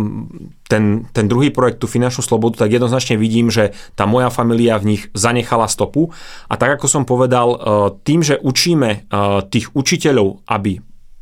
ten, 0.72 1.12
ten 1.12 1.26
druhý 1.28 1.52
projekt, 1.52 1.84
tú 1.84 1.92
finančnú 1.92 2.24
slobodu, 2.24 2.64
tak 2.64 2.72
jednoznačne 2.72 3.20
vidím, 3.20 3.52
že 3.52 3.76
tá 4.00 4.08
moja 4.08 4.32
familia 4.32 4.80
v 4.80 4.96
nich 4.96 5.04
zanechala 5.12 5.68
stopu. 5.68 6.16
A 6.48 6.56
tak 6.56 6.80
ako 6.80 6.88
som 6.88 7.04
povedal, 7.04 7.48
uh, 7.52 7.58
tým, 8.00 8.24
že 8.24 8.40
učíme 8.40 9.12
uh, 9.12 9.44
tých 9.44 9.76
učiteľov, 9.76 10.48
aby 10.48 10.80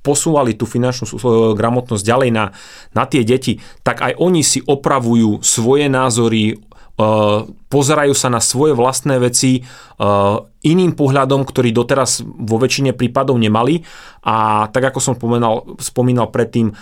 posúvali 0.08 0.56
tú 0.56 0.64
finančnú 0.64 1.12
gramotnosť 1.60 2.04
ďalej 2.08 2.30
na, 2.32 2.56
na 2.96 3.04
tie 3.04 3.28
deti, 3.28 3.60
tak 3.84 4.00
aj 4.00 4.16
oni 4.16 4.40
si 4.40 4.64
opravujú 4.64 5.44
svoje 5.44 5.92
názory, 5.92 6.64
Uh, 6.98 7.46
pozerajú 7.70 8.18
sa 8.18 8.26
na 8.26 8.42
svoje 8.42 8.74
vlastné 8.74 9.22
veci 9.22 9.62
uh, 9.62 10.42
iným 10.66 10.98
pohľadom, 10.98 11.46
ktorý 11.46 11.70
doteraz 11.70 12.26
vo 12.26 12.58
väčšine 12.58 12.98
prípadov 12.98 13.38
nemali 13.38 13.86
a 14.26 14.66
tak 14.74 14.90
ako 14.90 14.98
som 14.98 15.14
spomínal, 15.14 15.78
spomínal 15.78 16.34
predtým, 16.34 16.74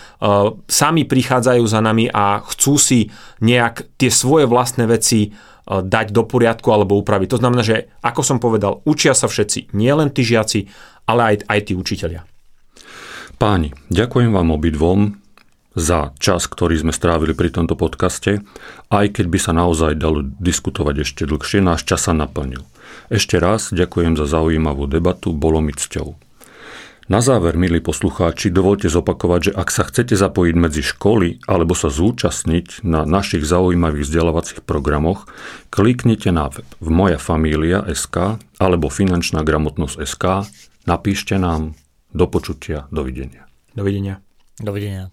sami 0.71 1.03
prichádzajú 1.03 1.63
za 1.67 1.83
nami 1.83 2.07
a 2.07 2.39
chcú 2.47 2.79
si 2.79 3.11
nejak 3.43 3.99
tie 3.99 4.07
svoje 4.07 4.47
vlastné 4.47 4.87
veci 4.87 5.35
dať 5.67 6.15
do 6.15 6.23
poriadku 6.23 6.71
alebo 6.71 6.95
upraviť. 6.95 7.35
To 7.35 7.41
znamená, 7.43 7.61
že 7.67 7.91
ako 7.99 8.21
som 8.23 8.37
povedal, 8.39 8.79
učia 8.87 9.11
sa 9.11 9.27
všetci, 9.27 9.75
nielen 9.75 10.15
tí 10.15 10.23
žiaci, 10.23 10.71
ale 11.11 11.21
aj, 11.35 11.35
aj 11.43 11.59
tí 11.67 11.73
učiteľia. 11.75 12.23
Páni, 13.35 13.75
ďakujem 13.91 14.31
vám 14.31 14.55
obidvom 14.55 15.19
za 15.75 16.15
čas, 16.23 16.47
ktorý 16.47 16.79
sme 16.79 16.95
strávili 16.95 17.35
pri 17.35 17.51
tomto 17.51 17.75
podcaste. 17.75 18.39
Aj 18.87 19.05
keď 19.11 19.25
by 19.27 19.39
sa 19.43 19.51
naozaj 19.51 19.99
dalo 19.99 20.23
diskutovať 20.23 21.03
ešte 21.03 21.27
dlhšie, 21.27 21.59
náš 21.59 21.83
čas 21.83 22.07
sa 22.07 22.15
naplnil. 22.15 22.63
Ešte 23.11 23.35
raz 23.35 23.75
ďakujem 23.75 24.15
za 24.15 24.23
zaujímavú 24.23 24.87
debatu, 24.87 25.35
bolo 25.35 25.59
mi 25.59 25.75
cťou. 25.75 26.15
Na 27.11 27.19
záver, 27.19 27.59
milí 27.59 27.83
poslucháči, 27.83 28.49
dovolte 28.49 28.87
zopakovať, 28.87 29.51
že 29.51 29.51
ak 29.51 29.69
sa 29.69 29.83
chcete 29.85 30.15
zapojiť 30.15 30.55
medzi 30.57 30.81
školy 30.81 31.43
alebo 31.45 31.77
sa 31.77 31.91
zúčastniť 31.91 32.87
na 32.87 33.03
našich 33.03 33.45
zaujímavých 33.45 34.09
vzdelávacích 34.09 34.63
programoch, 34.63 35.29
kliknite 35.75 36.31
na 36.31 36.49
web 36.49 36.65
v 36.79 36.89
Moja 36.89 37.19
Família 37.19 37.83
SK 37.83 38.41
alebo 38.63 38.89
Finančná 38.89 39.43
gramotnosť 39.43 40.01
SK, 40.01 40.23
napíšte 40.89 41.37
nám, 41.37 41.77
do 42.15 42.31
počutia, 42.31 42.87
dovidenia. 42.95 43.43
Dovidenia. 43.75 44.23
Dovidenia. 44.63 45.11